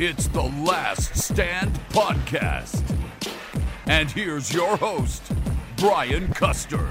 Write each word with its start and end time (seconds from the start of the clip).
It's 0.00 0.28
the 0.28 0.44
Last 0.44 1.16
Stand 1.16 1.74
Podcast. 1.90 2.84
And 3.86 4.08
here's 4.08 4.54
your 4.54 4.76
host, 4.76 5.24
Brian 5.76 6.32
Custer. 6.34 6.88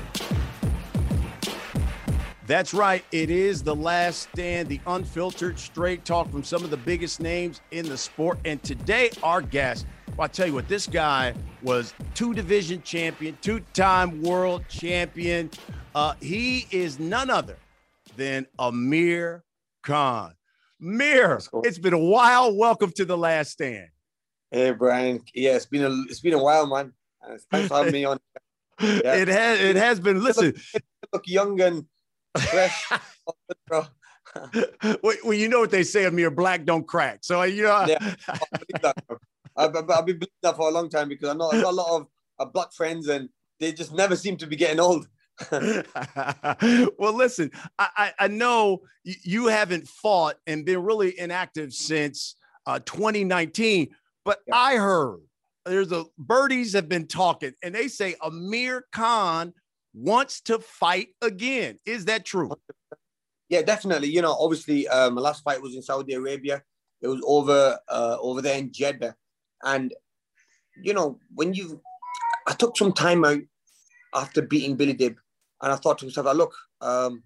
That's 2.48 2.74
right. 2.74 3.06
It 3.14 3.30
is 3.30 3.64
the 3.64 3.74
last 3.74 4.24
stand, 4.34 4.68
the 4.68 4.82
unfiltered 4.88 5.58
straight 5.58 6.04
talk 6.04 6.30
from 6.30 6.44
some 6.44 6.66
of 6.66 6.70
the 6.70 6.76
biggest 6.76 7.22
names 7.22 7.62
in 7.72 7.88
the 7.88 7.98
sport. 7.98 8.40
And 8.44 8.62
today, 8.62 9.12
our 9.24 9.42
guest, 9.42 9.88
well, 10.18 10.26
I 10.26 10.28
tell 10.28 10.48
you 10.48 10.56
what, 10.56 10.68
this 10.68 10.86
guy 10.86 11.34
was 11.62 11.94
two 12.14 12.34
division 12.34 12.82
champion, 12.82 13.38
two 13.42 13.62
time 13.74 14.22
world 14.22 14.66
champion. 14.68 15.50
Uh, 15.96 16.16
he 16.20 16.68
is 16.72 17.00
none 17.00 17.30
other 17.30 17.56
than 18.18 18.48
Amir 18.60 19.46
Khan. 19.82 20.34
Mir, 20.80 21.40
it's 21.64 21.80
been 21.80 21.94
a 21.94 22.00
while. 22.00 22.56
Welcome 22.56 22.92
to 22.98 23.06
the 23.06 23.18
last 23.18 23.52
stand. 23.52 23.88
Hey 24.52 24.72
Brian, 24.72 25.22
yeah, 25.34 25.56
it's 25.56 25.66
been 25.66 25.84
a 25.84 25.90
it's 26.08 26.20
been 26.20 26.34
a 26.36 26.44
while, 26.44 26.68
man. 26.68 26.94
Thanks 27.52 27.68
for 27.68 27.78
having 27.78 27.94
me 27.94 28.06
on. 28.06 28.20
Yeah. 28.80 29.16
It 29.16 29.28
has 29.28 29.60
it 29.60 29.76
has 29.76 30.00
been. 30.00 30.24
Listen, 30.24 30.54
look, 30.74 30.84
look 31.14 31.24
young 31.26 31.60
and 31.62 31.84
fresh, 32.38 32.92
well, 33.72 33.90
well, 35.02 35.34
you 35.34 35.50
know 35.50 35.62
what 35.62 35.72
they 35.72 35.82
say, 35.82 36.06
Amir, 36.06 36.30
black 36.30 36.64
don't 36.64 36.88
crack. 36.88 37.22
So 37.24 37.42
you 37.42 37.64
know, 37.64 37.86
yeah, 37.88 38.14
I've, 38.28 39.76
I've, 39.76 39.90
I've 39.90 40.06
been 40.06 40.20
believing 40.20 40.28
that 40.44 40.56
for 40.56 40.70
a 40.70 40.72
long 40.72 40.90
time 40.90 41.10
because 41.10 41.30
I 41.30 41.34
know 41.34 41.50
I've 41.50 41.64
got 41.64 41.72
a 41.72 41.76
lot 41.76 42.02
of 42.02 42.08
uh, 42.38 42.46
black 42.46 42.72
friends 42.72 43.08
and 43.08 43.30
they 43.60 43.72
just 43.72 43.96
never 43.96 44.16
seem 44.16 44.38
to 44.38 44.46
be 44.46 44.56
getting 44.56 44.80
old. 44.80 45.08
well, 45.52 47.14
listen, 47.14 47.52
I, 47.78 48.12
I 48.20 48.28
know 48.28 48.82
you 49.04 49.48
haven't 49.48 49.88
fought 49.88 50.36
and 50.48 50.66
been 50.66 50.82
really 50.82 51.18
inactive 51.20 51.74
since 51.74 52.36
uh, 52.66 52.80
2019, 52.80 53.90
but 54.26 54.40
yeah. 54.48 54.56
I 54.56 54.76
heard 54.76 55.20
there's 55.66 55.92
a 55.92 56.06
birdies 56.18 56.74
have 56.74 56.90
been 56.90 57.08
talking 57.08 57.54
and 57.62 57.76
they 57.76 57.88
say 57.88 58.16
Amir 58.22 58.86
Khan 58.92 59.54
wants 59.94 60.42
to 60.42 60.60
fight 60.60 61.10
again. 61.22 61.78
Is 61.86 62.06
that 62.06 62.26
true? 62.26 62.52
Yeah, 63.50 63.62
definitely. 63.62 64.10
You 64.10 64.22
know, 64.22 64.34
obviously, 64.34 64.90
um, 64.90 65.14
my 65.14 65.22
last 65.22 65.42
fight 65.42 65.62
was 65.62 65.74
in 65.74 65.82
Saudi 65.82 66.14
Arabia. 66.14 66.62
It 67.02 67.08
was 67.08 67.22
over 67.26 67.80
uh, 67.88 68.18
over 68.20 68.42
there 68.42 68.58
in 68.58 68.74
Jeddah, 68.74 69.16
and 69.64 69.94
you 70.82 70.94
know, 70.94 71.20
when 71.34 71.54
you, 71.54 71.82
I 72.46 72.52
took 72.54 72.76
some 72.76 72.92
time 72.92 73.24
out 73.24 73.40
after 74.14 74.42
beating 74.42 74.76
Billy 74.76 74.92
Dib, 74.92 75.16
and 75.62 75.72
I 75.72 75.76
thought 75.76 75.98
to 76.00 76.06
myself, 76.06 76.36
look, 76.36 76.54
um, 76.82 77.24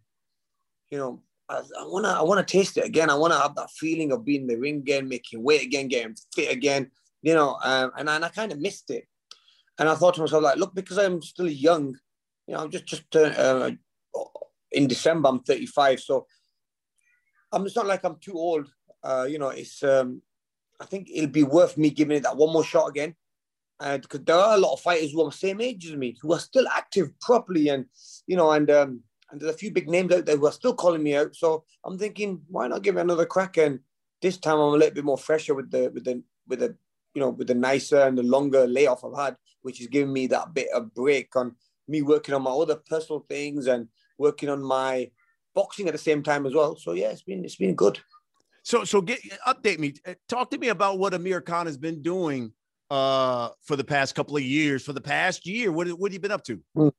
you 0.89 0.97
know, 0.97 1.21
I, 1.49 1.61
wanna 1.81 2.09
I 2.09 2.21
wanna 2.21 2.43
taste 2.43 2.77
it 2.77 2.85
again. 2.85 3.09
I 3.09 3.15
wanna 3.15 3.39
have 3.39 3.55
that 3.55 3.71
feeling 3.71 4.11
of 4.11 4.23
being 4.23 4.41
in 4.41 4.47
the 4.47 4.55
ring 4.57 4.77
again, 4.77 5.09
making 5.09 5.43
weight 5.43 5.63
again, 5.63 5.87
getting 5.87 6.15
fit 6.33 6.51
again. 6.51 6.91
You 7.21 7.33
know, 7.33 7.57
um, 7.63 7.91
and, 7.97 8.09
and 8.09 8.25
I 8.25 8.29
kind 8.29 8.51
of 8.51 8.59
missed 8.59 8.89
it. 8.89 9.07
And 9.77 9.89
I 9.89 9.95
thought 9.95 10.15
to 10.15 10.21
myself, 10.21 10.43
like, 10.43 10.57
look, 10.57 10.73
because 10.73 10.97
I'm 10.97 11.21
still 11.21 11.49
young, 11.49 11.97
you 12.47 12.53
know, 12.53 12.61
I'm 12.61 12.71
just 12.71 12.85
just 12.85 13.15
uh, 13.15 13.71
in 14.71 14.87
December 14.87 15.29
I'm 15.29 15.39
35, 15.39 15.99
so 15.99 16.25
I'm. 17.51 17.65
It's 17.65 17.75
not 17.75 17.87
like 17.87 18.03
I'm 18.03 18.17
too 18.19 18.33
old. 18.33 18.67
Uh, 19.03 19.27
you 19.29 19.39
know, 19.39 19.49
it's. 19.49 19.83
Um, 19.83 20.21
I 20.79 20.85
think 20.85 21.09
it'll 21.13 21.29
be 21.29 21.43
worth 21.43 21.77
me 21.77 21.91
giving 21.91 22.17
it 22.17 22.23
that 22.23 22.37
one 22.37 22.51
more 22.51 22.63
shot 22.63 22.89
again 22.89 23.15
because 23.81 24.21
there 24.25 24.35
are 24.35 24.55
a 24.55 24.59
lot 24.59 24.73
of 24.73 24.81
fighters 24.81 25.11
who 25.11 25.21
are 25.21 25.29
the 25.29 25.35
same 25.35 25.59
age 25.59 25.87
as 25.87 25.95
me 25.95 26.15
who 26.21 26.33
are 26.33 26.39
still 26.39 26.67
active 26.67 27.17
properly, 27.19 27.69
and 27.69 27.85
you 28.27 28.35
know, 28.37 28.51
and 28.51 28.69
um, 28.69 29.01
and 29.31 29.39
there's 29.39 29.55
a 29.55 29.57
few 29.57 29.71
big 29.71 29.89
names 29.89 30.13
out 30.13 30.25
there 30.25 30.37
who 30.37 30.45
are 30.45 30.51
still 30.51 30.73
calling 30.73 31.01
me 31.01 31.15
out. 31.15 31.35
So 31.35 31.63
I'm 31.83 31.97
thinking, 31.97 32.41
why 32.47 32.67
not 32.67 32.83
give 32.83 32.97
it 32.97 33.01
another 33.01 33.25
crack? 33.25 33.57
And 33.57 33.79
this 34.21 34.37
time 34.37 34.59
I'm 34.59 34.73
a 34.73 34.77
little 34.77 34.93
bit 34.93 35.05
more 35.05 35.17
fresher 35.17 35.55
with 35.55 35.71
the 35.71 35.89
with 35.93 36.03
the 36.05 36.21
with 36.47 36.59
the 36.59 36.75
you 37.13 37.21
know 37.21 37.29
with 37.29 37.47
the 37.47 37.55
nicer 37.55 38.01
and 38.01 38.17
the 38.17 38.23
longer 38.23 38.67
layoff 38.67 39.03
I've 39.03 39.17
had, 39.17 39.35
which 39.61 39.81
is 39.81 39.87
giving 39.87 40.13
me 40.13 40.27
that 40.27 40.53
bit 40.53 40.69
of 40.73 40.93
break 40.93 41.35
on 41.35 41.55
me 41.87 42.01
working 42.01 42.35
on 42.35 42.43
my 42.43 42.51
other 42.51 42.75
personal 42.75 43.25
things 43.27 43.67
and 43.67 43.87
working 44.17 44.49
on 44.49 44.61
my 44.61 45.09
boxing 45.53 45.87
at 45.87 45.93
the 45.93 45.97
same 45.97 46.23
time 46.23 46.45
as 46.45 46.53
well. 46.53 46.75
So 46.75 46.93
yeah, 46.93 47.09
it's 47.09 47.23
been 47.23 47.43
it's 47.43 47.55
been 47.55 47.75
good. 47.75 47.99
So 48.63 48.83
so 48.83 49.01
get 49.01 49.19
update 49.47 49.79
me. 49.79 49.95
Talk 50.29 50.51
to 50.51 50.57
me 50.57 50.67
about 50.67 50.99
what 50.99 51.13
Amir 51.13 51.41
Khan 51.41 51.65
has 51.65 51.77
been 51.77 52.01
doing 52.01 52.53
uh, 52.91 53.49
for 53.61 53.77
the 53.77 53.85
past 53.85 54.13
couple 54.15 54.35
of 54.35 54.43
years. 54.43 54.83
For 54.83 54.91
the 54.91 55.01
past 55.01 55.47
year, 55.47 55.71
what, 55.71 55.87
what 55.87 56.11
have 56.11 56.13
you 56.13 56.19
been 56.19 56.31
up 56.31 56.43
to? 56.43 56.57
Mm. 56.77 56.91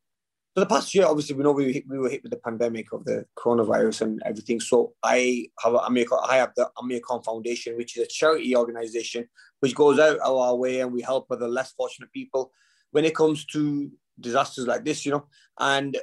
For 0.54 0.60
the 0.60 0.66
past 0.66 0.94
year, 0.94 1.06
obviously, 1.06 1.36
we 1.36 1.44
know 1.44 1.52
we, 1.52 1.72
hit, 1.72 1.84
we 1.86 1.98
were 1.98 2.08
hit 2.08 2.22
with 2.22 2.32
the 2.32 2.38
pandemic 2.38 2.92
of 2.92 3.04
the 3.04 3.26
coronavirus 3.38 4.02
and 4.02 4.22
everything. 4.24 4.58
So 4.58 4.94
I 5.02 5.48
have 5.62 5.74
Amir, 5.74 6.06
I 6.26 6.36
have 6.36 6.52
the 6.56 6.70
Amir 6.78 7.00
Khan 7.06 7.22
Foundation, 7.22 7.76
which 7.76 7.96
is 7.96 8.04
a 8.04 8.08
charity 8.08 8.56
organization 8.56 9.28
which 9.60 9.74
goes 9.74 9.98
out 9.98 10.18
our 10.24 10.56
way 10.56 10.80
and 10.80 10.92
we 10.92 11.02
help 11.02 11.26
other 11.30 11.48
less 11.48 11.72
fortunate 11.72 12.12
people 12.12 12.52
when 12.90 13.04
it 13.04 13.14
comes 13.14 13.44
to 13.46 13.90
disasters 14.18 14.66
like 14.66 14.84
this, 14.84 15.06
you 15.06 15.12
know. 15.12 15.26
And 15.58 15.96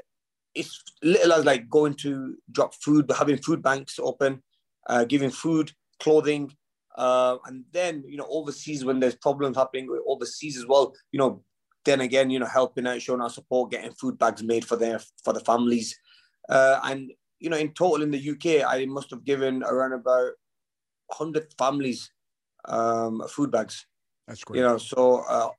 it's 0.56 0.84
little 1.04 1.34
as 1.34 1.46
like 1.46 1.70
going 1.70 1.96
to 1.96 2.36
drop 2.52 2.74
food, 2.76 3.08
but 3.08 3.18
having 3.18 3.38
food 3.38 3.62
banks 3.62 4.00
open, 4.00 4.42
uh, 4.88 5.06
giving 5.06 5.30
food, 5.30 5.72
clothing, 6.00 6.52
uh, 7.00 7.38
and 7.46 7.64
then, 7.72 8.04
you 8.06 8.18
know, 8.18 8.28
overseas 8.30 8.84
when 8.84 9.00
there's 9.00 9.16
problems 9.16 9.56
happening 9.56 9.88
overseas 10.06 10.58
as 10.58 10.66
well, 10.66 10.94
you 11.14 11.18
know, 11.18 11.42
then 11.86 12.02
again, 12.02 12.30
you 12.30 12.40
know, 12.40 12.46
helping 12.46 12.86
out, 12.86 13.02
showing 13.02 13.22
our 13.22 13.30
support, 13.30 13.72
getting 13.72 13.94
food 13.94 14.20
bags 14.20 14.44
made 14.44 14.66
for 14.66 14.76
their 14.76 15.00
for 15.24 15.32
the 15.32 15.40
families. 15.40 15.98
Uh, 16.50 16.78
and 16.84 17.10
you 17.40 17.50
know, 17.50 17.56
in 17.56 17.72
total 17.72 18.04
in 18.04 18.12
the 18.12 18.30
UK, 18.32 18.70
I 18.70 18.86
must 18.86 19.12
have 19.12 19.24
given 19.24 19.64
around 19.64 19.94
about 19.94 20.34
100 21.08 21.54
families 21.58 22.12
um, 22.66 23.24
food 23.30 23.50
bags. 23.50 23.88
That's 24.28 24.44
great. 24.44 24.58
You 24.58 24.64
know, 24.64 24.78
so 24.78 25.24
uh, 25.30 25.50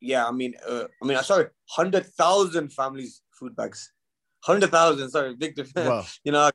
yeah, 0.00 0.28
I 0.28 0.30
mean, 0.30 0.54
uh, 0.64 0.84
I 1.02 1.06
mean, 1.06 1.20
sorry, 1.24 1.46
100,000 1.74 2.72
families 2.72 3.20
food 3.32 3.56
bags. 3.56 3.92
100,000, 4.46 5.10
sorry, 5.10 5.34
big 5.34 5.56
difference. 5.56 5.88
Wow. 5.88 6.06
you 6.24 6.30
know, 6.30 6.50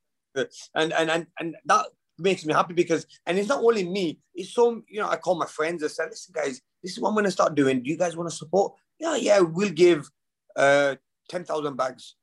and, 0.76 0.94
and, 0.94 1.12
and, 1.12 1.28
and 1.42 1.56
that 1.66 1.88
makes 2.20 2.46
me 2.46 2.54
happy 2.54 2.74
because, 2.74 3.06
and 3.26 3.38
it's 3.38 3.50
not 3.50 3.64
only 3.64 3.88
me, 3.88 4.20
it's 4.34 4.54
so, 4.54 4.82
you 4.88 5.00
know, 5.00 5.10
I 5.10 5.18
call 5.18 5.36
my 5.36 5.46
friends, 5.46 5.84
I 5.84 5.88
say, 5.88 6.04
listen, 6.10 6.34
guys, 6.36 6.62
this 6.82 6.94
is 6.94 7.00
what 7.00 7.10
I'm 7.10 7.16
going 7.16 7.26
to 7.26 7.32
start 7.32 7.56
doing. 7.56 7.82
Do 7.82 7.90
you 7.90 7.98
guys 7.98 8.16
want 8.16 8.30
to 8.30 8.36
support? 8.36 8.74
Yeah, 9.00 9.16
yeah, 9.16 9.40
we'll 9.40 9.70
give 9.70 10.10
uh, 10.56 10.96
10,000 11.30 11.76
bags 11.76 12.16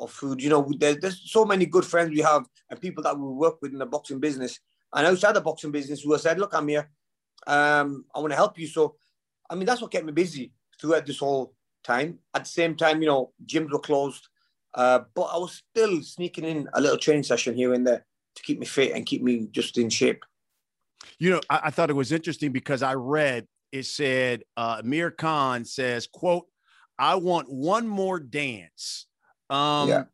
of 0.00 0.10
food. 0.10 0.42
You 0.42 0.50
know, 0.50 0.70
there's, 0.78 0.98
there's 0.98 1.30
so 1.30 1.44
many 1.44 1.66
good 1.66 1.84
friends 1.84 2.10
we 2.10 2.20
have 2.20 2.46
and 2.70 2.80
people 2.80 3.02
that 3.04 3.18
we 3.18 3.26
work 3.26 3.60
with 3.62 3.72
in 3.72 3.78
the 3.78 3.86
boxing 3.86 4.20
business 4.20 4.58
and 4.92 5.06
outside 5.06 5.32
the 5.32 5.40
boxing 5.40 5.72
business 5.72 6.02
who 6.02 6.12
have 6.12 6.20
said, 6.20 6.38
look, 6.38 6.54
I'm 6.54 6.68
here. 6.68 6.88
Um, 7.46 8.04
I 8.14 8.20
want 8.20 8.30
to 8.30 8.36
help 8.36 8.58
you. 8.58 8.66
So, 8.66 8.96
I 9.50 9.54
mean, 9.54 9.66
that's 9.66 9.80
what 9.80 9.90
kept 9.90 10.06
me 10.06 10.12
busy 10.12 10.52
throughout 10.80 11.06
this 11.06 11.18
whole 11.18 11.54
time. 11.82 12.18
At 12.32 12.44
the 12.44 12.50
same 12.50 12.76
time, 12.76 13.02
you 13.02 13.08
know, 13.08 13.32
gyms 13.44 13.70
were 13.70 13.78
closed, 13.78 14.28
uh, 14.74 15.00
but 15.14 15.24
I 15.24 15.38
was 15.38 15.62
still 15.70 16.02
sneaking 16.02 16.44
in 16.44 16.68
a 16.72 16.80
little 16.80 16.98
training 16.98 17.24
session 17.24 17.54
here 17.54 17.74
and 17.74 17.86
there 17.86 18.04
to 18.36 18.42
keep 18.42 18.58
me 18.58 18.66
fit 18.66 18.92
and 18.92 19.06
keep 19.06 19.22
me 19.22 19.48
just 19.50 19.78
in 19.78 19.90
shape. 19.90 20.24
You 21.18 21.30
know, 21.30 21.40
I, 21.50 21.60
I 21.64 21.70
thought 21.70 21.90
it 21.90 21.94
was 21.94 22.12
interesting 22.12 22.52
because 22.52 22.82
I 22.82 22.94
read 22.94 23.46
it 23.72 23.86
said 23.86 24.44
uh, 24.56 24.80
Amir 24.84 25.10
Khan 25.10 25.64
says, 25.64 26.06
"quote 26.06 26.46
I 26.98 27.16
want 27.16 27.50
one 27.50 27.88
more 27.88 28.20
dance." 28.20 29.06
Um, 29.50 29.88
yeah. 29.88 30.04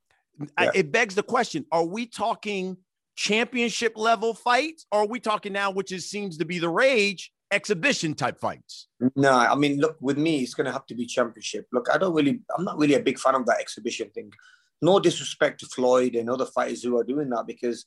I, 0.57 0.71
it 0.75 0.91
begs 0.91 1.15
the 1.15 1.23
question: 1.23 1.67
Are 1.71 1.85
we 1.85 2.07
talking 2.07 2.79
championship 3.17 3.93
level 3.97 4.33
fights, 4.33 4.87
or 4.91 5.01
are 5.01 5.07
we 5.07 5.21
talking 5.21 5.53
now, 5.53 5.71
which 5.71 5.93
is 5.93 6.09
seems 6.09 6.39
to 6.39 6.47
be 6.47 6.59
the 6.59 6.71
rage, 6.71 7.33
exhibition 7.51 8.15
type 8.15 8.41
fights? 8.41 8.89
No, 9.15 9.33
I 9.33 9.55
mean, 9.55 9.79
look, 9.79 9.97
with 10.01 10.17
me, 10.17 10.41
it's 10.41 10.55
going 10.55 10.65
to 10.67 10.73
have 10.73 10.87
to 10.87 10.95
be 10.95 11.05
championship. 11.05 11.67
Look, 11.71 11.89
I 11.93 11.99
don't 11.99 12.15
really, 12.15 12.41
I'm 12.57 12.65
not 12.65 12.79
really 12.79 12.95
a 12.95 13.03
big 13.03 13.19
fan 13.19 13.35
of 13.35 13.45
that 13.47 13.61
exhibition 13.61 14.11
thing. 14.11 14.33
No 14.81 14.99
disrespect 14.99 15.61
to 15.61 15.67
Floyd 15.67 16.15
and 16.15 16.31
other 16.31 16.47
fighters 16.47 16.83
who 16.83 16.97
are 16.99 17.05
doing 17.05 17.29
that 17.31 17.47
because 17.47 17.85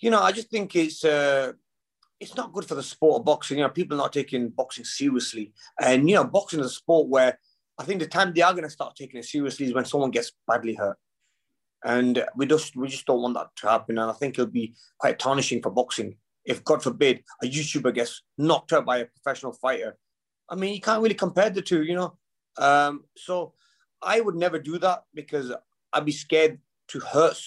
you 0.00 0.10
know, 0.10 0.22
I 0.22 0.32
just 0.32 0.50
think 0.50 0.74
it's 0.76 1.04
uh, 1.04 1.52
it's 2.20 2.34
not 2.34 2.52
good 2.52 2.64
for 2.64 2.74
the 2.74 2.82
sport 2.82 3.20
of 3.20 3.24
boxing. 3.24 3.58
You 3.58 3.64
know, 3.64 3.70
people 3.70 3.96
are 3.96 4.04
not 4.04 4.12
taking 4.12 4.48
boxing 4.48 4.84
seriously, 4.84 5.52
and 5.80 6.08
you 6.08 6.16
know, 6.16 6.24
boxing 6.24 6.60
is 6.60 6.66
a 6.66 6.70
sport 6.70 7.08
where 7.08 7.38
I 7.78 7.84
think 7.84 8.00
the 8.00 8.06
time 8.06 8.32
they 8.32 8.42
are 8.42 8.52
going 8.52 8.64
to 8.64 8.70
start 8.70 8.96
taking 8.96 9.20
it 9.20 9.24
seriously 9.24 9.66
is 9.66 9.74
when 9.74 9.84
someone 9.84 10.10
gets 10.10 10.32
badly 10.46 10.74
hurt, 10.74 10.98
and 11.84 12.24
we 12.36 12.46
just 12.46 12.76
we 12.76 12.88
just 12.88 13.06
don't 13.06 13.22
want 13.22 13.34
that 13.34 13.48
to 13.56 13.68
happen. 13.68 13.98
And 13.98 14.10
I 14.10 14.14
think 14.14 14.34
it'll 14.34 14.46
be 14.46 14.74
quite 14.98 15.18
tarnishing 15.18 15.62
for 15.62 15.70
boxing 15.70 16.16
if, 16.46 16.64
God 16.64 16.82
forbid, 16.82 17.24
a 17.42 17.46
YouTuber 17.46 17.92
gets 17.92 18.22
knocked 18.38 18.72
out 18.72 18.86
by 18.86 18.98
a 18.98 19.06
professional 19.06 19.52
fighter. 19.52 19.98
I 20.48 20.54
mean, 20.54 20.72
you 20.72 20.80
can't 20.80 21.02
really 21.02 21.14
compare 21.14 21.50
the 21.50 21.60
two, 21.60 21.82
you 21.82 21.94
know. 21.94 22.16
Um, 22.56 23.04
so 23.16 23.52
I 24.00 24.20
would 24.20 24.36
never 24.36 24.58
do 24.58 24.78
that 24.78 25.02
because 25.12 25.52
I'd 25.92 26.04
be 26.04 26.12
scared 26.12 26.60
to 26.88 27.00
hurt 27.00 27.40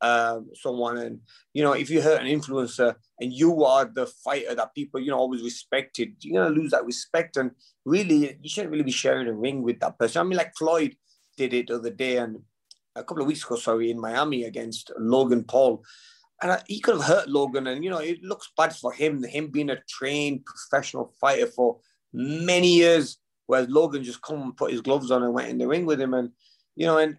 um, 0.00 0.48
someone. 0.54 0.98
And, 0.98 1.20
you 1.52 1.62
know, 1.62 1.72
if 1.72 1.90
you 1.90 2.00
hurt 2.00 2.20
an 2.20 2.26
influencer 2.26 2.94
and 3.20 3.32
you 3.32 3.64
are 3.64 3.84
the 3.84 4.06
fighter 4.06 4.54
that 4.54 4.74
people, 4.74 5.00
you 5.00 5.10
know, 5.10 5.18
always 5.18 5.42
respected, 5.42 6.16
you're 6.20 6.42
going 6.42 6.54
to 6.54 6.60
lose 6.60 6.70
that 6.72 6.84
respect. 6.84 7.36
And 7.36 7.52
really, 7.84 8.36
you 8.42 8.48
shouldn't 8.48 8.72
really 8.72 8.84
be 8.84 8.90
sharing 8.90 9.28
a 9.28 9.32
ring 9.32 9.62
with 9.62 9.80
that 9.80 9.98
person. 9.98 10.20
I 10.20 10.24
mean, 10.24 10.38
like 10.38 10.56
Floyd 10.56 10.96
did 11.36 11.54
it 11.54 11.68
the 11.68 11.76
other 11.76 11.90
day 11.90 12.18
and 12.18 12.40
a 12.96 13.04
couple 13.04 13.22
of 13.22 13.28
weeks 13.28 13.44
ago, 13.44 13.56
sorry, 13.56 13.90
in 13.90 14.00
Miami 14.00 14.44
against 14.44 14.90
Logan 14.98 15.44
Paul. 15.44 15.84
and 16.42 16.62
he 16.66 16.80
could 16.80 16.96
have 16.96 17.04
hurt 17.04 17.28
Logan. 17.28 17.66
And 17.66 17.84
you 17.84 17.90
know, 17.90 17.98
it 17.98 18.22
looks 18.22 18.50
bad 18.56 18.74
for 18.74 18.92
him. 18.92 19.22
Him 19.22 19.48
being 19.48 19.70
a 19.70 19.80
trained 19.88 20.44
professional 20.44 21.12
fighter 21.20 21.46
for 21.46 21.78
many 22.12 22.74
years, 22.74 23.18
whereas 23.46 23.68
Logan 23.68 24.04
just 24.04 24.22
come 24.22 24.42
and 24.42 24.56
put 24.56 24.72
his 24.72 24.80
gloves 24.80 25.10
on 25.10 25.22
and 25.22 25.34
went 25.34 25.48
in 25.48 25.58
the 25.58 25.68
ring 25.68 25.86
with 25.86 26.00
him. 26.00 26.14
And 26.14 26.30
you 26.76 26.86
know, 26.86 26.98
and 26.98 27.16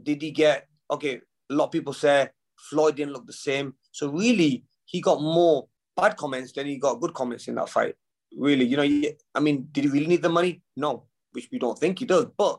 did 0.00 0.22
he 0.22 0.30
get 0.30 0.68
okay? 0.90 1.20
A 1.52 1.54
lot 1.54 1.66
of 1.66 1.72
people 1.72 1.92
say 1.92 2.28
Floyd 2.56 2.96
didn't 2.96 3.12
look 3.12 3.26
the 3.26 3.32
same. 3.32 3.74
So 3.90 4.10
really, 4.10 4.64
he 4.84 5.00
got 5.00 5.20
more 5.20 5.68
bad 5.96 6.16
comments 6.16 6.52
than 6.52 6.66
he 6.66 6.78
got 6.78 7.00
good 7.00 7.14
comments 7.14 7.48
in 7.48 7.54
that 7.56 7.68
fight. 7.68 7.94
Really, 8.36 8.64
you 8.64 8.76
know, 8.76 9.12
I 9.34 9.40
mean, 9.40 9.68
did 9.72 9.84
he 9.84 9.90
really 9.90 10.06
need 10.06 10.22
the 10.22 10.28
money? 10.28 10.62
No, 10.76 11.04
which 11.32 11.48
we 11.52 11.58
don't 11.58 11.78
think 11.78 11.98
he 11.98 12.06
does. 12.06 12.26
But 12.36 12.58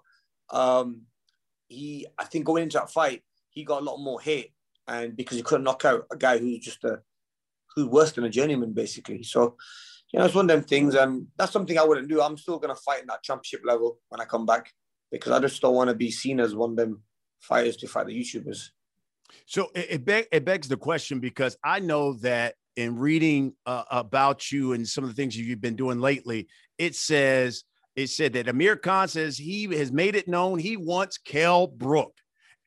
um, 0.52 1.04
he, 1.68 2.06
I 2.18 2.26
think, 2.26 2.46
going 2.46 2.64
into 2.64 2.78
that 2.78 2.92
fight, 2.92 3.24
he 3.50 3.64
got 3.64 3.82
a 3.82 3.86
lot 3.86 3.98
more 3.98 4.22
hate, 4.22 4.54
and 4.88 5.16
because 5.16 5.38
he 5.38 5.44
couldn't 5.44 5.64
knock 5.64 5.84
out 5.86 6.06
a 6.12 6.18
guy 6.18 6.38
who's 6.38 6.60
just 6.60 6.84
a 6.84 7.02
who's 7.76 7.88
worse 7.88 8.12
than 8.12 8.26
a 8.26 8.30
journeyman, 8.30 8.74
basically. 8.74 9.24
So, 9.24 9.58
you 10.12 10.20
know, 10.20 10.26
it's 10.26 10.36
one 10.36 10.46
of 10.46 10.56
them 10.56 10.64
things, 10.64 10.94
and 10.94 11.26
that's 11.38 11.52
something 11.52 11.80
I 11.80 11.84
wouldn't 11.84 12.10
do. 12.10 12.22
I'm 12.22 12.38
still 12.38 12.60
going 12.60 12.76
to 12.76 12.82
fight 12.82 13.02
in 13.02 13.08
that 13.08 13.24
championship 13.24 13.62
level 13.66 13.98
when 14.10 14.22
I 14.22 14.26
come 14.26 14.46
back 14.46 14.72
because 15.12 15.32
I 15.32 15.40
just 15.40 15.62
don't 15.62 15.76
want 15.76 15.90
to 15.90 15.96
be 15.96 16.12
seen 16.12 16.40
as 16.40 16.56
one 16.56 16.72
of 16.72 16.76
them 16.76 17.02
fighters 17.40 17.78
to 17.78 17.88
fight 17.88 18.08
the 18.08 18.20
YouTubers. 18.20 18.70
So 19.46 19.70
it, 19.76 19.88
it, 19.90 20.06
beg, 20.06 20.28
it 20.32 20.46
begs 20.46 20.68
the 20.68 20.78
question 20.78 21.20
because 21.20 21.58
I 21.64 21.80
know 21.80 22.14
that 22.16 22.56
in 22.76 22.98
reading 22.98 23.54
uh, 23.66 23.84
about 23.92 24.52
you 24.52 24.74
and 24.74 24.88
some 24.88 25.04
of 25.04 25.10
the 25.10 25.16
things 25.16 25.38
you've 25.38 25.62
been 25.62 25.76
doing 25.76 26.00
lately, 26.00 26.48
it 26.78 26.96
says 26.96 27.64
it 27.96 28.08
said 28.08 28.34
that 28.34 28.48
Amir 28.48 28.76
Khan 28.76 29.08
says 29.08 29.38
he 29.38 29.66
has 29.76 29.92
made 29.92 30.16
it 30.16 30.28
known 30.28 30.58
he 30.58 30.78
wants 30.78 31.18
Kell 31.18 31.68
Brook, 31.68 32.14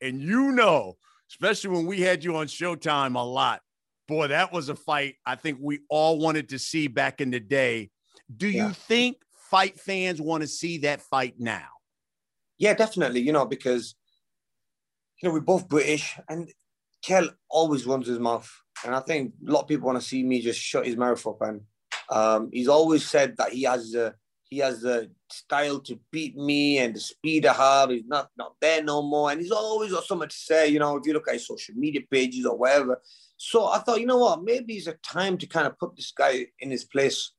and 0.01 0.21
you 0.21 0.51
know, 0.51 0.97
especially 1.29 1.71
when 1.71 1.85
we 1.85 2.01
had 2.01 2.23
you 2.23 2.37
on 2.37 2.47
Showtime 2.47 3.15
a 3.15 3.23
lot, 3.23 3.61
boy, 4.07 4.27
that 4.27 4.53
was 4.53 4.69
a 4.69 4.75
fight 4.75 5.15
I 5.25 5.35
think 5.35 5.57
we 5.61 5.79
all 5.89 6.19
wanted 6.19 6.49
to 6.49 6.59
see 6.59 6.87
back 6.87 7.19
in 7.19 7.31
the 7.31 7.39
day. 7.39 7.89
Do 8.35 8.47
yeah. 8.47 8.67
you 8.67 8.73
think 8.73 9.17
fight 9.49 9.79
fans 9.79 10.21
want 10.21 10.41
to 10.41 10.47
see 10.47 10.79
that 10.79 11.01
fight 11.01 11.35
now? 11.37 11.67
Yeah, 12.57 12.73
definitely. 12.73 13.21
You 13.21 13.33
know, 13.33 13.45
because 13.45 13.95
you 15.21 15.27
know 15.27 15.33
we're 15.33 15.41
both 15.41 15.67
British, 15.67 16.17
and 16.29 16.49
Kell 17.03 17.29
always 17.49 17.85
runs 17.85 18.07
his 18.07 18.19
mouth, 18.19 18.49
and 18.85 18.95
I 18.95 18.99
think 19.01 19.33
a 19.47 19.51
lot 19.51 19.61
of 19.61 19.67
people 19.67 19.87
want 19.87 19.99
to 19.99 20.07
see 20.07 20.23
me 20.23 20.41
just 20.41 20.59
shut 20.59 20.85
his 20.85 20.97
mouth 20.97 21.25
up. 21.25 21.41
And 21.41 21.61
um, 22.09 22.49
he's 22.51 22.67
always 22.67 23.07
said 23.07 23.35
that 23.37 23.53
he 23.53 23.63
has 23.63 23.91
the 23.91 24.15
he 24.49 24.59
has 24.59 24.81
the 24.81 25.11
style 25.29 25.79
to 25.81 25.99
beat 26.11 26.37
me 26.37 26.77
and 26.77 26.95
the 26.95 26.99
speed 26.99 27.45
I 27.45 27.53
have. 27.53 27.89
He's 27.89 28.05
not 28.07 28.29
not 28.37 28.53
there 28.61 28.83
no 28.83 29.01
more, 29.01 29.31
and 29.31 29.41
he's 29.41 29.51
always 29.51 29.91
got 29.91 30.05
something 30.05 30.29
to 30.29 30.35
say. 30.35 30.67
You 30.69 30.79
know, 30.79 30.97
if 30.97 31.05
you 31.05 31.13
look 31.13 31.27
at 31.27 31.35
his 31.35 31.47
social 31.47 31.75
media 31.75 32.01
pages 32.09 32.45
or 32.45 32.57
whatever. 32.57 33.01
So 33.39 33.67
I 33.67 33.79
thought, 33.79 33.99
you 33.99 34.07
know 34.07 34.17
what, 34.17 34.43
maybe 34.43 34.73
it's 34.73 34.87
a 34.87 34.93
time 35.03 35.37
to 35.37 35.45
kind 35.45 35.67
of 35.67 35.77
put 35.77 35.95
this 35.95 36.11
guy 36.11 36.47
in 36.59 36.71
his 36.71 36.85
place. 36.85 37.33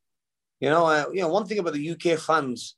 You 0.60 0.70
know, 0.70 0.86
uh, 0.86 1.06
you 1.12 1.20
know, 1.20 1.28
one 1.28 1.44
thing 1.44 1.58
about 1.58 1.72
the 1.72 1.90
UK 1.90 2.18
fans, 2.18 2.76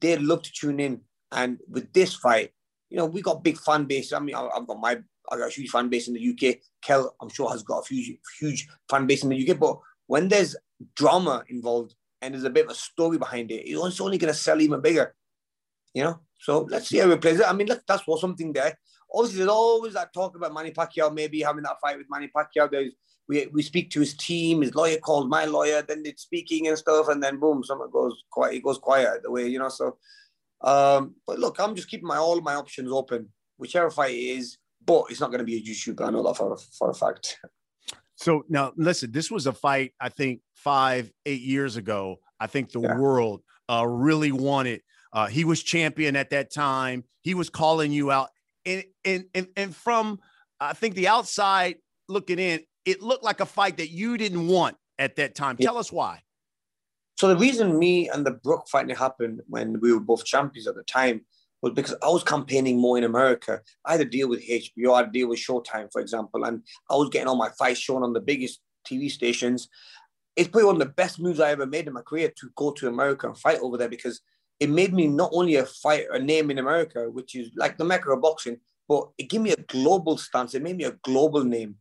they 0.00 0.16
love 0.16 0.42
to 0.42 0.52
tune 0.52 0.80
in, 0.80 1.00
and 1.30 1.58
with 1.68 1.92
this 1.92 2.14
fight, 2.14 2.50
you 2.90 2.96
know, 2.96 3.06
we 3.06 3.22
got 3.22 3.42
big 3.42 3.58
fan 3.58 3.84
base. 3.84 4.12
I 4.12 4.18
mean, 4.18 4.34
I've 4.34 4.66
got 4.66 4.80
my 4.80 4.98
I've 5.30 5.38
got 5.38 5.50
a 5.50 5.52
huge 5.54 5.70
fan 5.70 5.88
base 5.88 6.08
in 6.08 6.14
the 6.14 6.30
UK. 6.30 6.58
Kell, 6.82 7.14
I'm 7.20 7.28
sure, 7.28 7.50
has 7.50 7.62
got 7.62 7.84
a 7.84 7.94
huge, 7.94 8.18
huge 8.38 8.68
fan 8.88 9.06
base 9.06 9.24
in 9.24 9.30
the 9.30 9.50
UK. 9.50 9.58
But 9.58 9.78
when 10.06 10.28
there's 10.28 10.56
drama 10.94 11.44
involved 11.48 11.94
and 12.22 12.34
there's 12.34 12.44
a 12.44 12.50
bit 12.50 12.66
of 12.66 12.72
a 12.72 12.74
story 12.74 13.18
behind 13.18 13.50
it, 13.50 13.68
it's 13.68 14.00
only 14.00 14.18
going 14.18 14.32
to 14.32 14.38
sell 14.38 14.60
even 14.60 14.80
bigger. 14.80 15.14
You 15.94 16.04
know? 16.04 16.20
So 16.38 16.60
let's 16.70 16.88
see 16.88 16.98
how 16.98 17.10
it 17.10 17.20
plays 17.20 17.40
it. 17.40 17.48
I 17.48 17.52
mean, 17.52 17.66
look, 17.66 17.82
that's 17.86 18.06
what 18.06 18.20
something 18.20 18.52
there. 18.52 18.78
Obviously, 19.12 19.38
there's 19.38 19.50
always 19.50 19.94
that 19.94 20.12
talk 20.12 20.36
about 20.36 20.52
Manny 20.52 20.70
Pacquiao 20.70 21.12
maybe 21.12 21.40
having 21.40 21.62
that 21.62 21.80
fight 21.80 21.96
with 21.96 22.06
Manny 22.10 22.30
Pacquiao. 22.36 22.70
There's, 22.70 22.92
we, 23.28 23.46
we 23.46 23.62
speak 23.62 23.90
to 23.90 24.00
his 24.00 24.14
team, 24.14 24.62
his 24.62 24.74
lawyer 24.74 24.98
called 24.98 25.28
my 25.28 25.46
lawyer, 25.46 25.82
then 25.82 26.02
it's 26.04 26.22
speaking 26.22 26.68
and 26.68 26.78
stuff, 26.78 27.08
and 27.08 27.22
then 27.22 27.40
boom, 27.40 27.64
someone 27.64 27.90
goes 27.90 28.22
quiet, 28.30 28.54
it 28.54 28.62
goes 28.62 28.78
quiet 28.78 29.22
the 29.22 29.30
way, 29.30 29.48
you 29.48 29.58
know. 29.58 29.68
So 29.68 29.96
um, 30.62 31.14
but 31.26 31.38
look, 31.38 31.58
I'm 31.58 31.74
just 31.74 31.88
keeping 31.88 32.06
my 32.06 32.16
all 32.16 32.40
my 32.40 32.54
options 32.54 32.90
open. 32.90 33.28
Whichever 33.58 33.90
fight 33.90 34.14
it 34.14 34.18
is, 34.18 34.58
but 34.84 35.04
it's 35.10 35.20
not 35.20 35.30
going 35.30 35.38
to 35.38 35.44
be 35.44 35.56
a 35.56 35.62
YouTuber. 35.62 36.06
I 36.06 36.10
know 36.10 36.22
that 36.22 36.36
for, 36.36 36.56
for 36.78 36.90
a 36.90 36.94
fact. 36.94 37.38
So 38.16 38.44
now, 38.48 38.72
listen, 38.76 39.12
this 39.12 39.30
was 39.30 39.46
a 39.46 39.52
fight, 39.52 39.92
I 40.00 40.08
think, 40.08 40.40
five, 40.54 41.10
eight 41.26 41.42
years 41.42 41.76
ago. 41.76 42.16
I 42.40 42.46
think 42.46 42.72
the 42.72 42.80
yeah. 42.80 42.98
world 42.98 43.42
uh, 43.68 43.86
really 43.86 44.32
wanted. 44.32 44.82
Uh, 45.12 45.26
he 45.26 45.44
was 45.44 45.62
champion 45.62 46.16
at 46.16 46.30
that 46.30 46.52
time. 46.52 47.04
He 47.22 47.34
was 47.34 47.50
calling 47.50 47.92
you 47.92 48.10
out. 48.10 48.28
And, 48.64 48.84
and, 49.04 49.24
and, 49.34 49.48
and 49.56 49.76
from, 49.76 50.18
I 50.60 50.72
think, 50.72 50.94
the 50.94 51.08
outside 51.08 51.76
looking 52.08 52.38
in, 52.38 52.60
it 52.84 53.02
looked 53.02 53.24
like 53.24 53.40
a 53.40 53.46
fight 53.46 53.76
that 53.78 53.90
you 53.90 54.16
didn't 54.16 54.48
want 54.48 54.76
at 54.98 55.16
that 55.16 55.34
time. 55.34 55.56
Yeah. 55.58 55.68
Tell 55.68 55.78
us 55.78 55.92
why. 55.92 56.22
So 57.16 57.28
the 57.28 57.36
reason 57.36 57.78
me 57.78 58.08
and 58.08 58.26
the 58.26 58.32
Brook 58.32 58.68
fight 58.68 58.90
happened 58.94 59.40
when 59.48 59.80
we 59.80 59.92
were 59.92 60.00
both 60.00 60.24
champions 60.24 60.66
at 60.66 60.74
the 60.74 60.82
time 60.82 61.22
was 61.62 61.72
because 61.72 61.96
I 62.02 62.08
was 62.08 62.22
campaigning 62.22 62.78
more 62.78 62.98
in 62.98 63.04
America. 63.04 63.62
I 63.84 63.92
had 63.92 64.00
to 64.00 64.04
deal 64.04 64.28
with 64.28 64.46
HBO, 64.46 64.94
I 64.94 64.98
had 64.98 65.06
to 65.06 65.18
deal 65.18 65.28
with 65.28 65.38
Showtime, 65.38 65.90
for 65.90 66.00
example, 66.00 66.44
and 66.44 66.62
I 66.90 66.94
was 66.94 67.08
getting 67.08 67.28
all 67.28 67.36
my 67.36 67.50
fights 67.58 67.80
shown 67.80 68.02
on 68.02 68.12
the 68.12 68.20
biggest 68.20 68.60
TV 68.86 69.10
stations. 69.10 69.68
It's 70.36 70.48
probably 70.48 70.66
one 70.66 70.74
of 70.76 70.86
the 70.86 70.94
best 70.94 71.18
moves 71.18 71.40
I 71.40 71.50
ever 71.50 71.66
made 71.66 71.86
in 71.86 71.94
my 71.94 72.02
career 72.02 72.30
to 72.36 72.50
go 72.54 72.70
to 72.72 72.88
America 72.88 73.26
and 73.26 73.38
fight 73.38 73.60
over 73.60 73.78
there 73.78 73.88
because 73.88 74.20
it 74.60 74.68
made 74.68 74.92
me 74.92 75.06
not 75.06 75.30
only 75.32 75.56
a 75.56 75.64
fighter, 75.64 76.12
a 76.12 76.18
name 76.18 76.50
in 76.50 76.58
America, 76.58 77.10
which 77.10 77.34
is 77.34 77.50
like 77.56 77.78
the 77.78 77.84
mecca 77.84 78.10
of 78.10 78.20
boxing, 78.20 78.58
but 78.88 79.08
it 79.16 79.30
gave 79.30 79.40
me 79.40 79.52
a 79.52 79.62
global 79.68 80.18
stance. 80.18 80.54
It 80.54 80.62
made 80.62 80.76
me 80.76 80.84
a 80.84 80.98
global 81.02 81.44
name. 81.44 81.76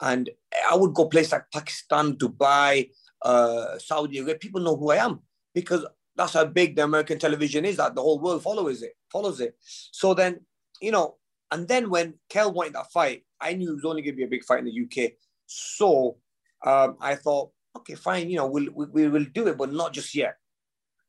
And 0.00 0.28
I 0.70 0.76
would 0.76 0.92
go 0.92 1.06
places 1.06 1.32
like 1.32 1.50
Pakistan, 1.52 2.16
Dubai, 2.16 2.90
uh, 3.26 3.78
Saudi 3.78 4.18
Arabia. 4.18 4.36
People 4.36 4.60
know 4.60 4.76
who 4.76 4.92
I 4.92 4.96
am 4.96 5.20
because 5.52 5.84
that's 6.14 6.34
how 6.34 6.44
big 6.44 6.76
the 6.76 6.84
American 6.84 7.18
television 7.18 7.64
is 7.64 7.76
that 7.78 7.94
the 7.94 8.00
whole 8.00 8.20
world 8.20 8.42
follows 8.42 8.82
it, 8.82 8.92
follows 9.10 9.40
it. 9.40 9.56
So 9.60 10.14
then, 10.14 10.40
you 10.80 10.92
know, 10.92 11.16
and 11.50 11.66
then 11.66 11.90
when 11.90 12.14
Kell 12.28 12.52
wanted 12.52 12.74
that 12.74 12.92
fight, 12.92 13.24
I 13.40 13.54
knew 13.54 13.70
it 13.70 13.74
was 13.74 13.84
only 13.84 14.02
going 14.02 14.14
to 14.14 14.16
be 14.16 14.24
a 14.24 14.28
big 14.28 14.44
fight 14.44 14.60
in 14.60 14.66
the 14.66 14.84
UK. 14.84 15.12
So 15.46 16.18
um, 16.64 16.96
I 17.00 17.16
thought, 17.16 17.50
okay, 17.76 17.94
fine, 17.94 18.30
you 18.30 18.36
know, 18.36 18.46
we'll, 18.46 18.68
we, 18.72 18.86
we 18.86 19.08
will 19.08 19.26
do 19.34 19.48
it, 19.48 19.58
but 19.58 19.72
not 19.72 19.92
just 19.92 20.14
yet. 20.14 20.36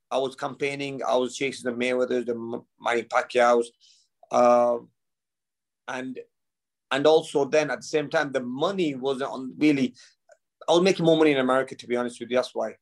I 0.09 0.17
was 0.17 0.35
campaigning, 0.35 1.01
I 1.07 1.15
was 1.17 1.35
chasing 1.35 1.69
the 1.69 1.77
Mayweathers, 1.77 2.25
the 2.25 2.61
Manny 2.81 3.03
Pacquiao's, 3.03 3.71
uh, 4.31 4.77
and 5.87 6.19
and 6.89 7.05
also 7.05 7.45
then 7.45 7.69
at 7.69 7.79
the 7.79 7.83
same 7.83 8.09
time, 8.09 8.31
the 8.31 8.41
money 8.41 8.95
wasn't 8.95 9.31
on 9.31 9.53
really. 9.57 9.93
I 10.67 10.73
was 10.73 10.81
making 10.81 11.05
more 11.05 11.17
money 11.17 11.31
in 11.31 11.37
America, 11.37 11.75
to 11.75 11.87
be 11.87 11.95
honest 11.95 12.19
with 12.19 12.29
you. 12.29 12.37
That's 12.37 12.53
why. 12.53 12.75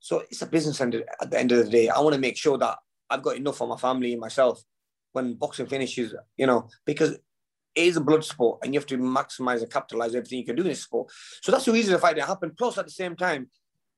So 0.00 0.20
it's 0.30 0.42
a 0.42 0.46
business 0.46 0.80
end 0.80 1.02
at 1.20 1.30
the 1.30 1.38
end 1.38 1.52
of 1.52 1.64
the 1.64 1.70
day. 1.70 1.88
I 1.88 2.00
want 2.00 2.14
to 2.14 2.20
make 2.20 2.36
sure 2.36 2.58
that 2.58 2.78
I've 3.08 3.22
got 3.22 3.36
enough 3.36 3.56
for 3.56 3.68
my 3.68 3.76
family 3.76 4.12
and 4.12 4.20
myself 4.20 4.62
when 5.12 5.34
boxing 5.34 5.66
finishes, 5.66 6.14
you 6.36 6.46
know, 6.46 6.68
because 6.86 7.12
it 7.74 7.86
is 7.86 7.96
a 7.96 8.00
blood 8.00 8.24
sport 8.24 8.60
and 8.62 8.74
you 8.74 8.80
have 8.80 8.86
to 8.86 8.98
maximize 8.98 9.62
and 9.62 9.70
capitalize 9.70 10.14
everything 10.14 10.38
you 10.38 10.44
can 10.44 10.56
do 10.56 10.62
in 10.62 10.68
this 10.68 10.82
sport. 10.82 11.10
So 11.42 11.52
that's 11.52 11.64
the 11.64 11.72
reason 11.72 11.92
the 11.92 11.98
fight 11.98 12.16
didn't 12.16 12.28
happen. 12.28 12.52
Plus, 12.56 12.78
at 12.78 12.86
the 12.86 12.90
same 12.92 13.16
time, 13.16 13.48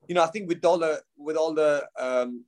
you 0.08 0.14
know, 0.14 0.22
I 0.22 0.26
think 0.26 0.48
with 0.48 0.64
all 0.64 0.78
the 0.78 1.02
with 1.16 1.36
all 1.36 1.54
the 1.54 1.86
um, 1.98 2.44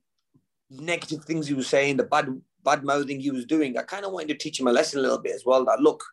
negative 0.69 1.25
things 1.25 1.47
he 1.47 1.53
was 1.53 1.67
saying, 1.67 1.97
the 1.97 2.03
bad 2.03 2.29
bad 2.63 2.83
mouthing 2.83 3.19
he 3.19 3.31
was 3.31 3.45
doing, 3.45 3.77
I 3.77 3.83
kind 3.83 4.05
of 4.05 4.11
wanted 4.11 4.29
to 4.29 4.35
teach 4.35 4.59
him 4.59 4.67
a 4.67 4.71
lesson 4.71 4.99
a 4.99 5.01
little 5.01 5.19
bit 5.19 5.35
as 5.35 5.43
well. 5.45 5.65
That 5.65 5.79
look, 5.79 6.03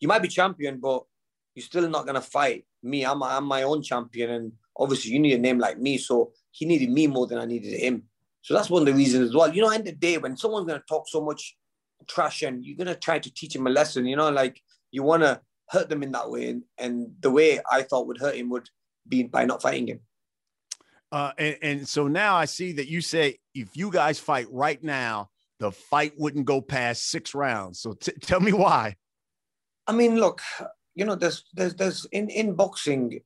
you 0.00 0.08
might 0.08 0.22
be 0.22 0.28
champion, 0.28 0.78
but 0.78 1.02
you're 1.54 1.64
still 1.64 1.88
not 1.88 2.06
gonna 2.06 2.20
fight 2.20 2.64
me. 2.82 3.04
I'm 3.04 3.22
I'm 3.22 3.44
my 3.44 3.62
own 3.62 3.82
champion, 3.82 4.30
and 4.30 4.52
obviously 4.76 5.12
you 5.12 5.20
need 5.20 5.34
a 5.34 5.38
name 5.38 5.58
like 5.58 5.78
me. 5.78 5.98
So 5.98 6.32
he 6.50 6.66
needed 6.66 6.90
me 6.90 7.06
more 7.06 7.26
than 7.26 7.38
I 7.38 7.46
needed 7.46 7.78
him. 7.78 8.04
So 8.42 8.54
that's 8.54 8.70
one 8.70 8.82
of 8.82 8.86
the 8.86 8.94
reasons 8.94 9.28
as 9.28 9.34
well. 9.34 9.52
You 9.52 9.62
know, 9.62 9.70
end 9.70 9.86
of 9.86 9.86
the 9.86 9.92
day, 9.92 10.18
when 10.18 10.36
someone's 10.36 10.66
going 10.66 10.80
to 10.80 10.86
talk 10.86 11.08
so 11.08 11.20
much 11.20 11.56
trash 12.08 12.42
and 12.42 12.64
you're 12.64 12.76
going 12.76 12.88
to 12.88 12.96
try 12.96 13.18
to 13.18 13.32
teach 13.32 13.54
him 13.54 13.66
a 13.66 13.70
lesson, 13.70 14.04
you 14.04 14.16
know, 14.16 14.30
like 14.30 14.60
you 14.90 15.04
want 15.04 15.22
to 15.22 15.40
hurt 15.68 15.88
them 15.88 16.02
in 16.02 16.10
that 16.12 16.28
way. 16.28 16.48
And, 16.48 16.62
and 16.76 17.12
the 17.20 17.30
way 17.30 17.60
I 17.70 17.82
thought 17.82 18.08
would 18.08 18.18
hurt 18.18 18.34
him 18.34 18.50
would 18.50 18.68
be 19.08 19.22
by 19.22 19.44
not 19.44 19.62
fighting 19.62 19.86
him. 19.88 20.00
Uh, 21.12 21.32
and, 21.38 21.56
and 21.62 21.88
so 21.88 22.08
now 22.08 22.34
I 22.34 22.46
see 22.46 22.72
that 22.72 22.88
you 22.88 23.00
say 23.00 23.38
if 23.54 23.76
you 23.76 23.90
guys 23.90 24.18
fight 24.18 24.46
right 24.50 24.82
now, 24.82 25.30
the 25.60 25.70
fight 25.70 26.14
wouldn't 26.18 26.46
go 26.46 26.60
past 26.60 27.10
six 27.10 27.34
rounds. 27.34 27.80
So 27.80 27.92
t- 27.92 28.12
tell 28.22 28.40
me 28.40 28.52
why. 28.52 28.96
I 29.86 29.92
mean, 29.92 30.16
look, 30.16 30.40
you 30.94 31.04
know, 31.04 31.14
there's 31.14 31.44
there's 31.54 31.74
there's 31.74 32.04
in 32.06 32.28
in 32.28 32.54
boxing, 32.54 33.20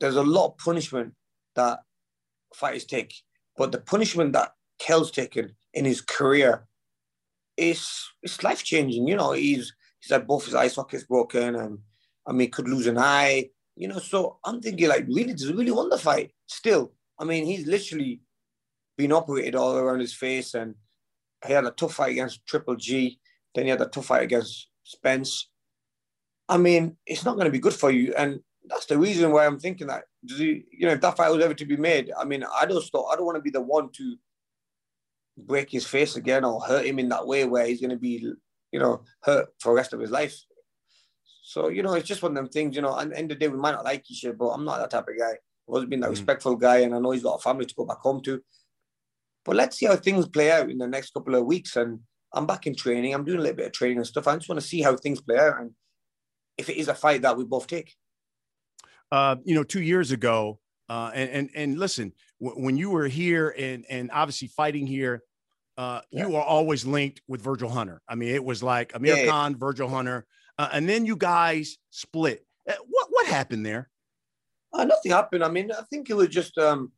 there's 0.00 0.16
a 0.16 0.22
lot 0.22 0.48
of 0.48 0.58
punishment 0.58 1.14
that 1.54 1.80
fighters 2.54 2.84
take. 2.84 3.14
But 3.56 3.72
the 3.72 3.78
punishment 3.78 4.32
that 4.32 4.52
Kell's 4.78 5.10
taken 5.10 5.54
in 5.74 5.84
his 5.84 6.00
career 6.00 6.66
is 7.56 8.08
it's 8.22 8.42
life 8.42 8.64
changing. 8.64 9.06
You 9.06 9.16
know, 9.16 9.32
he's 9.32 9.74
he's 10.00 10.10
had 10.10 10.26
both 10.26 10.46
his 10.46 10.54
eye 10.54 10.68
sockets 10.68 11.04
broken, 11.04 11.54
and 11.56 11.78
I 12.26 12.32
mean, 12.32 12.50
could 12.50 12.68
lose 12.68 12.86
an 12.86 12.98
eye. 12.98 13.50
You 13.76 13.88
know, 13.88 13.98
so 13.98 14.38
I'm 14.44 14.60
thinking 14.60 14.88
like, 14.88 15.06
really, 15.08 15.32
does 15.32 15.48
he 15.48 15.54
really 15.54 15.70
want 15.70 15.90
the 15.90 15.98
fight? 15.98 16.32
Still, 16.46 16.92
I 17.18 17.24
mean, 17.24 17.46
he's 17.46 17.66
literally 17.66 18.20
been 18.96 19.12
operated 19.12 19.54
all 19.54 19.76
around 19.76 20.00
his 20.00 20.14
face, 20.14 20.54
and 20.54 20.74
he 21.46 21.52
had 21.52 21.64
a 21.64 21.70
tough 21.70 21.94
fight 21.94 22.12
against 22.12 22.46
Triple 22.46 22.76
G. 22.76 23.18
Then 23.54 23.64
he 23.64 23.70
had 23.70 23.80
a 23.80 23.86
tough 23.86 24.06
fight 24.06 24.22
against 24.22 24.68
Spence. 24.84 25.48
I 26.52 26.58
mean, 26.58 26.96
it's 27.06 27.24
not 27.24 27.36
going 27.36 27.46
to 27.46 27.50
be 27.50 27.58
good 27.58 27.72
for 27.72 27.90
you. 27.90 28.12
And 28.14 28.40
that's 28.68 28.84
the 28.84 28.98
reason 28.98 29.32
why 29.32 29.46
I'm 29.46 29.58
thinking 29.58 29.86
that. 29.86 30.04
You 30.22 30.62
know, 30.80 30.90
if 30.90 31.00
that 31.00 31.16
fight 31.16 31.30
was 31.30 31.42
ever 31.42 31.54
to 31.54 31.64
be 31.64 31.78
made, 31.78 32.12
I 32.16 32.26
mean, 32.26 32.44
I 32.44 32.66
don't 32.66 32.84
stop. 32.84 33.06
I 33.10 33.16
don't 33.16 33.24
want 33.24 33.36
to 33.36 33.42
be 33.42 33.50
the 33.50 33.62
one 33.62 33.88
to 33.92 34.16
break 35.38 35.70
his 35.70 35.86
face 35.86 36.16
again 36.16 36.44
or 36.44 36.60
hurt 36.60 36.84
him 36.84 36.98
in 36.98 37.08
that 37.08 37.26
way 37.26 37.46
where 37.46 37.66
he's 37.66 37.80
going 37.80 37.90
to 37.90 37.96
be, 37.96 38.34
you 38.70 38.78
know, 38.78 39.02
hurt 39.22 39.48
for 39.60 39.70
the 39.70 39.76
rest 39.76 39.94
of 39.94 40.00
his 40.00 40.10
life. 40.10 40.38
So 41.42 41.68
you 41.68 41.82
know, 41.82 41.94
it's 41.94 42.06
just 42.06 42.22
one 42.22 42.32
of 42.32 42.36
them 42.36 42.48
things. 42.48 42.76
You 42.76 42.82
know, 42.82 42.98
at 42.98 43.08
the 43.08 43.16
end 43.16 43.32
of 43.32 43.38
the 43.38 43.46
day, 43.46 43.48
we 43.48 43.58
might 43.58 43.72
not 43.72 43.84
like 43.84 44.10
each 44.10 44.24
other, 44.26 44.34
but 44.34 44.48
I'm 44.48 44.64
not 44.66 44.78
that 44.78 44.90
type 44.90 45.08
of 45.08 45.18
guy. 45.18 45.30
I've 45.30 45.38
always 45.66 45.88
been 45.88 46.00
that 46.00 46.06
mm-hmm. 46.06 46.12
respectful 46.12 46.56
guy, 46.56 46.78
and 46.78 46.94
I 46.94 46.98
know 46.98 47.12
he's 47.12 47.22
got 47.22 47.36
a 47.36 47.42
family 47.42 47.64
to 47.64 47.74
go 47.74 47.86
back 47.86 48.00
home 48.00 48.20
to. 48.24 48.42
But 49.44 49.56
let's 49.56 49.78
see 49.78 49.86
how 49.86 49.96
things 49.96 50.28
play 50.28 50.52
out 50.52 50.70
in 50.70 50.78
the 50.78 50.86
next 50.86 51.14
couple 51.14 51.34
of 51.34 51.46
weeks. 51.46 51.76
And 51.76 52.00
I'm 52.34 52.46
back 52.46 52.66
in 52.66 52.74
training. 52.74 53.14
I'm 53.14 53.24
doing 53.24 53.38
a 53.38 53.42
little 53.42 53.56
bit 53.56 53.66
of 53.66 53.72
training 53.72 53.98
and 53.98 54.06
stuff. 54.06 54.28
I 54.28 54.36
just 54.36 54.48
want 54.48 54.60
to 54.60 54.66
see 54.66 54.82
how 54.82 54.96
things 54.96 55.20
play 55.20 55.38
out 55.38 55.60
and 55.60 55.72
if 56.58 56.68
it 56.68 56.76
is 56.76 56.88
a 56.88 56.94
fight 56.94 57.22
that 57.22 57.36
we 57.36 57.44
both 57.44 57.66
take. 57.66 57.94
Uh, 59.10 59.36
you 59.44 59.54
know, 59.54 59.64
two 59.64 59.82
years 59.82 60.10
ago, 60.10 60.58
uh, 60.88 61.10
and 61.14 61.30
and 61.30 61.50
and 61.54 61.78
listen, 61.78 62.12
w- 62.40 62.64
when 62.64 62.76
you 62.76 62.90
were 62.90 63.08
here 63.08 63.54
and 63.58 63.84
and 63.90 64.10
obviously 64.12 64.48
fighting 64.48 64.86
here, 64.86 65.22
uh, 65.76 66.00
yeah. 66.10 66.26
you 66.26 66.36
are 66.36 66.44
always 66.44 66.86
linked 66.86 67.20
with 67.28 67.42
Virgil 67.42 67.68
Hunter. 67.68 68.00
I 68.08 68.14
mean, 68.14 68.34
it 68.34 68.44
was 68.44 68.62
like 68.62 68.94
Amir 68.94 69.16
yeah, 69.16 69.26
Khan, 69.26 69.52
yeah. 69.52 69.58
Virgil 69.58 69.88
Hunter, 69.88 70.26
uh, 70.58 70.68
and 70.72 70.88
then 70.88 71.04
you 71.04 71.16
guys 71.16 71.78
split. 71.90 72.44
Uh, 72.68 72.74
what 72.88 73.08
what 73.10 73.26
happened 73.26 73.66
there? 73.66 73.90
Uh, 74.72 74.84
nothing 74.84 75.12
happened. 75.12 75.44
I 75.44 75.48
mean, 75.48 75.70
I 75.70 75.82
think 75.90 76.08
it 76.08 76.14
was 76.14 76.28
just 76.28 76.56
um, 76.56 76.92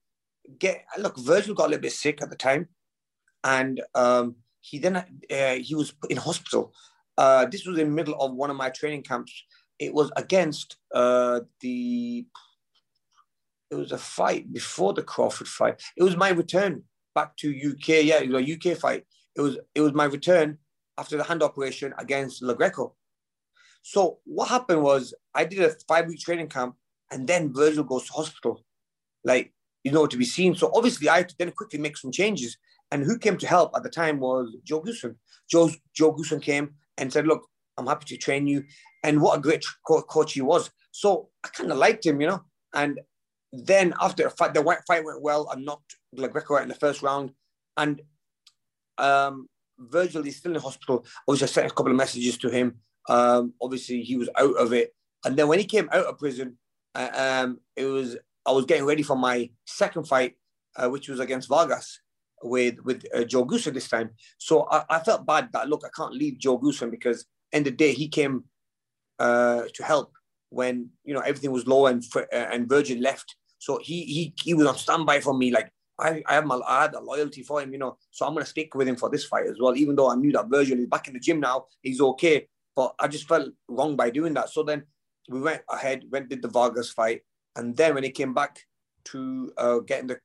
get 0.58 0.84
look. 0.98 1.18
Virgil 1.18 1.54
got 1.54 1.66
a 1.66 1.70
little 1.70 1.82
bit 1.82 1.92
sick 1.92 2.22
at 2.22 2.30
the 2.30 2.36
time, 2.36 2.68
and 3.42 3.82
um, 3.94 4.36
he 4.60 4.78
then 4.78 4.96
uh, 4.96 5.54
he 5.54 5.74
was 5.74 5.94
in 6.08 6.16
hospital. 6.16 6.72
Uh, 7.16 7.46
this 7.46 7.66
was 7.66 7.78
in 7.78 7.88
the 7.88 7.94
middle 7.94 8.14
of 8.20 8.34
one 8.34 8.50
of 8.50 8.56
my 8.56 8.70
training 8.70 9.02
camps. 9.02 9.44
It 9.78 9.92
was 9.92 10.10
against 10.16 10.76
uh, 10.94 11.40
the. 11.60 12.26
It 13.70 13.74
was 13.76 13.92
a 13.92 13.98
fight 13.98 14.52
before 14.52 14.92
the 14.92 15.02
Crawford 15.02 15.48
fight. 15.48 15.82
It 15.96 16.02
was 16.02 16.16
my 16.16 16.30
return 16.30 16.84
back 17.14 17.36
to 17.38 17.48
UK. 17.48 18.04
Yeah, 18.04 18.20
it 18.20 18.30
was 18.30 18.42
a 18.42 18.72
UK 18.72 18.78
fight. 18.78 19.04
It 19.36 19.40
was 19.40 19.58
it 19.74 19.80
was 19.80 19.92
my 19.92 20.04
return 20.04 20.58
after 20.98 21.16
the 21.16 21.24
hand 21.24 21.42
operation 21.42 21.92
against 21.98 22.42
Lo 22.42 22.54
Greco. 22.54 22.94
So 23.82 24.18
what 24.24 24.48
happened 24.48 24.82
was 24.82 25.14
I 25.34 25.44
did 25.44 25.60
a 25.60 25.74
five 25.88 26.06
week 26.06 26.20
training 26.20 26.48
camp, 26.48 26.76
and 27.10 27.26
then 27.26 27.52
Virgil 27.52 27.84
goes 27.84 28.06
to 28.06 28.12
hospital, 28.12 28.64
like 29.24 29.52
you 29.82 29.92
know 29.92 30.06
to 30.06 30.16
be 30.16 30.24
seen. 30.24 30.54
So 30.54 30.70
obviously 30.74 31.08
I 31.08 31.18
had 31.18 31.28
to 31.30 31.36
then 31.38 31.52
quickly 31.52 31.78
make 31.78 31.96
some 31.96 32.12
changes. 32.12 32.56
And 32.90 33.02
who 33.02 33.18
came 33.18 33.36
to 33.38 33.46
help 33.46 33.72
at 33.74 33.82
the 33.82 33.88
time 33.88 34.20
was 34.20 34.56
Joe 34.62 34.80
Goossen. 34.80 35.16
Joe 35.50 35.70
Joe 35.94 36.14
Goossen 36.14 36.40
came 36.40 36.74
and 36.98 37.12
said, 37.12 37.26
"Look, 37.26 37.48
I'm 37.76 37.86
happy 37.86 38.06
to 38.06 38.16
train 38.16 38.46
you." 38.46 38.64
And 39.02 39.20
what 39.20 39.38
a 39.38 39.42
great 39.42 39.64
co- 39.86 40.02
coach 40.02 40.32
he 40.32 40.40
was. 40.40 40.70
So 40.90 41.28
I 41.44 41.48
kind 41.48 41.70
of 41.70 41.78
liked 41.78 42.06
him, 42.06 42.20
you 42.20 42.28
know. 42.28 42.42
And 42.72 43.00
then 43.52 43.94
after 44.00 44.24
the 44.24 44.30
fight, 44.30 44.54
the 44.54 44.62
fight 44.86 45.04
went 45.04 45.22
well. 45.22 45.48
I 45.50 45.56
knocked 45.56 45.96
Lo 46.12 46.28
Greco 46.28 46.56
out 46.56 46.62
in 46.62 46.68
the 46.68 46.74
first 46.74 47.02
round, 47.02 47.32
and 47.76 48.00
um, 48.98 49.48
Virgil 49.78 50.26
is 50.26 50.36
still 50.36 50.54
in 50.54 50.60
hospital. 50.60 51.04
I 51.06 51.22
was 51.26 51.40
just 51.40 51.54
sent 51.54 51.70
a 51.70 51.74
couple 51.74 51.92
of 51.92 51.98
messages 51.98 52.38
to 52.38 52.48
him. 52.48 52.76
Um, 53.08 53.54
obviously, 53.60 54.02
he 54.02 54.16
was 54.16 54.28
out 54.36 54.56
of 54.56 54.72
it, 54.72 54.94
and 55.24 55.36
then 55.36 55.48
when 55.48 55.58
he 55.58 55.64
came 55.64 55.88
out 55.92 56.06
of 56.06 56.18
prison, 56.18 56.58
uh, 56.94 57.42
um, 57.44 57.60
it 57.76 57.84
was 57.84 58.16
I 58.46 58.52
was 58.52 58.64
getting 58.64 58.84
ready 58.84 59.02
for 59.02 59.16
my 59.16 59.50
second 59.66 60.06
fight, 60.06 60.34
uh, 60.76 60.88
which 60.88 61.08
was 61.08 61.20
against 61.20 61.48
Vargas 61.48 62.00
with 62.44 62.78
with 62.84 63.04
uh, 63.14 63.24
Joe 63.24 63.44
Goossen 63.44 63.74
this 63.74 63.88
time. 63.88 64.10
So 64.38 64.68
I, 64.70 64.84
I, 64.90 64.98
felt 65.00 65.26
bad 65.26 65.48
that 65.52 65.68
look, 65.68 65.82
I 65.84 65.88
can't 65.96 66.14
leave 66.14 66.38
Joe 66.38 66.58
Goossen 66.58 66.90
because 66.90 67.26
end 67.52 67.66
of 67.66 67.72
the 67.72 67.76
day 67.76 67.92
he 67.92 68.06
came 68.06 68.44
uh, 69.18 69.62
to 69.72 69.82
help 69.82 70.12
when 70.50 70.90
you 71.04 71.14
know 71.14 71.20
everything 71.20 71.50
was 71.50 71.66
low 71.66 71.86
and 71.86 72.04
uh, 72.14 72.24
and 72.32 72.68
Virgil 72.68 72.98
left. 72.98 73.34
So 73.58 73.80
he 73.82 74.04
he 74.04 74.34
he 74.42 74.54
was 74.54 74.66
on 74.66 74.76
standby 74.76 75.20
for 75.20 75.34
me. 75.34 75.50
Like 75.50 75.70
I 75.98 76.22
I 76.26 76.34
have 76.34 76.46
my 76.46 76.60
I 76.66 76.82
had 76.82 76.94
a 76.94 77.00
loyalty 77.00 77.42
for 77.42 77.62
him, 77.62 77.72
you 77.72 77.78
know. 77.78 77.96
So 78.10 78.26
I'm 78.26 78.34
gonna 78.34 78.46
stick 78.46 78.74
with 78.74 78.86
him 78.86 78.96
for 78.96 79.08
this 79.08 79.24
fight 79.24 79.46
as 79.46 79.56
well. 79.58 79.76
Even 79.76 79.96
though 79.96 80.10
I 80.10 80.14
knew 80.14 80.32
that 80.32 80.50
Virgil 80.50 80.78
is 80.78 80.86
back 80.86 81.08
in 81.08 81.14
the 81.14 81.20
gym 81.20 81.40
now, 81.40 81.64
he's 81.82 82.00
okay. 82.00 82.46
But 82.76 82.94
I 82.98 83.08
just 83.08 83.26
felt 83.26 83.50
wrong 83.68 83.96
by 83.96 84.10
doing 84.10 84.34
that. 84.34 84.50
So 84.50 84.62
then 84.62 84.84
we 85.28 85.40
went 85.40 85.62
ahead, 85.70 86.04
went 86.10 86.28
did 86.28 86.42
the 86.42 86.48
Vargas 86.48 86.90
fight, 86.90 87.22
and 87.56 87.74
then 87.76 87.94
when 87.94 88.04
he 88.04 88.10
came 88.10 88.34
back 88.34 88.58
to 89.06 89.52
uh, 89.56 89.78
getting 89.78 90.08
the 90.08 90.18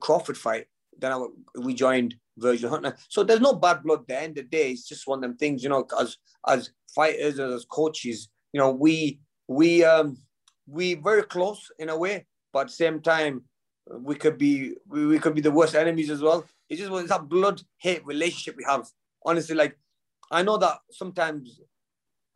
Crawford 0.00 0.38
fight, 0.38 0.66
then 0.98 1.12
I 1.12 1.26
rejoined 1.54 2.14
Virgil 2.36 2.70
Hunter. 2.70 2.96
So 3.08 3.22
there's 3.22 3.40
no 3.40 3.54
bad 3.54 3.82
blood. 3.82 4.00
At 4.00 4.08
the 4.08 4.20
end 4.20 4.38
of 4.38 4.44
the 4.44 4.50
day, 4.50 4.70
it's 4.72 4.88
just 4.88 5.06
one 5.06 5.18
of 5.18 5.22
them 5.22 5.36
things, 5.36 5.62
you 5.62 5.68
know. 5.68 5.86
As 5.98 6.16
as 6.46 6.70
fighters, 6.94 7.38
as 7.38 7.64
coaches, 7.64 8.28
you 8.52 8.60
know, 8.60 8.70
we 8.70 9.20
we 9.48 9.84
um 9.84 10.18
we 10.66 10.94
very 10.94 11.22
close 11.22 11.70
in 11.78 11.88
a 11.88 11.96
way, 11.96 12.26
but 12.52 12.60
at 12.60 12.66
the 12.68 12.72
same 12.72 13.00
time, 13.00 13.44
we 13.86 14.14
could 14.14 14.38
be 14.38 14.74
we, 14.88 15.06
we 15.06 15.18
could 15.18 15.34
be 15.34 15.40
the 15.40 15.50
worst 15.50 15.74
enemies 15.74 16.10
as 16.10 16.22
well. 16.22 16.44
It's 16.68 16.80
just 16.80 16.92
it's 16.92 17.08
that 17.08 17.28
blood 17.28 17.62
hate 17.78 18.04
relationship 18.06 18.56
we 18.56 18.64
have. 18.64 18.88
Honestly, 19.24 19.54
like 19.54 19.76
I 20.30 20.42
know 20.42 20.56
that 20.58 20.78
sometimes 20.90 21.60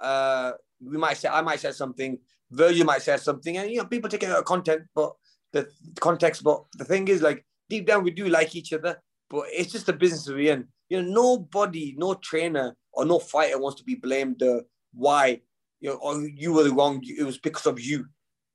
uh 0.00 0.52
we 0.84 0.98
might 0.98 1.16
say 1.16 1.28
I 1.28 1.40
might 1.40 1.60
say 1.60 1.72
something, 1.72 2.18
Virgil 2.50 2.84
might 2.84 3.02
say 3.02 3.16
something, 3.16 3.56
and 3.56 3.70
you 3.70 3.78
know 3.78 3.86
people 3.86 4.10
take 4.10 4.22
it 4.22 4.30
out 4.30 4.40
of 4.40 4.44
content, 4.44 4.82
but 4.94 5.14
the 5.52 5.68
context. 6.00 6.42
But 6.42 6.64
the 6.74 6.84
thing 6.84 7.08
is, 7.08 7.22
like 7.22 7.44
deep 7.68 7.86
down 7.86 8.04
we 8.04 8.10
do 8.10 8.28
like 8.28 8.54
each 8.54 8.72
other, 8.72 9.00
but 9.30 9.46
it's 9.50 9.72
just 9.72 9.86
the 9.86 9.92
business 9.92 10.28
we're 10.28 10.52
in. 10.52 10.68
You 10.88 11.02
know, 11.02 11.36
nobody, 11.36 11.94
no 11.96 12.14
trainer 12.14 12.76
or 12.92 13.04
no 13.04 13.18
fighter 13.18 13.58
wants 13.58 13.78
to 13.78 13.84
be 13.84 13.94
blamed 13.94 14.38
the 14.38 14.56
uh, 14.56 14.60
why 14.92 15.40
you 15.80 15.90
know, 15.90 15.96
or 15.96 16.26
you 16.26 16.52
were 16.52 16.64
the 16.64 16.72
wrong. 16.72 17.02
It 17.04 17.24
was 17.24 17.38
because 17.38 17.66
of 17.66 17.80
you, 17.80 18.06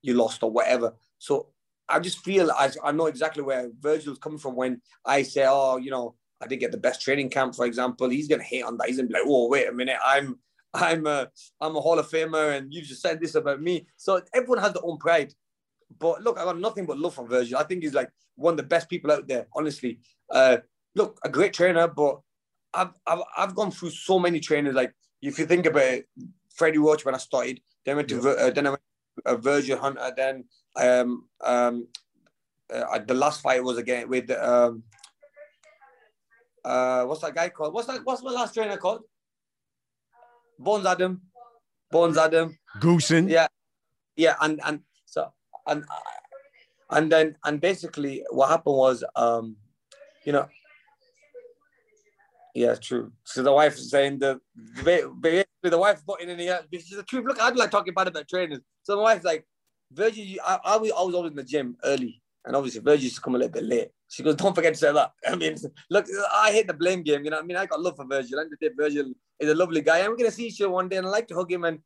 you 0.02 0.16
lost 0.16 0.42
or 0.42 0.50
whatever. 0.50 0.94
So 1.18 1.50
I 1.88 2.00
just 2.00 2.24
feel 2.24 2.50
I, 2.52 2.72
I 2.84 2.92
know 2.92 3.08
exactly 3.08 3.44
where 3.44 3.70
Virgil's 3.80 4.18
coming 4.18 4.40
from 4.40 4.56
when 4.56 4.82
I 5.06 5.24
say, 5.24 5.46
oh, 5.48 5.78
you 5.78 5.92
know, 5.92 6.16
I 6.42 6.48
didn't 6.48 6.62
get 6.62 6.72
the 6.72 6.78
best 6.78 7.02
training 7.02 7.30
camp, 7.30 7.56
for 7.56 7.66
example. 7.66 8.10
He's 8.10 8.28
gonna 8.28 8.44
hate 8.44 8.64
on 8.64 8.78
that. 8.78 8.88
He's 8.88 8.98
gonna 8.98 9.10
be 9.10 9.14
like, 9.14 9.24
oh, 9.26 9.48
wait 9.48 9.68
a 9.68 9.72
minute, 9.72 9.98
I'm 10.04 10.40
I'm 10.74 11.06
a 11.08 11.30
I'm 11.60 11.76
a 11.76 11.82
Hall 11.82 12.00
of 12.00 12.10
Famer, 12.10 12.58
and 12.58 12.74
you 12.74 12.82
just 12.82 13.02
said 13.02 13.20
this 13.20 13.36
about 13.36 13.62
me. 13.62 13.88
So 13.98 14.22
everyone 14.34 14.60
has 14.60 14.74
their 14.74 14.86
own 14.86 14.98
pride. 14.98 15.34
But 15.98 16.22
look, 16.22 16.38
I 16.38 16.44
got 16.44 16.60
nothing 16.60 16.86
but 16.86 17.00
love 17.00 17.16
for 17.16 17.28
Virgil. 17.28 17.58
I 17.58 17.64
think 17.64 17.84
he's 17.84 17.94
like 17.94 18.10
one 18.36 18.54
of 18.54 18.58
the 18.58 18.64
best 18.64 18.90
people 18.90 19.12
out 19.12 19.28
there, 19.28 19.48
honestly. 19.56 20.00
Uh, 20.30 20.58
look, 20.96 21.20
a 21.24 21.30
great 21.30 21.54
trainer, 21.54 21.88
but 21.88 22.20
I've, 22.74 22.92
I've, 23.08 23.22
I've 23.38 23.56
gone 23.56 23.72
through 23.72 23.92
so 23.92 24.20
many 24.20 24.40
trainers. 24.40 24.76
Like, 24.76 24.94
if 25.22 25.40
you 25.40 25.46
think 25.46 25.66
about 25.66 25.84
it, 25.84 26.10
Freddie 26.54 26.78
Roach 26.78 27.06
when 27.06 27.16
I 27.16 27.18
started, 27.18 27.62
then 27.86 27.96
went 27.96 28.10
to, 28.10 28.20
uh, 28.30 28.50
then 28.52 28.68
I 28.68 28.70
went 28.72 28.82
to 29.26 29.32
uh, 29.32 29.36
Virgil 29.38 29.80
Hunter, 29.80 30.14
then 30.16 30.46
um, 30.76 31.26
um, 31.44 31.88
uh, 32.72 33.00
the 33.00 33.14
last 33.14 33.42
fight 33.42 33.64
was 33.64 33.78
again 33.78 34.08
with, 34.08 34.30
um, 34.32 34.84
uh, 36.64 37.04
what's 37.06 37.22
that 37.22 37.34
guy 37.34 37.50
called? 37.50 37.74
What's 37.74 37.88
that? 37.88 38.02
What's 38.04 38.22
my 38.22 38.32
last 38.32 38.54
trainer 38.54 38.78
called? 38.78 39.02
Bones 40.60 40.86
Adam. 40.86 41.22
Bones 41.90 42.18
Adam. 42.18 42.58
Goossen. 42.80 43.30
Yeah. 43.30 43.48
Yeah. 44.16 44.36
And, 44.42 44.60
and 44.66 44.82
and 45.70 45.84
and 46.92 47.12
then 47.12 47.36
and 47.46 47.62
basically 47.62 48.24
what 48.32 48.50
happened 48.50 48.76
was 48.76 49.04
um 49.16 49.56
you 50.26 50.34
know 50.34 50.48
yeah 52.56 52.76
true. 52.76 53.12
So 53.24 53.44
the 53.44 53.54
wife 53.54 53.78
saying 53.78 54.20
the 54.20 54.42
basically 54.84 55.46
the 55.64 55.78
wife 55.78 56.02
putting 56.06 56.30
in 56.30 56.38
the 56.38 56.66
is 56.72 56.90
the 56.90 57.04
truth. 57.04 57.26
Look 57.26 57.42
I 57.42 57.52
do 57.52 57.58
like 57.58 57.72
talking 57.72 57.94
bad 57.94 58.08
about 58.08 58.28
trainers 58.28 58.62
so 58.84 58.96
my 58.98 59.04
wife's 59.04 59.26
like 59.26 59.46
Virgil 59.92 60.26
I, 60.46 60.60
I, 60.64 60.78
was, 60.78 60.92
I 60.92 61.02
was 61.04 61.16
always 61.16 61.32
in 61.32 61.38
the 61.38 61.44
gym 61.44 61.78
early. 61.84 62.22
And 62.46 62.56
obviously 62.56 62.82
Virgil 62.82 63.04
used 63.04 63.16
to 63.16 63.22
come 63.22 63.36
a 63.36 63.38
little 63.38 63.52
bit 63.52 63.66
late. 63.66 63.90
She 64.08 64.24
goes 64.24 64.36
don't 64.36 64.56
forget 64.56 64.74
to 64.74 64.80
say 64.80 64.92
that. 64.92 65.12
I 65.28 65.36
mean 65.36 65.56
look 65.90 66.06
I 66.34 66.52
hate 66.52 66.68
the 66.68 66.74
blame 66.74 67.04
game 67.04 67.24
you 67.24 67.30
know 67.30 67.40
I 67.40 67.44
mean? 67.44 67.58
I 67.58 67.66
got 67.66 67.82
love 67.82 67.96
for 67.96 68.06
Virgil. 68.06 68.40
And 68.40 68.52
the 68.52 68.58
day 68.58 68.74
Virgil 68.76 69.14
is 69.40 69.50
a 69.50 69.56
lovely 69.56 69.82
guy. 69.82 70.08
We're 70.08 70.16
gonna 70.16 70.32
see 70.32 70.48
each 70.48 70.62
other 70.62 70.72
one 70.72 70.90
day. 70.90 70.98
And 70.98 71.08
I 71.08 71.10
like 71.10 71.28
to 71.28 71.36
hug 71.36 71.52
him 71.52 71.64
and 71.66 71.80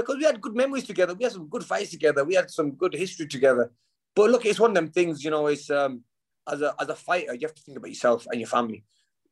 because 0.00 0.16
we 0.16 0.24
had 0.24 0.40
good 0.40 0.54
memories 0.54 0.84
together. 0.84 1.14
We 1.14 1.24
had 1.24 1.32
some 1.32 1.48
good 1.48 1.64
fights 1.64 1.90
together. 1.90 2.24
We 2.24 2.34
had 2.34 2.50
some 2.50 2.72
good 2.72 2.94
history 2.94 3.26
together. 3.26 3.72
But 4.14 4.30
look, 4.30 4.44
it's 4.44 4.60
one 4.60 4.70
of 4.70 4.74
them 4.74 4.88
things, 4.88 5.24
you 5.24 5.30
know, 5.30 5.46
it's 5.46 5.70
um, 5.70 6.02
as 6.50 6.62
a 6.62 6.74
as 6.80 6.88
a 6.88 6.94
fighter, 6.94 7.34
you 7.34 7.46
have 7.46 7.54
to 7.54 7.62
think 7.62 7.78
about 7.78 7.88
yourself 7.88 8.26
and 8.30 8.40
your 8.40 8.48
family. 8.48 8.84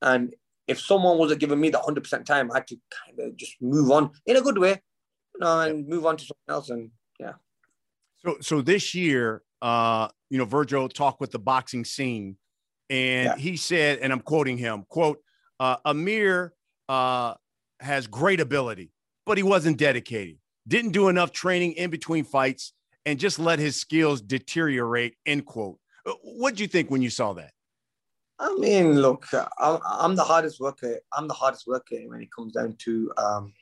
And 0.03 0.35
if 0.67 0.81
someone 0.81 1.19
wasn't 1.19 1.41
giving 1.41 1.61
me 1.61 1.71
the 1.71 1.79
100% 1.79 2.25
time, 2.25 2.51
I 2.51 2.57
had 2.57 2.67
to 2.69 2.77
kind 3.07 3.21
of 3.21 3.37
just 3.37 3.55
move 3.61 3.91
on 3.91 4.11
in 4.27 4.37
a 4.37 4.41
good 4.41 4.59
way, 4.59 4.81
you 5.35 5.41
know, 5.41 5.61
and 5.61 5.87
move 5.87 6.07
on 6.07 6.17
to 6.17 6.25
something 6.25 6.49
else. 6.49 6.71
And 6.71 6.91
yeah. 7.21 7.35
So, 8.25 8.37
so 8.41 8.61
this 8.63 8.95
year, 8.95 9.43
uh, 9.61 10.09
you 10.31 10.39
know, 10.39 10.45
Virgil 10.45 10.89
talked 10.89 11.21
with 11.21 11.31
the 11.31 11.39
boxing 11.39 11.85
scene 11.85 12.37
and 12.91 13.27
yeah. 13.27 13.37
he 13.37 13.57
said, 13.57 13.99
and 13.99 14.13
I'm 14.13 14.21
quoting 14.21 14.59
him, 14.59 14.85
quote, 14.89 15.19
uh, 15.61 15.77
Amir 15.85 16.55
uh, 16.89 17.35
has 17.81 18.07
great 18.07 18.41
ability, 18.41 18.91
but 19.27 19.37
he 19.39 19.43
wasn't 19.43 19.79
dedicated 19.79 20.39
didn't 20.67 20.93
do 20.93 21.09
enough 21.09 21.33
training 21.33 21.73
in 21.73 21.91
between 21.91 22.25
fights, 22.25 22.73
and 23.07 23.19
just 23.19 23.39
let 23.39 23.59
his 23.59 23.77
skills 23.77 24.21
deteriorate. 24.21 25.17
End 25.27 25.45
quote. 25.45 25.79
Uh, 26.07 26.13
what 26.23 26.51
did 26.51 26.61
you 26.61 26.67
think 26.67 26.91
when 26.91 27.03
you 27.03 27.11
saw 27.11 27.33
that? 27.35 27.53
I 28.39 28.55
mean, 28.57 29.01
look, 29.01 29.27
I'm, 29.59 29.79
I'm, 29.85 30.17
the 30.17 30.25
hardest 30.25 30.59
worker. 30.59 30.99
I'm 31.13 31.29
the 31.29 31.35
hardest 31.35 31.67
worker 31.67 31.97
when 32.07 32.21
it 32.21 32.29
comes 32.37 32.53
down 32.53 32.75
to 32.81 33.13
um, 33.17 33.53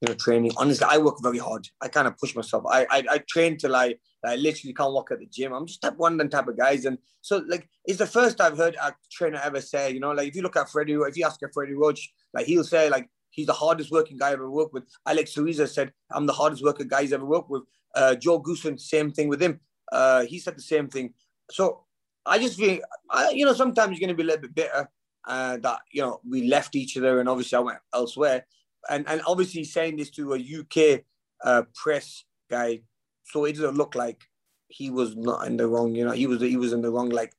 you 0.00 0.08
know, 0.08 0.14
training. 0.14 0.52
Honestly, 0.56 0.86
I 0.88 0.98
work 0.98 1.16
very 1.22 1.38
hard. 1.38 1.68
I 1.80 1.88
kind 1.88 2.08
of 2.08 2.16
push 2.16 2.34
myself. 2.34 2.64
I 2.68 2.86
I, 2.90 3.04
I 3.10 3.18
train 3.28 3.56
till 3.56 3.76
I, 3.76 3.94
I 4.24 4.36
literally 4.36 4.74
can't 4.74 4.92
walk 4.92 5.12
at 5.12 5.20
the 5.20 5.26
gym. 5.26 5.52
I'm 5.52 5.66
just 5.66 5.80
type 5.80 5.96
one 5.96 6.12
of 6.12 6.18
them 6.18 6.28
type 6.28 6.48
of 6.48 6.56
guys. 6.56 6.86
And 6.86 6.98
so 7.20 7.44
like 7.46 7.68
it's 7.84 7.98
the 7.98 8.06
first 8.06 8.40
I've 8.40 8.56
heard 8.56 8.74
a 8.82 8.94
trainer 9.12 9.40
ever 9.42 9.60
say, 9.60 9.92
you 9.92 10.00
know, 10.00 10.12
like 10.12 10.28
if 10.28 10.34
you 10.34 10.42
look 10.42 10.56
at 10.56 10.70
Freddie, 10.70 10.94
if 10.94 11.16
you 11.16 11.24
ask 11.24 11.40
a 11.42 11.48
Freddie 11.52 11.74
Roach, 11.74 12.12
like 12.34 12.46
he'll 12.46 12.64
say 12.64 12.90
like 12.90 13.08
he's 13.32 13.46
the 13.46 13.52
hardest 13.52 13.90
working 13.90 14.16
guy 14.16 14.28
I've 14.28 14.34
ever 14.34 14.50
worked 14.50 14.72
with. 14.72 14.84
Alex 15.06 15.36
Louisa 15.36 15.66
said, 15.66 15.92
I'm 16.10 16.26
the 16.26 16.32
hardest 16.32 16.62
working 16.62 16.86
guy 16.86 17.02
he's 17.02 17.12
ever 17.12 17.24
worked 17.24 17.50
with. 17.50 17.64
Uh, 17.94 18.14
Joe 18.14 18.40
Goossen, 18.40 18.78
same 18.78 19.10
thing 19.10 19.28
with 19.28 19.42
him. 19.42 19.58
Uh, 19.90 20.24
he 20.24 20.38
said 20.38 20.56
the 20.56 20.62
same 20.62 20.88
thing. 20.88 21.12
So 21.50 21.84
I 22.24 22.38
just 22.38 22.58
feel, 22.58 22.80
I, 23.10 23.30
you 23.30 23.44
know, 23.44 23.52
sometimes 23.52 23.98
you're 23.98 24.06
going 24.06 24.16
to 24.16 24.22
be 24.22 24.22
a 24.22 24.26
little 24.26 24.42
bit 24.42 24.54
bitter 24.54 24.88
uh, 25.26 25.56
that, 25.58 25.80
you 25.90 26.02
know, 26.02 26.20
we 26.28 26.48
left 26.48 26.76
each 26.76 26.96
other 26.96 27.20
and 27.20 27.28
obviously 27.28 27.56
I 27.56 27.60
went 27.60 27.78
elsewhere. 27.92 28.46
And, 28.88 29.08
and 29.08 29.22
obviously 29.26 29.64
saying 29.64 29.96
this 29.96 30.10
to 30.10 30.34
a 30.34 30.38
UK 30.38 31.02
uh, 31.44 31.62
press 31.74 32.24
guy, 32.50 32.82
so 33.24 33.44
it 33.44 33.54
doesn't 33.54 33.76
look 33.76 33.94
like 33.94 34.22
he 34.68 34.90
was 34.90 35.16
not 35.16 35.46
in 35.46 35.56
the 35.56 35.66
wrong, 35.66 35.94
you 35.94 36.04
know, 36.04 36.12
he 36.12 36.26
was 36.26 36.40
he 36.40 36.56
was 36.56 36.72
in 36.72 36.82
the 36.82 36.90
wrong. 36.90 37.08
Like, 37.10 37.32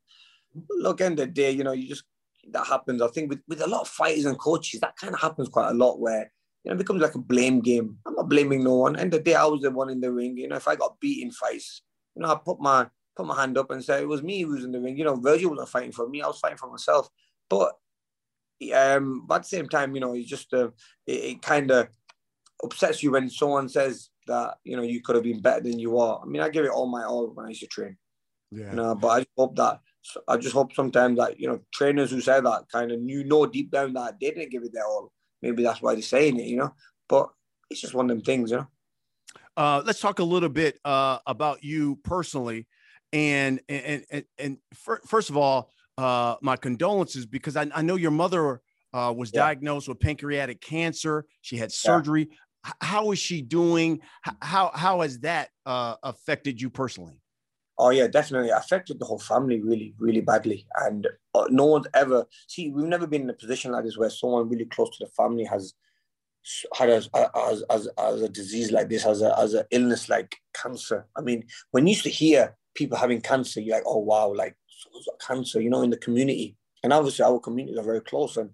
look, 0.69 1.01
end 1.01 1.19
of 1.19 1.27
the 1.27 1.33
day, 1.33 1.51
you 1.51 1.63
know, 1.63 1.73
you 1.73 1.89
just, 1.89 2.03
that 2.51 2.67
happens. 2.67 3.01
I 3.01 3.07
think 3.07 3.29
with, 3.29 3.41
with 3.47 3.61
a 3.61 3.67
lot 3.67 3.81
of 3.81 3.87
fighters 3.87 4.25
and 4.25 4.37
coaches, 4.37 4.79
that 4.81 4.97
kind 4.97 5.13
of 5.13 5.21
happens 5.21 5.49
quite 5.49 5.69
a 5.69 5.73
lot 5.73 5.99
where, 5.99 6.31
you 6.63 6.69
know, 6.69 6.75
it 6.75 6.77
becomes 6.77 7.01
like 7.01 7.15
a 7.15 7.19
blame 7.19 7.61
game. 7.61 7.97
I'm 8.05 8.15
not 8.15 8.29
blaming 8.29 8.63
no 8.63 8.75
one. 8.75 8.95
End 8.95 9.13
of 9.13 9.19
the 9.23 9.31
day, 9.31 9.35
I 9.35 9.45
was 9.45 9.61
the 9.61 9.71
one 9.71 9.89
in 9.89 10.01
the 10.01 10.11
ring. 10.11 10.37
You 10.37 10.47
know, 10.47 10.55
if 10.55 10.67
I 10.67 10.75
got 10.75 10.99
beat 10.99 11.23
in 11.23 11.31
fights, 11.31 11.81
you 12.15 12.21
know, 12.21 12.31
I 12.31 12.37
put 12.43 12.59
my 12.59 12.87
put 13.15 13.27
my 13.27 13.39
hand 13.39 13.57
up 13.57 13.69
and 13.69 13.83
say 13.83 14.01
it 14.01 14.07
was 14.07 14.23
me 14.23 14.41
who 14.41 14.53
was 14.53 14.63
in 14.63 14.71
the 14.71 14.79
ring. 14.79 14.97
You 14.97 15.03
know, 15.03 15.15
Virgil 15.15 15.51
wasn't 15.51 15.69
fighting 15.69 15.91
for 15.91 16.07
me; 16.07 16.21
I 16.21 16.27
was 16.27 16.39
fighting 16.39 16.57
for 16.57 16.69
myself. 16.69 17.09
But 17.49 17.73
um, 18.73 19.25
but 19.27 19.35
at 19.35 19.41
the 19.43 19.47
same 19.47 19.69
time, 19.69 19.93
you 19.93 20.01
know, 20.01 20.13
you 20.13 20.25
just 20.25 20.53
uh, 20.53 20.69
it, 21.05 21.11
it 21.11 21.41
kind 21.41 21.69
of 21.71 21.89
upsets 22.63 23.03
you 23.03 23.11
when 23.11 23.29
someone 23.29 23.67
says 23.67 24.09
that 24.27 24.55
you 24.63 24.77
know 24.77 24.83
you 24.83 25.01
could 25.01 25.15
have 25.15 25.23
been 25.23 25.41
better 25.41 25.61
than 25.61 25.79
you 25.79 25.97
are. 25.97 26.21
I 26.21 26.25
mean, 26.25 26.41
I 26.41 26.49
give 26.49 26.65
it 26.65 26.71
all 26.71 26.87
my 26.87 27.03
all 27.03 27.27
when 27.33 27.45
I 27.45 27.49
used 27.49 27.61
to 27.61 27.67
train. 27.67 27.97
Yeah. 28.51 28.69
You 28.69 28.75
know, 28.75 28.95
but 28.95 29.07
I 29.07 29.19
just 29.19 29.29
hope 29.37 29.55
that 29.55 29.79
I 30.27 30.37
just 30.37 30.53
hope 30.53 30.73
sometimes 30.73 31.17
that 31.17 31.39
you 31.39 31.47
know 31.47 31.61
trainers 31.73 32.11
who 32.11 32.21
say 32.21 32.39
that 32.39 32.65
kind 32.71 32.91
of 32.91 32.99
knew 32.99 33.23
know 33.23 33.45
deep 33.45 33.71
down 33.71 33.93
that 33.93 34.19
they 34.19 34.31
didn't 34.31 34.51
give 34.51 34.63
it 34.63 34.73
their 34.73 34.85
all. 34.85 35.11
Maybe 35.41 35.63
that's 35.63 35.81
why 35.81 35.93
they're 35.93 36.01
saying 36.01 36.39
it. 36.39 36.47
You 36.47 36.57
know, 36.57 36.73
but 37.07 37.29
it's 37.69 37.81
just 37.81 37.93
one 37.93 38.09
of 38.09 38.15
them 38.15 38.23
things. 38.23 38.51
You 38.51 38.57
know. 38.57 38.67
Uh, 39.55 39.83
let's 39.85 39.99
talk 39.99 40.19
a 40.19 40.23
little 40.23 40.49
bit 40.49 40.79
uh, 40.83 41.19
about 41.25 41.63
you 41.63 41.97
personally, 42.03 42.67
and 43.11 43.59
and 43.69 44.03
and, 44.11 44.25
and 44.37 44.57
first 45.05 45.29
of 45.29 45.37
all, 45.37 45.69
uh, 45.97 46.35
my 46.41 46.55
condolences 46.57 47.25
because 47.25 47.55
I, 47.55 47.69
I 47.73 47.81
know 47.81 47.95
your 47.95 48.11
mother 48.11 48.61
uh, 48.93 49.13
was 49.15 49.31
yeah. 49.33 49.41
diagnosed 49.41 49.87
with 49.87 49.99
pancreatic 49.99 50.61
cancer. 50.61 51.25
She 51.41 51.57
had 51.57 51.71
surgery. 51.71 52.29
Yeah. 52.29 52.71
How 52.81 53.11
is 53.11 53.19
she 53.19 53.41
doing? 53.41 54.01
How 54.41 54.71
how 54.73 55.01
has 55.01 55.19
that 55.19 55.49
uh, 55.65 55.95
affected 56.03 56.61
you 56.61 56.69
personally? 56.69 57.22
Oh 57.77 57.89
yeah, 57.89 58.07
definitely 58.07 58.49
affected 58.49 58.99
the 58.99 59.05
whole 59.05 59.19
family 59.19 59.61
really, 59.61 59.95
really 59.97 60.21
badly. 60.21 60.65
And 60.75 61.07
uh, 61.33 61.45
no 61.49 61.65
one's 61.65 61.87
ever 61.93 62.25
see. 62.47 62.69
We've 62.69 62.85
never 62.85 63.07
been 63.07 63.23
in 63.23 63.29
a 63.29 63.33
position 63.33 63.71
like 63.71 63.83
this 63.83 63.97
where 63.97 64.09
someone 64.09 64.49
really 64.49 64.65
close 64.65 64.95
to 64.97 65.05
the 65.05 65.11
family 65.11 65.43
has 65.45 65.73
had 66.77 66.89
as 66.89 67.09
as 67.35 67.63
as, 67.69 67.87
as 67.97 68.21
a 68.21 68.29
disease 68.29 68.71
like 68.71 68.89
this, 68.89 69.05
as 69.05 69.21
a 69.21 69.37
as 69.39 69.53
an 69.53 69.65
illness 69.71 70.07
like 70.07 70.35
cancer. 70.53 71.07
I 71.15 71.21
mean, 71.21 71.45
when 71.71 71.87
you 71.87 71.91
used 71.91 72.03
to 72.03 72.09
hear 72.09 72.55
people 72.75 72.97
having 72.97 73.21
cancer, 73.21 73.59
you're 73.59 73.77
like, 73.77 73.85
oh 73.87 73.99
wow, 73.99 74.33
like 74.33 74.55
cancer, 75.25 75.61
you 75.61 75.69
know, 75.69 75.81
in 75.81 75.89
the 75.89 75.97
community. 75.97 76.55
And 76.83 76.93
obviously 76.93 77.25
our 77.25 77.39
communities 77.39 77.77
are 77.77 77.83
very 77.83 78.01
close. 78.01 78.37
And 78.37 78.51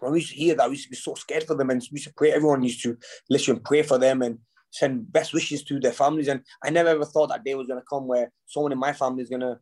when 0.00 0.12
we 0.12 0.18
used 0.18 0.32
to 0.32 0.36
hear 0.36 0.54
that, 0.56 0.68
we 0.68 0.74
used 0.74 0.84
to 0.84 0.90
be 0.90 0.96
so 0.96 1.14
scared 1.14 1.44
for 1.44 1.54
them 1.54 1.70
and 1.70 1.80
we 1.90 1.96
used 1.96 2.08
to 2.08 2.14
pray. 2.14 2.32
Everyone 2.32 2.62
used 2.62 2.82
to 2.82 2.96
listen 3.30 3.56
and 3.56 3.64
pray 3.64 3.82
for 3.82 3.96
them 3.96 4.22
and 4.22 4.38
send 4.74 5.10
best 5.12 5.32
wishes 5.32 5.62
to 5.62 5.78
their 5.78 5.92
families. 5.92 6.28
And 6.28 6.42
I 6.64 6.70
never 6.70 6.90
ever 6.90 7.04
thought 7.04 7.28
that 7.28 7.44
day 7.44 7.54
was 7.54 7.68
gonna 7.68 7.82
come 7.88 8.06
where 8.06 8.30
someone 8.46 8.72
in 8.72 8.78
my 8.78 8.92
family 8.92 9.22
is 9.22 9.30
gonna 9.30 9.60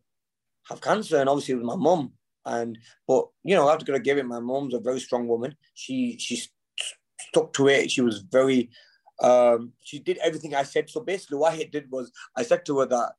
have 0.69 0.81
cancer. 0.81 1.19
And 1.19 1.29
obviously 1.29 1.53
it 1.53 1.57
was 1.57 1.67
my 1.67 1.75
mum. 1.75 2.13
And 2.45 2.77
but 3.07 3.27
you 3.43 3.55
know, 3.55 3.67
I 3.67 3.71
have 3.71 3.85
to 3.85 3.99
give 3.99 4.17
it. 4.17 4.25
My 4.25 4.39
mom's 4.39 4.73
a 4.73 4.79
very 4.79 4.99
strong 4.99 5.27
woman. 5.27 5.55
She 5.75 6.17
she 6.19 6.41
stuck 7.27 7.53
to 7.53 7.67
it. 7.67 7.91
She 7.91 8.01
was 8.01 8.19
very, 8.19 8.69
um, 9.21 9.73
she 9.83 9.99
did 9.99 10.17
everything 10.17 10.55
I 10.55 10.63
said. 10.63 10.89
So 10.89 11.01
basically, 11.01 11.37
what 11.37 11.53
I 11.53 11.69
did 11.71 11.89
was 11.91 12.11
I 12.35 12.43
said 12.43 12.65
to 12.65 12.79
her 12.79 12.85
that, 12.87 13.13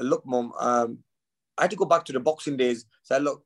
look, 0.00 0.26
mom, 0.26 0.52
um, 0.60 0.98
I 1.58 1.62
had 1.62 1.70
to 1.70 1.76
go 1.76 1.84
back 1.84 2.04
to 2.06 2.12
the 2.12 2.20
boxing 2.20 2.56
days. 2.56 2.84
Said, 3.02 3.22
look, 3.22 3.44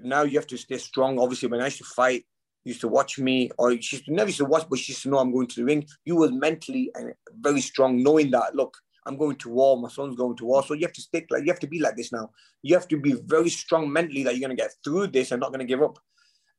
now 0.00 0.22
you 0.22 0.38
have 0.38 0.46
to 0.48 0.56
stay 0.56 0.78
strong. 0.78 1.18
Obviously, 1.18 1.48
when 1.48 1.60
I 1.60 1.66
used 1.66 1.78
to 1.78 1.84
fight, 1.84 2.24
used 2.64 2.80
to 2.82 2.88
watch 2.88 3.18
me, 3.18 3.50
or 3.58 3.72
she 3.80 3.96
used 3.96 4.06
to, 4.06 4.12
never 4.12 4.28
used 4.28 4.38
to 4.38 4.44
watch, 4.44 4.66
but 4.68 4.78
she 4.78 4.92
used 4.92 5.02
to 5.02 5.08
know 5.08 5.18
I'm 5.18 5.32
going 5.32 5.48
to 5.48 5.56
the 5.60 5.64
ring. 5.64 5.86
You 6.04 6.16
was 6.16 6.32
mentally 6.32 6.90
and 6.94 7.12
very 7.40 7.60
strong, 7.60 8.02
knowing 8.02 8.30
that, 8.30 8.54
look, 8.54 8.76
I'm 9.06 9.16
going 9.16 9.36
to 9.36 9.48
war, 9.48 9.76
my 9.76 9.88
son's 9.88 10.16
going 10.16 10.36
to 10.36 10.44
war. 10.44 10.62
So 10.62 10.74
you 10.74 10.82
have 10.82 10.92
to 10.92 11.00
stick 11.00 11.26
like 11.30 11.44
you 11.44 11.52
have 11.52 11.60
to 11.60 11.66
be 11.66 11.80
like 11.80 11.96
this 11.96 12.12
now. 12.12 12.30
You 12.62 12.74
have 12.74 12.88
to 12.88 12.96
be 12.96 13.14
very 13.26 13.50
strong 13.50 13.92
mentally 13.92 14.22
that 14.22 14.36
you're 14.36 14.48
gonna 14.48 14.56
get 14.56 14.74
through 14.84 15.08
this 15.08 15.32
and 15.32 15.40
not 15.40 15.52
gonna 15.52 15.64
give 15.64 15.82
up. 15.82 15.98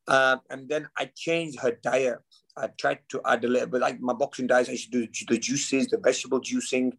Um, 0.06 0.40
and 0.50 0.68
then 0.68 0.88
I 0.98 1.10
changed 1.14 1.60
her 1.60 1.72
diet. 1.82 2.18
I 2.56 2.68
tried 2.78 2.98
to 3.08 3.20
add 3.24 3.44
a 3.44 3.48
little 3.48 3.68
bit 3.68 3.80
like 3.80 4.00
my 4.00 4.12
boxing 4.12 4.46
diet. 4.46 4.68
I 4.68 4.72
used 4.72 4.92
to 4.92 5.06
do 5.06 5.24
the 5.28 5.38
juices, 5.38 5.86
the 5.86 5.98
vegetable 5.98 6.40
juicing. 6.40 6.92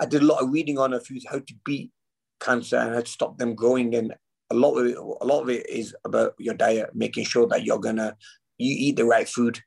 I 0.00 0.06
did 0.06 0.22
a 0.22 0.26
lot 0.26 0.42
of 0.42 0.50
reading 0.50 0.78
on 0.78 0.94
a 0.94 1.00
few 1.00 1.20
how 1.28 1.40
to 1.40 1.54
beat 1.64 1.90
cancer 2.40 2.76
and 2.76 2.94
how 2.94 3.00
to 3.00 3.10
stop 3.10 3.36
them 3.38 3.54
growing. 3.54 3.94
And 3.96 4.14
a 4.50 4.54
lot 4.54 4.76
of 4.76 4.86
it, 4.86 4.96
a 4.96 5.24
lot 5.24 5.42
of 5.42 5.48
it 5.50 5.68
is 5.68 5.94
about 6.04 6.34
your 6.38 6.54
diet, 6.54 6.90
making 6.94 7.24
sure 7.24 7.48
that 7.48 7.64
you're 7.64 7.80
gonna 7.80 8.16
you 8.58 8.74
eat 8.78 8.96
the 8.96 9.04
right 9.04 9.28
food 9.28 9.60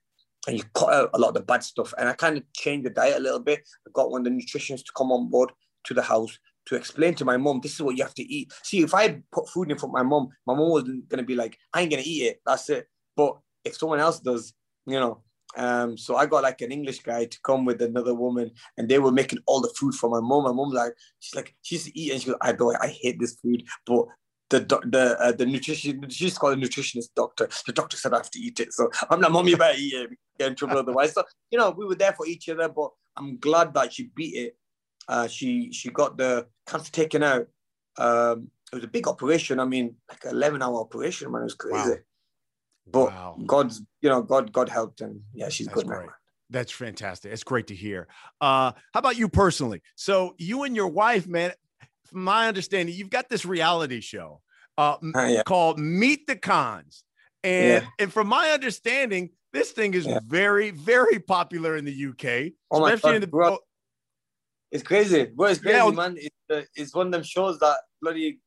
and 0.47 0.57
you 0.57 0.63
cut 0.73 0.93
out 0.93 1.09
a 1.13 1.19
lot 1.19 1.29
of 1.29 1.33
the 1.35 1.41
bad 1.41 1.63
stuff. 1.63 1.93
And 1.97 2.07
I 2.07 2.13
kind 2.13 2.37
of 2.37 2.43
changed 2.53 2.85
the 2.85 2.89
diet 2.89 3.17
a 3.17 3.21
little 3.21 3.39
bit. 3.39 3.67
I 3.87 3.91
got 3.93 4.11
one 4.11 4.21
of 4.21 4.25
the 4.25 4.31
nutritionists 4.31 4.85
to 4.85 4.91
come 4.95 5.11
on 5.11 5.29
board 5.29 5.51
to 5.85 5.93
the 5.93 6.01
house 6.01 6.37
to 6.67 6.75
explain 6.75 7.15
to 7.15 7.25
my 7.25 7.37
mom, 7.37 7.61
this 7.61 7.73
is 7.73 7.81
what 7.81 7.97
you 7.97 8.03
have 8.03 8.13
to 8.13 8.23
eat. 8.23 8.51
See, 8.63 8.81
if 8.81 8.93
I 8.93 9.21
put 9.31 9.49
food 9.49 9.71
in 9.71 9.77
front 9.77 9.91
of 9.91 9.93
my 9.93 10.03
mom, 10.03 10.29
my 10.45 10.53
mom 10.53 10.69
wasn't 10.69 11.07
gonna 11.09 11.23
be 11.23 11.35
like, 11.35 11.57
I 11.73 11.81
ain't 11.81 11.91
gonna 11.91 12.03
eat 12.05 12.23
it. 12.23 12.41
That's 12.45 12.69
it. 12.69 12.87
But 13.15 13.37
if 13.63 13.77
someone 13.77 13.99
else 13.99 14.19
does, 14.19 14.53
you 14.85 14.99
know, 14.99 15.23
um, 15.55 15.97
so 15.97 16.17
I 16.17 16.25
got 16.25 16.43
like 16.43 16.61
an 16.61 16.71
English 16.71 16.99
guy 16.99 17.25
to 17.25 17.37
come 17.43 17.65
with 17.65 17.81
another 17.81 18.13
woman, 18.13 18.51
and 18.77 18.87
they 18.89 18.99
were 18.99 19.11
making 19.11 19.39
all 19.45 19.61
the 19.61 19.73
food 19.79 19.95
for 19.95 20.09
my 20.09 20.19
mom. 20.19 20.43
My 20.43 20.51
mom 20.51 20.69
like, 20.71 20.93
she's 21.19 21.35
like, 21.35 21.55
she's 21.61 21.89
eating. 21.95 22.19
she 22.19 22.27
goes, 22.27 22.37
I 22.41 22.51
don't, 22.51 22.75
I 22.81 22.87
hate 22.87 23.19
this 23.19 23.37
food, 23.41 23.63
but 23.85 24.05
the 24.49 24.59
the 24.59 25.17
uh, 25.19 25.31
the 25.31 25.45
nutrition 25.45 26.09
she's 26.09 26.37
called 26.37 26.57
a 26.57 26.61
nutritionist 26.61 27.13
doctor. 27.15 27.49
The 27.65 27.73
doctor 27.73 27.97
said 27.97 28.13
I 28.13 28.17
have 28.17 28.31
to 28.31 28.39
eat 28.39 28.59
it, 28.59 28.73
so 28.73 28.89
I'm 29.09 29.21
like, 29.21 29.31
mom, 29.31 29.47
you 29.47 29.57
better 29.57 29.77
eat 29.77 29.93
it. 29.93 30.09
Get 30.37 30.49
in 30.49 30.55
trouble 30.55 30.77
otherwise. 30.77 31.13
So 31.13 31.23
you 31.51 31.57
know, 31.57 31.71
we 31.71 31.85
were 31.85 31.95
there 31.95 32.13
for 32.13 32.25
each 32.25 32.47
other, 32.49 32.69
but 32.69 32.91
I'm 33.17 33.37
glad 33.37 33.73
that 33.73 33.93
she 33.93 34.09
beat 34.15 34.35
it. 34.35 34.57
Uh, 35.07 35.27
she 35.27 35.71
she 35.71 35.89
got 35.89 36.17
the 36.17 36.47
cancer 36.65 36.91
taken 36.91 37.23
out. 37.23 37.47
Um, 37.97 38.51
it 38.71 38.75
was 38.75 38.83
a 38.83 38.89
big 38.89 39.07
operation. 39.07 39.59
I 39.59 39.65
mean, 39.65 39.95
like 40.09 40.23
an 40.25 40.31
11 40.31 40.61
hour 40.61 40.79
operation, 40.79 41.31
man. 41.31 41.41
It 41.41 41.45
was 41.45 41.55
crazy. 41.55 41.89
Wow. 41.89 41.97
But 42.89 43.05
wow. 43.07 43.37
God's, 43.45 43.81
you 44.01 44.09
know, 44.09 44.21
God, 44.21 44.51
God 44.51 44.69
helped, 44.69 45.01
and 45.01 45.21
yeah, 45.33 45.49
she's 45.49 45.67
That's 45.67 45.75
good 45.75 45.87
great. 45.87 46.05
now. 46.05 46.13
That's 46.49 46.71
fantastic. 46.71 47.31
It's 47.33 47.43
great 47.43 47.67
to 47.67 47.75
hear. 47.75 48.07
Uh, 48.39 48.71
how 48.93 48.99
about 48.99 49.17
you 49.17 49.27
personally? 49.27 49.81
So 49.95 50.35
you 50.37 50.63
and 50.63 50.75
your 50.75 50.87
wife, 50.87 51.27
man, 51.27 51.51
from 52.09 52.23
my 52.23 52.47
understanding, 52.47 52.95
you've 52.95 53.09
got 53.09 53.29
this 53.29 53.45
reality 53.45 54.01
show 54.01 54.41
uh, 54.77 54.97
uh 55.15 55.21
yeah. 55.25 55.43
called 55.43 55.79
Meet 55.79 56.27
the 56.27 56.35
Khans. 56.35 57.03
And, 57.43 57.83
yeah. 57.83 57.89
and 57.99 58.11
from 58.11 58.27
my 58.27 58.49
understanding, 58.49 59.29
this 59.53 59.71
thing 59.71 59.93
is 59.93 60.05
yeah. 60.05 60.19
very, 60.25 60.71
very 60.71 61.19
popular 61.19 61.77
in 61.77 61.85
the 61.85 61.91
UK. 62.07 62.53
Oh 62.71 62.81
my 62.81 62.95
God, 62.95 63.21
the, 63.21 63.27
bro. 63.27 63.57
It's 64.71 64.83
crazy. 64.83 65.25
Bro, 65.25 65.47
it's 65.47 65.61
crazy, 65.61 65.91
man. 65.91 66.17
It's, 66.17 66.35
uh, 66.49 66.61
it's 66.75 66.93
one 66.93 67.07
of 67.07 67.11
them 67.13 67.23
shows 67.23 67.57
that 67.59 67.77
bloody 68.01 68.39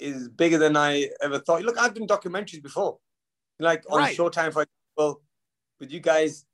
is 0.00 0.28
bigger 0.28 0.58
than 0.58 0.76
I 0.76 1.08
ever 1.22 1.38
thought. 1.38 1.62
Look, 1.62 1.78
I've 1.78 1.94
done 1.94 2.08
documentaries 2.08 2.62
before 2.62 2.98
like 3.60 3.84
on 3.90 3.98
right. 3.98 4.16
Showtime, 4.16 4.52
for 4.52 4.64
example, 4.64 5.22
with 5.80 5.90
you 5.90 6.00
guys 6.00 6.44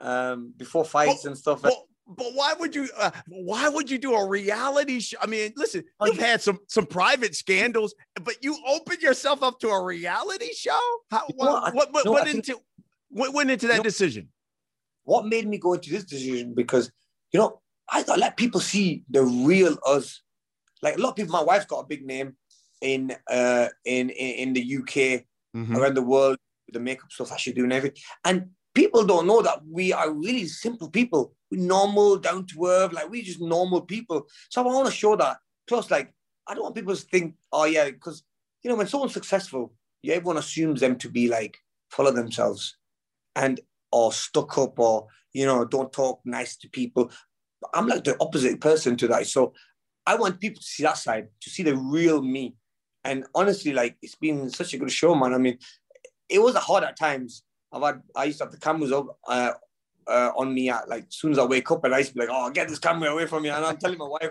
um, 0.00 0.52
before 0.56 0.84
fights 0.84 1.22
but, 1.22 1.28
and 1.28 1.38
stuff. 1.38 1.62
But, 1.62 1.74
but 2.08 2.32
why 2.34 2.54
would 2.58 2.74
you? 2.74 2.88
Uh, 2.96 3.10
why 3.26 3.68
would 3.68 3.90
you 3.90 3.98
do 3.98 4.14
a 4.14 4.28
reality 4.28 5.00
show? 5.00 5.18
I 5.20 5.26
mean, 5.26 5.52
listen, 5.56 5.84
you've 6.04 6.18
had 6.18 6.40
some 6.40 6.60
some 6.68 6.86
private 6.86 7.34
scandals, 7.34 7.94
but 8.22 8.36
you 8.42 8.56
opened 8.66 9.02
yourself 9.02 9.42
up 9.42 9.58
to 9.60 9.68
a 9.68 9.84
reality 9.84 10.52
show. 10.54 10.80
How, 11.10 11.26
what, 11.34 11.74
what, 11.74 11.92
what, 11.92 12.04
no, 12.04 12.12
went 12.12 12.28
into 12.28 12.60
what 13.08 13.34
went 13.34 13.50
into 13.50 13.66
that 13.68 13.82
decision? 13.82 14.28
What 15.04 15.26
made 15.26 15.48
me 15.48 15.58
go 15.58 15.72
into 15.72 15.90
this 15.90 16.04
decision? 16.04 16.54
Because 16.54 16.92
you 17.32 17.40
know, 17.40 17.60
I 17.88 18.02
thought 18.02 18.18
let 18.18 18.36
people 18.36 18.60
see 18.60 19.02
the 19.10 19.22
real 19.22 19.76
us. 19.84 20.22
Like 20.82 20.98
a 20.98 21.00
lot 21.00 21.10
of 21.10 21.16
people, 21.16 21.32
my 21.32 21.42
wife's 21.42 21.66
got 21.66 21.80
a 21.80 21.86
big 21.86 22.06
name 22.06 22.36
in 22.82 23.16
uh 23.30 23.68
in 23.84 24.10
in, 24.10 24.48
in 24.48 24.52
the 24.52 24.76
UK 24.76 25.24
mm-hmm. 25.56 25.76
around 25.76 25.94
the 25.94 26.02
world 26.02 26.36
with 26.66 26.74
the 26.74 26.80
makeup 26.80 27.10
stuff 27.10 27.30
that 27.30 27.40
she's 27.40 27.54
doing 27.54 27.64
and 27.64 27.72
everything. 27.72 28.02
And 28.24 28.50
people 28.74 29.04
don't 29.04 29.26
know 29.26 29.42
that 29.42 29.60
we 29.66 29.92
are 29.92 30.12
really 30.12 30.46
simple 30.46 30.90
people. 30.90 31.34
Normal, 31.50 32.16
down 32.16 32.46
to 32.46 32.66
earth, 32.66 32.92
like 32.92 33.10
we 33.10 33.22
just 33.22 33.40
normal 33.40 33.80
people. 33.80 34.26
So 34.50 34.62
I 34.62 34.66
want 34.66 34.86
to 34.86 34.94
show 34.94 35.16
that. 35.16 35.38
Plus, 35.66 35.90
like, 35.90 36.12
I 36.46 36.54
don't 36.54 36.64
want 36.64 36.74
people 36.74 36.94
to 36.94 37.00
think, 37.02 37.34
oh 37.52 37.64
yeah, 37.64 37.90
because 37.90 38.22
you 38.62 38.70
know, 38.70 38.76
when 38.76 38.86
someone's 38.86 39.14
successful, 39.14 39.72
yeah, 40.02 40.16
everyone 40.16 40.38
assumes 40.38 40.80
them 40.80 40.96
to 40.96 41.08
be 41.08 41.28
like 41.28 41.56
full 41.90 42.06
of 42.06 42.14
themselves. 42.14 42.76
And 43.34 43.60
or 43.92 44.12
stuck 44.12 44.58
up 44.58 44.78
or 44.78 45.06
you 45.32 45.46
know 45.46 45.64
don't 45.64 45.92
talk 45.92 46.20
nice 46.24 46.56
to 46.56 46.68
people. 46.68 47.10
I'm 47.74 47.86
like 47.86 48.04
the 48.04 48.16
opposite 48.20 48.60
person 48.60 48.96
to 48.98 49.08
that. 49.08 49.26
So 49.26 49.54
I 50.06 50.14
want 50.16 50.40
people 50.40 50.60
to 50.60 50.66
see 50.66 50.82
that 50.82 50.98
side, 50.98 51.28
to 51.40 51.50
see 51.50 51.62
the 51.62 51.76
real 51.76 52.22
me. 52.22 52.54
And 53.04 53.24
honestly, 53.34 53.72
like 53.72 53.96
it's 54.02 54.14
been 54.14 54.50
such 54.50 54.74
a 54.74 54.78
good 54.78 54.92
show, 54.92 55.14
man. 55.14 55.34
I 55.34 55.38
mean, 55.38 55.58
it 56.28 56.40
was 56.40 56.56
hard 56.56 56.84
at 56.84 56.98
times. 56.98 57.42
I've 57.72 57.82
had 57.82 58.02
I 58.14 58.24
used 58.24 58.38
to 58.38 58.44
have 58.44 58.52
the 58.52 58.58
cameras 58.58 58.92
up 58.92 59.18
uh, 59.26 59.52
uh, 60.08 60.32
on 60.36 60.54
me 60.54 60.70
at 60.70 60.88
like 60.88 61.06
as 61.08 61.16
soon 61.16 61.32
as 61.32 61.38
I 61.38 61.44
wake 61.44 61.70
up, 61.70 61.84
and 61.84 61.94
I 61.94 61.98
used 61.98 62.10
to 62.10 62.14
be 62.14 62.20
like, 62.20 62.30
"Oh, 62.32 62.50
get 62.50 62.68
this 62.68 62.78
camera 62.78 63.10
away 63.10 63.26
from 63.26 63.42
me!" 63.42 63.48
And 63.50 63.64
I'm 63.64 63.76
telling 63.76 63.98
my 63.98 64.08
wife, 64.08 64.30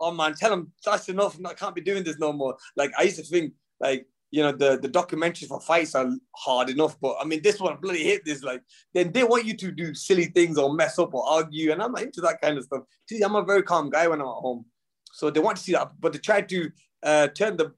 "Oh 0.00 0.12
man, 0.12 0.34
tell 0.34 0.52
him 0.52 0.72
that's 0.84 1.08
enough. 1.08 1.38
I 1.44 1.54
can't 1.54 1.74
be 1.74 1.80
doing 1.80 2.04
this 2.04 2.18
no 2.18 2.32
more." 2.32 2.56
Like 2.76 2.92
I 2.98 3.02
used 3.02 3.16
to 3.16 3.22
think, 3.22 3.54
like 3.80 4.06
you 4.30 4.42
know, 4.42 4.52
the 4.52 4.78
the 4.80 4.88
documentaries 4.88 5.48
for 5.48 5.60
fights 5.60 5.94
are 5.94 6.10
hard 6.36 6.70
enough, 6.70 6.98
but 7.00 7.16
I 7.20 7.24
mean, 7.24 7.42
this 7.42 7.58
one 7.60 7.76
bloody 7.80 8.04
hit 8.04 8.24
this. 8.24 8.42
Like, 8.42 8.62
then 8.94 9.10
they 9.12 9.24
want 9.24 9.44
you 9.44 9.56
to 9.56 9.72
do 9.72 9.94
silly 9.94 10.26
things 10.26 10.56
or 10.56 10.72
mess 10.72 10.98
up 10.98 11.14
or 11.14 11.28
argue, 11.28 11.72
and 11.72 11.82
I'm 11.82 11.92
not 11.92 12.02
into 12.02 12.20
that 12.22 12.40
kind 12.40 12.56
of 12.56 12.64
stuff. 12.64 12.84
See, 13.08 13.20
I'm 13.22 13.34
a 13.34 13.42
very 13.42 13.62
calm 13.62 13.90
guy 13.90 14.06
when 14.06 14.20
I'm 14.20 14.28
at 14.28 14.32
home, 14.32 14.64
so 15.12 15.30
they 15.30 15.40
want 15.40 15.56
to 15.56 15.62
see 15.62 15.72
that, 15.72 15.90
but 15.98 16.12
they 16.12 16.20
try 16.20 16.42
to 16.42 16.70
uh, 17.02 17.28
turn 17.28 17.56
the, 17.56 17.72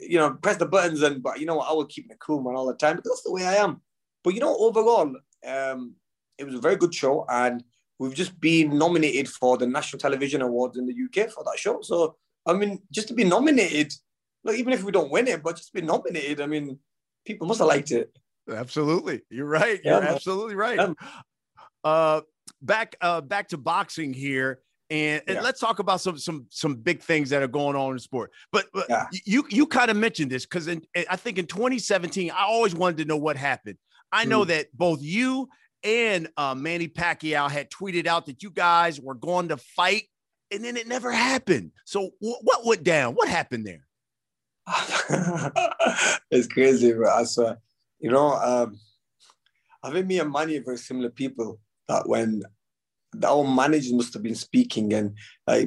you 0.00 0.18
know, 0.18 0.32
press 0.34 0.56
the 0.56 0.66
buttons, 0.66 1.02
and 1.02 1.22
but 1.22 1.38
you 1.38 1.46
know 1.46 1.56
what, 1.56 1.70
I 1.70 1.72
will 1.72 1.86
keep 1.86 2.08
my 2.08 2.16
cool 2.18 2.42
man 2.42 2.56
all 2.56 2.66
the 2.66 2.74
time. 2.74 2.96
But 2.96 3.04
that's 3.04 3.22
the 3.22 3.32
way 3.32 3.46
I 3.46 3.54
am. 3.54 3.80
But 4.24 4.34
you 4.34 4.40
know, 4.40 4.56
overall, 4.56 5.14
um, 5.46 5.94
it 6.38 6.44
was 6.44 6.54
a 6.54 6.60
very 6.60 6.76
good 6.76 6.94
show, 6.94 7.24
and 7.28 7.62
we've 7.98 8.14
just 8.14 8.38
been 8.40 8.78
nominated 8.78 9.28
for 9.28 9.56
the 9.56 9.66
National 9.66 10.00
Television 10.00 10.42
Awards 10.42 10.78
in 10.78 10.86
the 10.86 10.92
UK 10.94 11.30
for 11.30 11.44
that 11.44 11.58
show. 11.58 11.80
So 11.82 12.16
I 12.46 12.52
mean, 12.54 12.80
just 12.90 13.08
to 13.08 13.14
be 13.14 13.24
nominated, 13.24 13.92
like 14.44 14.58
even 14.58 14.72
if 14.72 14.82
we 14.82 14.92
don't 14.92 15.10
win 15.10 15.28
it, 15.28 15.42
but 15.42 15.56
just 15.56 15.72
be 15.72 15.82
nominated, 15.82 16.40
I 16.40 16.46
mean, 16.46 16.78
people 17.24 17.46
must 17.46 17.60
have 17.60 17.68
liked 17.68 17.90
it. 17.90 18.16
Absolutely, 18.50 19.22
you're 19.30 19.46
right. 19.46 19.80
Yeah, 19.84 19.92
you're 19.92 20.00
man. 20.02 20.14
absolutely 20.14 20.56
right. 20.56 20.76
Yeah. 20.76 20.92
Uh, 21.84 22.20
back 22.60 22.96
uh, 23.00 23.20
back 23.20 23.48
to 23.48 23.58
boxing 23.58 24.12
here. 24.12 24.60
And, 24.90 25.22
and 25.26 25.36
yeah. 25.36 25.42
let's 25.42 25.58
talk 25.58 25.78
about 25.78 26.02
some 26.02 26.18
some 26.18 26.46
some 26.50 26.74
big 26.74 27.00
things 27.00 27.30
that 27.30 27.42
are 27.42 27.48
going 27.48 27.76
on 27.76 27.92
in 27.92 27.98
sport. 27.98 28.30
But, 28.52 28.66
but 28.74 28.86
yeah. 28.90 29.06
you 29.24 29.44
you 29.48 29.66
kind 29.66 29.90
of 29.90 29.96
mentioned 29.96 30.30
this 30.30 30.44
because 30.44 30.68
I 30.68 31.16
think 31.16 31.38
in 31.38 31.46
2017 31.46 32.30
I 32.30 32.44
always 32.44 32.74
wanted 32.74 32.98
to 32.98 33.04
know 33.06 33.16
what 33.16 33.36
happened. 33.36 33.78
I 34.12 34.26
know 34.26 34.44
mm. 34.44 34.48
that 34.48 34.66
both 34.76 35.00
you 35.00 35.48
and 35.84 36.28
uh, 36.36 36.54
Manny 36.54 36.88
Pacquiao 36.88 37.50
had 37.50 37.70
tweeted 37.70 38.06
out 38.06 38.26
that 38.26 38.42
you 38.42 38.50
guys 38.50 39.00
were 39.00 39.14
going 39.14 39.48
to 39.48 39.56
fight, 39.56 40.04
and 40.50 40.64
then 40.64 40.76
it 40.76 40.86
never 40.86 41.10
happened. 41.10 41.72
So 41.84 42.10
w- 42.20 42.38
what 42.42 42.64
went 42.64 42.84
down? 42.84 43.14
What 43.14 43.28
happened 43.28 43.66
there? 43.66 43.86
it's 46.30 46.46
crazy, 46.46 46.92
bro. 46.92 47.10
I 47.10 47.24
swear. 47.24 47.58
You 47.98 48.10
know, 48.10 48.32
um, 48.34 48.78
I 49.82 49.90
think 49.90 50.06
me 50.06 50.20
and 50.20 50.32
Manny 50.32 50.58
are 50.58 50.62
very 50.62 50.78
similar 50.78 51.10
people. 51.10 51.58
That 51.88 52.08
when 52.08 52.42
our 53.24 53.44
managers 53.44 53.92
must 53.92 54.14
have 54.14 54.22
been 54.22 54.34
speaking, 54.34 54.92
and 54.94 55.16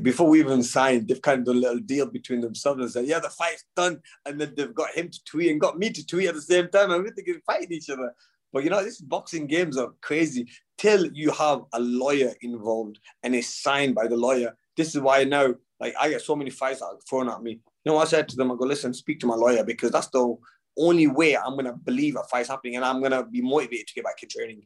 before 0.02 0.30
we 0.30 0.40
even 0.40 0.64
signed, 0.64 1.08
they've 1.08 1.22
kind 1.22 1.40
of 1.40 1.46
done 1.46 1.58
a 1.58 1.60
little 1.60 1.80
deal 1.80 2.06
between 2.08 2.42
themselves 2.42 2.82
and 2.82 2.92
said, 2.92 3.06
"Yeah, 3.06 3.20
the 3.20 3.30
fight's 3.30 3.66
done," 3.76 4.02
and 4.26 4.40
then 4.40 4.54
they've 4.56 4.74
got 4.74 4.96
him 4.96 5.10
to 5.10 5.24
tweet 5.26 5.52
and 5.52 5.62
got 5.62 5.78
me 5.78 5.90
to 5.90 6.06
tweet 6.06 6.30
at 6.30 6.36
the 6.36 6.42
same 6.42 6.70
time, 6.70 6.92
and 6.92 7.04
we're 7.04 7.14
thinking 7.14 7.42
fighting 7.46 7.74
each 7.74 7.90
other. 7.90 8.14
But 8.56 8.64
you 8.64 8.70
know, 8.70 8.82
these 8.82 9.02
boxing 9.02 9.48
games 9.48 9.76
are 9.78 9.92
crazy 10.02 10.48
till 10.78 11.12
you 11.12 11.30
have 11.32 11.64
a 11.74 11.80
lawyer 11.82 12.32
involved 12.40 13.00
and 13.22 13.36
it's 13.36 13.62
signed 13.62 13.94
by 13.96 14.08
the 14.08 14.16
lawyer. 14.16 14.56
This 14.78 14.96
is 14.96 15.02
why 15.02 15.26
now, 15.26 15.56
like, 15.82 15.94
I 16.00 16.08
get 16.08 16.22
so 16.22 16.38
many 16.38 16.52
fights 16.52 16.82
thrown 17.10 17.28
at 17.30 17.44
me. 17.44 17.60
You 17.84 17.92
know, 17.92 17.98
I 17.98 18.06
said 18.06 18.30
to 18.30 18.38
them, 18.38 18.54
I 18.54 18.56
go, 18.56 18.64
listen, 18.64 18.94
speak 18.94 19.20
to 19.20 19.28
my 19.28 19.36
lawyer 19.36 19.66
because 19.66 19.92
that's 19.92 20.08
the 20.08 20.38
only 20.78 21.08
way 21.08 21.36
I'm 21.36 21.58
gonna 21.58 21.74
believe 21.74 22.16
a 22.16 22.24
fight's 22.24 22.48
happening 22.48 22.78
and 22.78 22.86
I'm 22.86 23.02
gonna 23.02 23.26
be 23.26 23.42
motivated 23.42 23.88
to 23.88 23.94
get 23.94 24.06
back 24.06 24.24
in 24.24 24.30
training. 24.30 24.62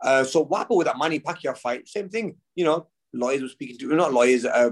Uh, 0.00 0.24
so 0.24 0.44
what 0.44 0.58
happened 0.58 0.78
with 0.78 0.88
that 0.88 0.98
Manny 0.98 1.20
Pacquiao 1.20 1.56
fight? 1.56 1.86
Same 1.86 2.08
thing. 2.08 2.34
You 2.56 2.64
know, 2.64 2.88
lawyers 3.12 3.42
were 3.42 3.48
speaking 3.48 3.78
to 3.78 3.94
not 3.94 4.12
lawyers. 4.12 4.46
Uh, 4.46 4.70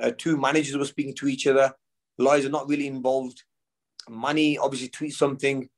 uh, 0.00 0.12
two 0.16 0.38
managers 0.38 0.74
were 0.74 0.86
speaking 0.86 1.14
to 1.16 1.28
each 1.28 1.46
other. 1.46 1.70
Lawyers 2.16 2.46
are 2.46 2.50
not 2.50 2.66
really 2.66 2.86
involved. 2.86 3.44
Manny 4.08 4.56
obviously 4.56 4.88
tweets 4.88 5.18
something. 5.18 5.68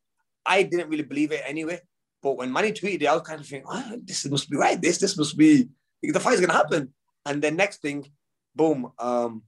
I 0.46 0.62
didn't 0.62 0.88
really 0.88 1.02
believe 1.02 1.32
it 1.32 1.42
anyway. 1.44 1.80
But 2.22 2.36
when 2.36 2.52
Manny 2.52 2.72
tweeted 2.72 3.02
it, 3.02 3.06
I 3.06 3.14
was 3.14 3.22
kind 3.22 3.40
of 3.40 3.46
thinking, 3.46 3.68
oh, 3.70 3.98
this 4.02 4.26
must 4.26 4.50
be 4.50 4.56
right. 4.56 4.80
This 4.80 4.98
this 4.98 5.16
must 5.16 5.36
be 5.36 5.68
the 6.02 6.20
fight's 6.20 6.40
gonna 6.40 6.52
happen. 6.52 6.92
And 7.26 7.42
then 7.42 7.56
next 7.56 7.82
thing, 7.82 8.06
boom, 8.54 8.90
um, 8.98 9.42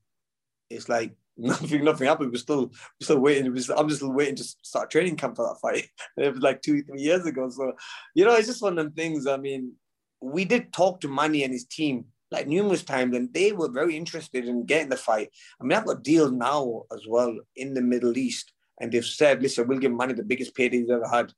it's 0.69 0.89
like 0.89 1.15
nothing, 1.37 1.85
nothing 1.85 2.07
happened. 2.07 2.33
We're 2.33 2.39
still, 2.39 2.67
we're 2.67 3.05
still 3.05 3.19
waiting. 3.19 3.53
We're 3.53 3.63
still, 3.63 3.79
I'm 3.79 3.89
just 3.89 4.03
waiting 4.03 4.37
to 4.37 4.45
start 4.45 4.91
training 4.91 5.17
camp 5.17 5.37
for 5.37 5.47
that 5.47 5.61
fight. 5.61 5.89
it 6.17 6.35
was 6.35 6.43
like 6.43 6.63
two, 6.63 6.83
three 6.83 7.01
years 7.01 7.25
ago. 7.27 7.49
So, 7.51 7.73
you 8.15 8.25
know, 8.25 8.35
it's 8.35 8.47
just 8.47 8.63
one 8.63 8.79
of 8.79 8.85
them 8.85 8.93
things. 8.93 9.27
I 9.27 9.37
mean, 9.37 9.73
we 10.21 10.45
did 10.45 10.73
talk 10.73 11.01
to 11.01 11.09
Manny 11.09 11.45
and 11.45 11.53
his 11.53 11.65
team 11.65 12.05
like 12.31 12.47
numerous 12.47 12.85
times, 12.85 13.17
and 13.17 13.33
they 13.35 13.53
were 13.53 13.71
very 13.71 13.97
interested 13.97 14.47
in 14.47 14.65
getting 14.65 14.89
the 14.89 14.97
fight. 14.97 15.31
I 15.61 15.65
mean, 15.65 15.77
I've 15.77 15.87
got 15.87 16.05
deals 16.05 16.31
now 16.31 16.85
as 16.93 17.01
well 17.09 17.37
in 17.57 17.75
the 17.75 17.83
Middle 17.83 18.17
East, 18.17 18.53
and 18.81 18.93
they've 18.93 19.05
said, 19.05 19.43
listen, 19.43 19.67
we'll 19.67 19.79
give 19.79 19.93
Manny 19.93 20.13
the 20.13 20.23
biggest 20.23 20.55
payday 20.55 20.79
he's 20.79 20.91
ever 20.91 21.09
had. 21.09 21.33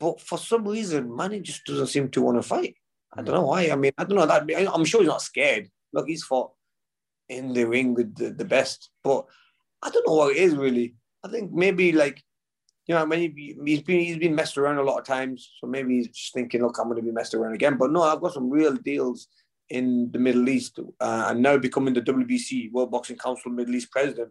But 0.00 0.20
for 0.20 0.38
some 0.38 0.66
reason, 0.66 1.14
Manny 1.14 1.40
just 1.40 1.64
doesn't 1.64 1.88
seem 1.88 2.08
to 2.10 2.22
want 2.22 2.38
to 2.38 2.42
fight. 2.42 2.76
I 3.12 3.22
don't 3.22 3.34
know 3.34 3.46
why. 3.46 3.70
I 3.70 3.76
mean, 3.76 3.92
I 3.98 4.04
don't 4.04 4.16
know 4.16 4.26
that. 4.26 4.72
I'm 4.72 4.84
sure 4.84 5.00
he's 5.00 5.08
not 5.08 5.22
scared. 5.22 5.68
Look, 5.92 6.08
he's 6.08 6.24
fought 6.24 6.52
in 7.28 7.52
the 7.52 7.64
ring 7.64 7.94
with 7.94 8.14
the, 8.14 8.30
the 8.30 8.44
best, 8.44 8.90
but 9.02 9.26
I 9.82 9.90
don't 9.90 10.06
know 10.06 10.14
what 10.14 10.36
it 10.36 10.38
is 10.38 10.56
really. 10.56 10.94
I 11.24 11.28
think 11.28 11.52
maybe 11.52 11.92
like, 11.92 12.22
you 12.86 12.94
know, 12.94 13.04
maybe 13.06 13.56
he's 13.64 13.82
been 13.82 14.00
he's 14.00 14.18
been 14.18 14.34
messed 14.34 14.56
around 14.56 14.78
a 14.78 14.82
lot 14.82 14.98
of 14.98 15.04
times, 15.04 15.50
so 15.60 15.66
maybe 15.66 15.96
he's 15.96 16.08
just 16.08 16.34
thinking, 16.34 16.62
look, 16.62 16.78
I'm 16.78 16.88
going 16.88 16.96
to 16.96 17.02
be 17.02 17.12
messed 17.12 17.34
around 17.34 17.54
again. 17.54 17.76
But 17.76 17.90
no, 17.90 18.02
I've 18.02 18.20
got 18.20 18.34
some 18.34 18.50
real 18.50 18.74
deals 18.74 19.28
in 19.68 20.10
the 20.12 20.18
Middle 20.18 20.48
East, 20.48 20.78
uh, 20.78 21.26
and 21.28 21.42
now 21.42 21.58
becoming 21.58 21.92
the 21.92 22.00
WBC 22.00 22.72
World 22.72 22.90
Boxing 22.90 23.16
Council 23.16 23.50
Middle 23.50 23.74
East 23.74 23.90
president. 23.90 24.30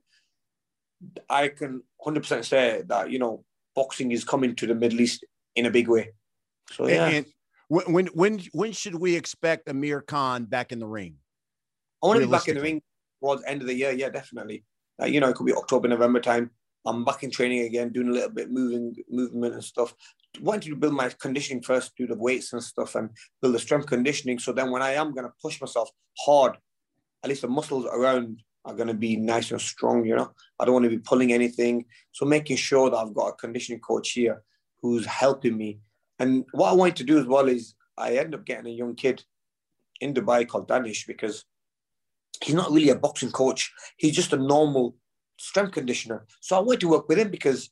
I 1.29 1.49
can 1.49 1.83
100% 2.03 2.43
say 2.43 2.83
that 2.87 3.11
you 3.11 3.19
know 3.19 3.43
boxing 3.75 4.11
is 4.11 4.23
coming 4.23 4.55
to 4.55 4.65
the 4.65 4.73
Middle 4.73 5.01
East 5.01 5.23
in 5.57 5.65
a 5.65 5.71
big 5.71 5.89
way. 5.89 6.13
So 6.71 6.87
yeah. 6.87 7.07
And 7.07 7.25
when 7.67 8.07
when 8.07 8.39
when 8.53 8.71
should 8.71 8.95
we 8.95 9.15
expect 9.15 9.69
Amir 9.69 10.01
Khan 10.01 10.45
back 10.45 10.71
in 10.71 10.79
the 10.79 10.87
ring? 10.87 11.15
I 12.01 12.07
want 12.07 12.19
to 12.19 12.25
be 12.25 12.31
back 12.31 12.47
in 12.47 12.55
the 12.55 12.61
ring 12.61 12.81
towards 13.19 13.41
the 13.41 13.49
end 13.49 13.61
of 13.61 13.67
the 13.67 13.73
year. 13.73 13.91
Yeah, 13.91 14.09
definitely. 14.09 14.63
Like, 14.99 15.11
you 15.11 15.19
know, 15.19 15.29
it 15.29 15.35
could 15.35 15.47
be 15.47 15.53
October, 15.53 15.87
November 15.87 16.19
time. 16.19 16.51
I'm 16.85 17.03
back 17.03 17.23
in 17.23 17.31
training 17.31 17.63
again, 17.63 17.91
doing 17.91 18.09
a 18.09 18.11
little 18.11 18.29
bit 18.29 18.49
moving, 18.49 18.95
movement 19.09 19.55
and 19.55 19.63
stuff. 19.63 19.93
Wanting 20.39 20.71
to 20.71 20.77
build 20.77 20.93
my 20.93 21.09
conditioning 21.19 21.61
first, 21.61 21.95
do 21.97 22.07
the 22.07 22.15
weights 22.15 22.53
and 22.53 22.63
stuff, 22.63 22.95
and 22.95 23.09
build 23.41 23.55
the 23.55 23.59
strength 23.59 23.87
conditioning. 23.87 24.39
So 24.39 24.53
then, 24.53 24.71
when 24.71 24.81
I 24.81 24.93
am 24.93 25.13
going 25.13 25.25
to 25.25 25.33
push 25.41 25.59
myself 25.59 25.89
hard, 26.19 26.57
at 27.23 27.29
least 27.29 27.41
the 27.41 27.47
muscles 27.47 27.85
around 27.91 28.41
are 28.63 28.75
going 28.75 28.87
to 28.87 28.93
be 28.93 29.17
nice 29.17 29.51
and 29.51 29.59
strong. 29.59 30.05
You 30.05 30.15
know, 30.15 30.31
I 30.59 30.65
don't 30.65 30.73
want 30.73 30.83
to 30.83 30.89
be 30.89 30.99
pulling 30.99 31.33
anything. 31.33 31.85
So 32.11 32.25
making 32.25 32.57
sure 32.57 32.89
that 32.89 32.97
I've 32.97 33.13
got 33.13 33.29
a 33.29 33.33
conditioning 33.33 33.81
coach 33.81 34.11
here 34.11 34.43
who's 34.91 35.05
helping 35.05 35.57
me. 35.57 35.79
And 36.19 36.45
what 36.51 36.69
I 36.69 36.73
wanted 36.73 36.95
to 36.97 37.03
do 37.03 37.19
as 37.19 37.25
well 37.25 37.47
is 37.47 37.75
I 37.97 38.17
end 38.17 38.33
up 38.33 38.45
getting 38.45 38.67
a 38.67 38.75
young 38.75 38.95
kid 38.95 39.23
in 40.01 40.13
Dubai 40.13 40.47
called 40.47 40.67
Danish 40.67 41.05
because 41.05 41.45
he's 42.41 42.55
not 42.55 42.71
really 42.71 42.89
a 42.89 42.95
boxing 42.95 43.31
coach. 43.31 43.71
He's 43.97 44.15
just 44.15 44.33
a 44.33 44.37
normal 44.37 44.95
strength 45.39 45.73
conditioner. 45.73 46.25
So 46.41 46.57
I 46.57 46.59
wanted 46.59 46.81
to 46.81 46.89
work 46.89 47.07
with 47.07 47.19
him 47.19 47.29
because, 47.29 47.69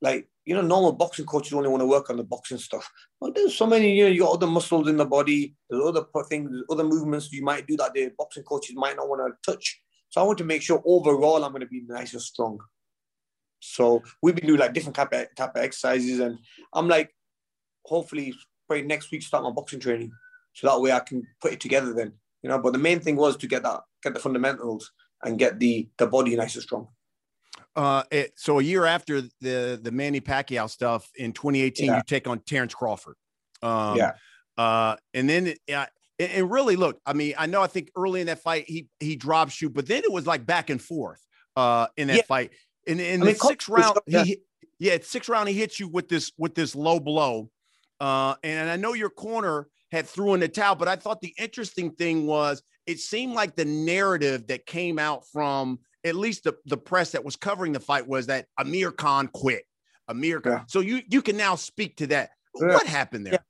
like, 0.00 0.28
you 0.44 0.54
know, 0.54 0.62
normal 0.62 0.92
boxing 0.92 1.26
coaches 1.26 1.52
only 1.52 1.68
want 1.68 1.82
to 1.82 1.86
work 1.86 2.08
on 2.08 2.16
the 2.16 2.24
boxing 2.24 2.58
stuff. 2.58 2.90
But 3.20 3.34
there's 3.34 3.54
so 3.54 3.66
many, 3.66 3.94
you 3.94 4.04
know, 4.04 4.10
you 4.10 4.20
got 4.20 4.34
other 4.34 4.46
muscles 4.46 4.88
in 4.88 4.96
the 4.96 5.04
body, 5.04 5.54
there's 5.68 5.84
other 5.84 6.04
things, 6.28 6.50
other 6.70 6.84
movements 6.84 7.30
you 7.32 7.42
might 7.42 7.66
do 7.66 7.76
that 7.76 7.92
the 7.92 8.10
boxing 8.16 8.44
coaches 8.44 8.74
might 8.76 8.96
not 8.96 9.08
want 9.08 9.20
to 9.20 9.52
touch. 9.52 9.80
So 10.08 10.20
I 10.20 10.24
want 10.24 10.38
to 10.38 10.44
make 10.44 10.62
sure 10.62 10.82
overall 10.86 11.44
I'm 11.44 11.52
going 11.52 11.60
to 11.60 11.66
be 11.66 11.82
nice 11.86 12.14
and 12.14 12.22
strong. 12.22 12.58
So 13.60 14.02
we've 14.22 14.34
been 14.34 14.46
doing 14.46 14.60
like 14.60 14.72
different 14.72 14.96
type 14.96 15.12
of, 15.12 15.26
type 15.34 15.56
of 15.56 15.62
exercises, 15.62 16.20
and 16.20 16.38
I'm 16.72 16.88
like, 16.88 17.14
hopefully, 17.84 18.34
probably 18.66 18.86
next 18.86 19.10
week 19.10 19.22
start 19.22 19.44
my 19.44 19.50
boxing 19.50 19.80
training, 19.80 20.12
so 20.52 20.68
that 20.68 20.80
way 20.80 20.92
I 20.92 21.00
can 21.00 21.26
put 21.40 21.52
it 21.52 21.60
together 21.60 21.92
then, 21.92 22.12
you 22.42 22.48
know. 22.48 22.58
But 22.58 22.72
the 22.72 22.78
main 22.78 23.00
thing 23.00 23.16
was 23.16 23.36
to 23.38 23.46
get 23.46 23.62
that, 23.64 23.80
get 24.02 24.14
the 24.14 24.20
fundamentals, 24.20 24.92
and 25.22 25.38
get 25.38 25.58
the 25.58 25.88
the 25.98 26.06
body 26.06 26.36
nice 26.36 26.54
and 26.54 26.62
strong. 26.62 26.88
Uh, 27.74 28.02
it, 28.10 28.32
so 28.36 28.58
a 28.58 28.62
year 28.62 28.84
after 28.84 29.22
the 29.40 29.78
the 29.82 29.92
Manny 29.92 30.20
Pacquiao 30.20 30.68
stuff 30.68 31.10
in 31.16 31.32
2018, 31.32 31.86
yeah. 31.86 31.96
you 31.96 32.02
take 32.06 32.26
on 32.26 32.40
Terence 32.40 32.74
Crawford. 32.74 33.16
Um, 33.62 33.96
yeah. 33.96 34.12
Uh, 34.56 34.96
and 35.14 35.28
then 35.28 35.54
uh, 35.72 35.86
and 36.18 36.50
really 36.50 36.76
look, 36.76 37.00
I 37.06 37.12
mean, 37.12 37.34
I 37.38 37.46
know 37.46 37.62
I 37.62 37.68
think 37.68 37.90
early 37.96 38.20
in 38.20 38.26
that 38.26 38.40
fight 38.40 38.64
he 38.66 38.88
he 38.98 39.16
drops 39.16 39.62
you, 39.62 39.70
but 39.70 39.86
then 39.86 40.02
it 40.02 40.12
was 40.12 40.26
like 40.26 40.44
back 40.44 40.70
and 40.70 40.82
forth 40.82 41.24
uh, 41.56 41.86
in 41.96 42.08
that 42.08 42.16
yeah. 42.16 42.22
fight. 42.22 42.50
In, 42.88 42.98
in 42.98 43.22
I 43.22 43.24
mean, 43.24 43.34
the 43.34 43.38
sixth 43.38 43.68
round, 43.68 43.98
yeah. 44.06 44.24
he 44.24 44.38
yeah, 44.80 44.98
sixth 45.02 45.28
round 45.28 45.48
he 45.48 45.54
hits 45.54 45.78
you 45.78 45.86
with 45.88 46.08
this 46.08 46.32
with 46.36 46.54
this 46.54 46.74
low 46.74 46.98
blow. 46.98 47.50
Uh, 48.00 48.34
and 48.42 48.68
I 48.70 48.76
know 48.76 48.94
your 48.94 49.10
corner 49.10 49.68
had 49.92 50.06
threw 50.06 50.34
in 50.34 50.40
the 50.40 50.48
towel, 50.48 50.74
but 50.74 50.88
I 50.88 50.96
thought 50.96 51.20
the 51.20 51.34
interesting 51.38 51.92
thing 51.92 52.26
was 52.26 52.62
it 52.86 52.98
seemed 52.98 53.34
like 53.34 53.54
the 53.54 53.64
narrative 53.64 54.46
that 54.48 54.66
came 54.66 54.98
out 54.98 55.26
from 55.26 55.78
at 56.04 56.14
least 56.16 56.44
the, 56.44 56.56
the 56.66 56.76
press 56.76 57.12
that 57.12 57.24
was 57.24 57.36
covering 57.36 57.72
the 57.72 57.80
fight 57.80 58.06
was 58.06 58.26
that 58.26 58.46
Amir 58.58 58.90
Khan 58.90 59.28
quit. 59.28 59.64
Amir 60.08 60.40
Khan. 60.40 60.52
Yeah. 60.52 60.62
So 60.66 60.80
you 60.80 61.02
you 61.08 61.22
can 61.22 61.36
now 61.36 61.54
speak 61.54 61.96
to 61.98 62.06
that. 62.08 62.30
Yeah. 62.58 62.68
What 62.68 62.86
happened 62.86 63.26
there? 63.26 63.44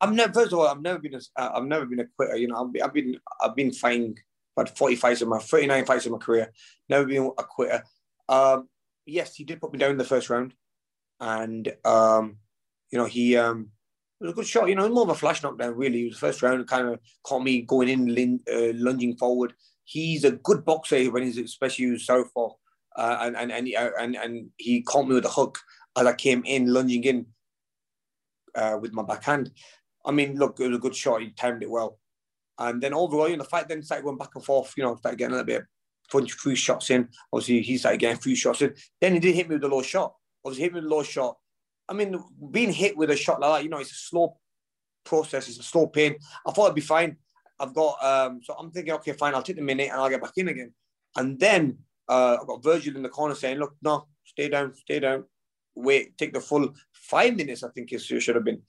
I've 0.00 0.12
never. 0.12 0.32
First 0.32 0.52
of 0.52 0.58
all, 0.58 0.68
I've 0.68 0.82
never 0.82 0.98
been 0.98 1.14
a. 1.14 1.20
I've 1.36 1.64
never 1.64 1.86
been 1.86 2.00
a 2.00 2.06
quitter. 2.16 2.36
You 2.36 2.48
know, 2.48 2.56
I've 2.62 2.72
been. 2.72 2.82
I've 2.82 2.92
been. 2.92 3.16
I've 3.40 3.56
been 3.56 3.72
fighting 3.72 4.18
about 4.56 4.76
forty 4.76 4.96
fights 4.96 5.22
in 5.22 5.28
my 5.28 5.38
thirty 5.38 5.66
nine 5.66 5.86
fights 5.86 6.04
in 6.04 6.12
my 6.12 6.18
career. 6.18 6.52
Never 6.88 7.06
been 7.06 7.32
a 7.38 7.44
quitter. 7.44 7.82
Um, 8.28 8.68
yes, 9.06 9.34
he 9.34 9.44
did 9.44 9.60
put 9.60 9.72
me 9.72 9.78
down 9.78 9.92
in 9.92 9.98
the 9.98 10.04
first 10.04 10.30
round, 10.30 10.54
and 11.20 11.72
um, 11.84 12.38
you 12.90 12.98
know 12.98 13.06
he 13.06 13.36
um, 13.36 13.70
was 14.20 14.30
a 14.30 14.34
good 14.34 14.46
shot. 14.46 14.68
You 14.68 14.74
know, 14.74 14.88
more 14.88 15.04
of 15.04 15.10
a 15.10 15.14
flash 15.14 15.42
knockdown. 15.42 15.74
Really, 15.74 16.10
the 16.10 16.16
first 16.16 16.42
round. 16.42 16.66
Kind 16.66 16.88
of 16.88 17.00
caught 17.22 17.42
me 17.42 17.62
going 17.62 17.88
in, 17.88 18.40
uh, 18.52 18.72
lunging 18.74 19.16
forward. 19.16 19.54
He's 19.84 20.24
a 20.24 20.32
good 20.32 20.64
boxer 20.64 21.10
when 21.10 21.22
he's 21.22 21.38
especially 21.38 21.98
southpaw, 21.98 22.50
uh, 22.96 23.18
and 23.20 23.36
and 23.36 23.52
and 23.52 23.68
and 23.98 24.16
and 24.16 24.50
he 24.56 24.82
caught 24.82 25.06
me 25.06 25.14
with 25.14 25.26
a 25.26 25.30
hook 25.30 25.58
as 25.96 26.06
I 26.06 26.14
came 26.14 26.42
in, 26.44 26.72
lunging 26.72 27.04
in 27.04 27.26
uh, 28.54 28.78
with 28.80 28.92
my 28.92 29.02
backhand. 29.02 29.50
I 30.06 30.12
mean, 30.12 30.36
look, 30.36 30.60
it 30.60 30.68
was 30.68 30.76
a 30.76 30.80
good 30.80 30.96
shot. 30.96 31.22
He 31.22 31.30
timed 31.30 31.62
it 31.62 31.70
well. 31.70 31.98
And 32.58 32.80
then 32.80 32.94
overall, 32.94 33.28
you 33.28 33.36
know, 33.36 33.42
the 33.42 33.48
fight 33.48 33.68
then 33.68 33.82
started 33.82 34.04
going 34.04 34.18
back 34.18 34.34
and 34.34 34.44
forth. 34.44 34.74
You 34.76 34.84
know, 34.84 34.96
started 34.96 35.18
getting 35.18 35.32
a 35.32 35.36
little 35.38 35.46
bit 35.46 35.64
of 36.12 36.30
few 36.30 36.54
shots 36.54 36.90
in. 36.90 37.08
Obviously, 37.32 37.62
he 37.62 37.78
started 37.78 37.98
getting 37.98 38.18
few 38.18 38.36
shots 38.36 38.62
in. 38.62 38.74
Then 39.00 39.14
he 39.14 39.18
did 39.18 39.34
hit 39.34 39.48
me 39.48 39.56
with 39.56 39.64
a 39.64 39.68
low 39.68 39.82
shot. 39.82 40.14
Obviously, 40.44 40.64
hit 40.64 40.72
me 40.74 40.80
with 40.80 40.90
a 40.90 40.94
low 40.94 41.02
shot. 41.02 41.36
I 41.88 41.92
mean, 41.92 42.22
being 42.50 42.72
hit 42.72 42.96
with 42.96 43.10
a 43.10 43.16
shot 43.16 43.40
like 43.40 43.58
that, 43.58 43.64
you 43.64 43.70
know, 43.70 43.78
it's 43.78 43.92
a 43.92 43.94
slow 43.94 44.38
process. 45.04 45.48
It's 45.48 45.58
a 45.58 45.62
slow 45.62 45.86
pain. 45.86 46.16
I 46.46 46.52
thought 46.52 46.66
it'd 46.66 46.74
be 46.74 46.80
fine. 46.80 47.16
I've 47.60 47.74
got, 47.74 48.02
um, 48.02 48.40
so 48.42 48.54
I'm 48.58 48.70
thinking, 48.70 48.94
okay, 48.94 49.12
fine, 49.12 49.34
I'll 49.34 49.42
take 49.42 49.56
the 49.56 49.62
minute 49.62 49.90
and 49.90 50.00
I'll 50.00 50.10
get 50.10 50.22
back 50.22 50.32
in 50.36 50.48
again. 50.48 50.72
And 51.16 51.38
then 51.38 51.78
uh, 52.08 52.38
I've 52.40 52.46
got 52.46 52.64
Virgil 52.64 52.96
in 52.96 53.02
the 53.02 53.08
corner 53.08 53.34
saying, 53.34 53.58
look, 53.58 53.76
no, 53.82 54.08
stay 54.24 54.48
down, 54.48 54.74
stay 54.74 54.98
down, 55.00 55.24
wait, 55.74 56.18
take 56.18 56.32
the 56.32 56.40
full 56.40 56.74
five 56.92 57.36
minutes, 57.36 57.62
I 57.62 57.68
think 57.68 57.92
it 57.92 58.00
should 58.00 58.34
have 58.34 58.44
been. 58.44 58.62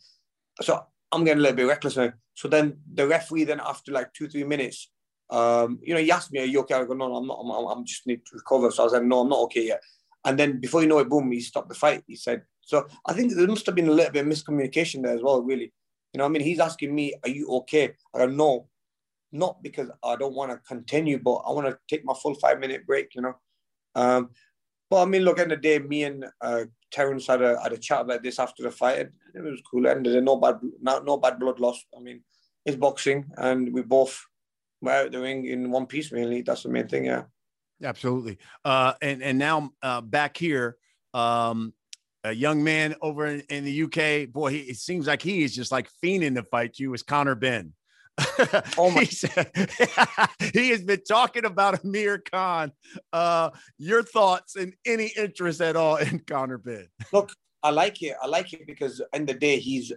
So 0.61 0.85
I'm 1.11 1.23
getting 1.23 1.39
a 1.39 1.41
little 1.41 1.57
bit 1.57 1.67
reckless 1.67 1.97
now. 1.97 2.13
So 2.35 2.47
then 2.47 2.77
the 2.93 3.07
referee, 3.07 3.45
then 3.45 3.59
after 3.59 3.91
like 3.91 4.13
two, 4.13 4.27
three 4.27 4.43
minutes, 4.43 4.91
um, 5.29 5.79
you 5.81 5.93
know, 5.93 5.99
he 5.99 6.11
asked 6.11 6.31
me, 6.31 6.39
Are 6.39 6.45
you 6.45 6.59
okay? 6.61 6.75
I 6.75 6.85
go, 6.85 6.93
No, 6.93 7.07
no, 7.07 7.15
I'm 7.15 7.27
not. 7.27 7.39
I'm, 7.39 7.77
I'm 7.77 7.85
just 7.85 8.05
need 8.07 8.25
to 8.25 8.35
recover. 8.35 8.71
So 8.71 8.83
I 8.83 8.85
was 8.85 8.93
No, 9.03 9.21
I'm 9.21 9.29
not 9.29 9.39
okay 9.43 9.67
yet. 9.67 9.81
And 10.23 10.39
then 10.39 10.59
before 10.59 10.81
you 10.81 10.87
know 10.87 10.99
it, 10.99 11.09
boom, 11.09 11.31
he 11.31 11.39
stopped 11.39 11.69
the 11.69 11.75
fight. 11.75 12.03
He 12.07 12.15
said, 12.15 12.43
So 12.61 12.87
I 13.05 13.13
think 13.13 13.33
there 13.33 13.47
must 13.47 13.65
have 13.65 13.75
been 13.75 13.89
a 13.89 13.91
little 13.91 14.11
bit 14.11 14.25
of 14.25 14.31
miscommunication 14.31 15.03
there 15.03 15.15
as 15.15 15.21
well, 15.21 15.41
really. 15.41 15.73
You 16.13 16.19
know, 16.19 16.25
I 16.25 16.29
mean, 16.29 16.41
he's 16.41 16.59
asking 16.59 16.93
me, 16.93 17.13
Are 17.23 17.29
you 17.29 17.47
okay? 17.49 17.93
I 18.13 18.19
go, 18.19 18.27
No, 18.27 18.67
not 19.31 19.61
because 19.63 19.89
I 20.03 20.15
don't 20.15 20.35
want 20.35 20.51
to 20.51 20.57
continue, 20.67 21.19
but 21.19 21.35
I 21.37 21.51
want 21.51 21.67
to 21.67 21.77
take 21.89 22.05
my 22.05 22.13
full 22.13 22.35
five 22.35 22.59
minute 22.59 22.85
break, 22.85 23.15
you 23.15 23.21
know. 23.21 23.35
Um, 23.95 24.29
but 24.89 25.01
I 25.01 25.05
mean, 25.05 25.23
look, 25.23 25.39
at 25.39 25.49
the, 25.49 25.57
day, 25.57 25.79
me 25.79 26.03
and 26.03 26.25
uh, 26.41 26.65
Terence 26.91 27.27
had 27.27 27.41
a 27.41 27.59
had 27.61 27.73
a 27.73 27.77
chat 27.77 28.01
about 28.01 28.23
this 28.23 28.39
after 28.39 28.63
the 28.63 28.71
fight, 28.71 29.09
it 29.33 29.41
was 29.41 29.61
cool. 29.69 29.87
And 29.87 30.05
there's 30.05 30.23
no 30.23 30.37
bad 30.37 30.59
no, 30.81 30.99
no 30.99 31.17
bad 31.17 31.39
blood 31.39 31.59
loss. 31.59 31.83
I 31.95 31.99
mean, 31.99 32.21
it's 32.65 32.77
boxing, 32.77 33.25
and 33.37 33.73
we 33.73 33.81
both 33.81 34.23
out 34.87 35.11
the 35.11 35.19
ring 35.19 35.45
in 35.45 35.71
one 35.71 35.85
piece. 35.85 36.11
Mainly, 36.11 36.41
that's 36.41 36.63
the 36.63 36.69
main 36.69 36.87
thing. 36.87 37.05
Yeah, 37.05 37.23
absolutely. 37.83 38.37
Uh, 38.63 38.93
and 39.01 39.21
and 39.23 39.37
now 39.37 39.71
uh, 39.81 40.01
back 40.01 40.37
here, 40.37 40.77
um, 41.13 41.73
a 42.23 42.33
young 42.33 42.63
man 42.63 42.95
over 43.01 43.27
in, 43.27 43.41
in 43.49 43.63
the 43.63 43.83
UK. 43.83 44.31
Boy, 44.31 44.51
he, 44.51 44.59
it 44.59 44.77
seems 44.77 45.07
like 45.07 45.21
he 45.21 45.43
is 45.43 45.55
just 45.55 45.71
like 45.71 45.89
fiending 46.03 46.35
to 46.35 46.43
fight 46.43 46.79
you. 46.79 46.93
Is 46.93 47.03
Conor 47.03 47.35
Benn? 47.35 47.73
oh 48.77 48.91
my. 48.91 49.03
he 50.53 50.69
has 50.69 50.81
been 50.81 51.01
talking 51.07 51.45
about 51.45 51.83
Amir 51.83 52.19
Khan. 52.19 52.71
Uh, 53.11 53.51
your 53.77 54.03
thoughts 54.03 54.55
and 54.55 54.73
any 54.85 55.11
interest 55.17 55.61
at 55.61 55.75
all 55.75 55.97
in 55.97 56.19
Conor 56.19 56.57
Benn? 56.57 56.87
Look, 57.13 57.31
I 57.61 57.71
like 57.71 58.01
it. 58.01 58.15
I 58.21 58.27
like 58.27 58.53
it 58.53 58.65
because 58.65 59.01
in 59.13 59.25
the 59.25 59.33
day 59.33 59.59
he's 59.59 59.91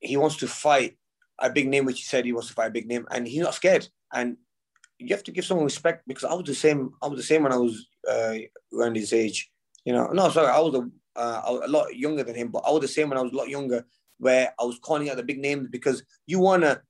he 0.00 0.16
wants 0.16 0.36
to 0.38 0.48
fight 0.48 0.96
a 1.38 1.50
big 1.50 1.68
name, 1.68 1.84
which 1.84 1.98
he 1.98 2.04
said 2.04 2.24
he 2.24 2.32
wants 2.32 2.48
to 2.48 2.54
fight 2.54 2.68
a 2.68 2.72
big 2.72 2.88
name, 2.88 3.06
and 3.10 3.26
he's 3.26 3.42
not 3.42 3.54
scared. 3.54 3.88
And 4.12 4.36
you 4.98 5.14
have 5.14 5.24
to 5.24 5.32
give 5.32 5.44
someone 5.44 5.64
respect 5.64 6.04
because 6.06 6.24
I 6.24 6.34
was 6.34 6.46
the 6.46 6.54
same. 6.54 6.92
I 7.02 7.08
was 7.08 7.18
the 7.18 7.24
same 7.26 7.42
when 7.42 7.52
I 7.52 7.56
was 7.56 7.86
uh, 8.10 8.34
around 8.74 8.96
his 8.96 9.12
age. 9.12 9.50
You 9.84 9.92
know, 9.94 10.08
no, 10.08 10.28
sorry, 10.28 10.48
I 10.48 10.60
was 10.60 10.74
a, 10.74 10.90
uh, 11.18 11.58
a 11.64 11.68
lot 11.68 11.96
younger 11.96 12.22
than 12.22 12.34
him, 12.34 12.48
but 12.48 12.64
I 12.66 12.70
was 12.70 12.82
the 12.82 12.88
same 12.88 13.08
when 13.08 13.18
I 13.18 13.22
was 13.22 13.32
a 13.32 13.36
lot 13.36 13.48
younger, 13.48 13.86
where 14.18 14.52
I 14.60 14.64
was 14.64 14.78
calling 14.78 15.08
out 15.08 15.16
the 15.16 15.22
big 15.22 15.38
names 15.38 15.68
because 15.70 16.02
you 16.26 16.38
wanna 16.38 16.82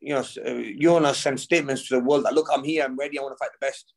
you 0.00 0.14
know, 0.14 0.24
you 0.58 0.90
want 0.90 1.04
to 1.06 1.14
send 1.14 1.40
statements 1.40 1.88
to 1.88 1.94
the 1.96 2.04
world 2.04 2.24
that 2.24 2.34
look, 2.34 2.48
I'm 2.52 2.64
here, 2.64 2.84
I'm 2.84 2.96
ready, 2.96 3.18
I 3.18 3.22
want 3.22 3.34
to 3.34 3.38
fight 3.38 3.52
the 3.52 3.64
best. 3.66 3.94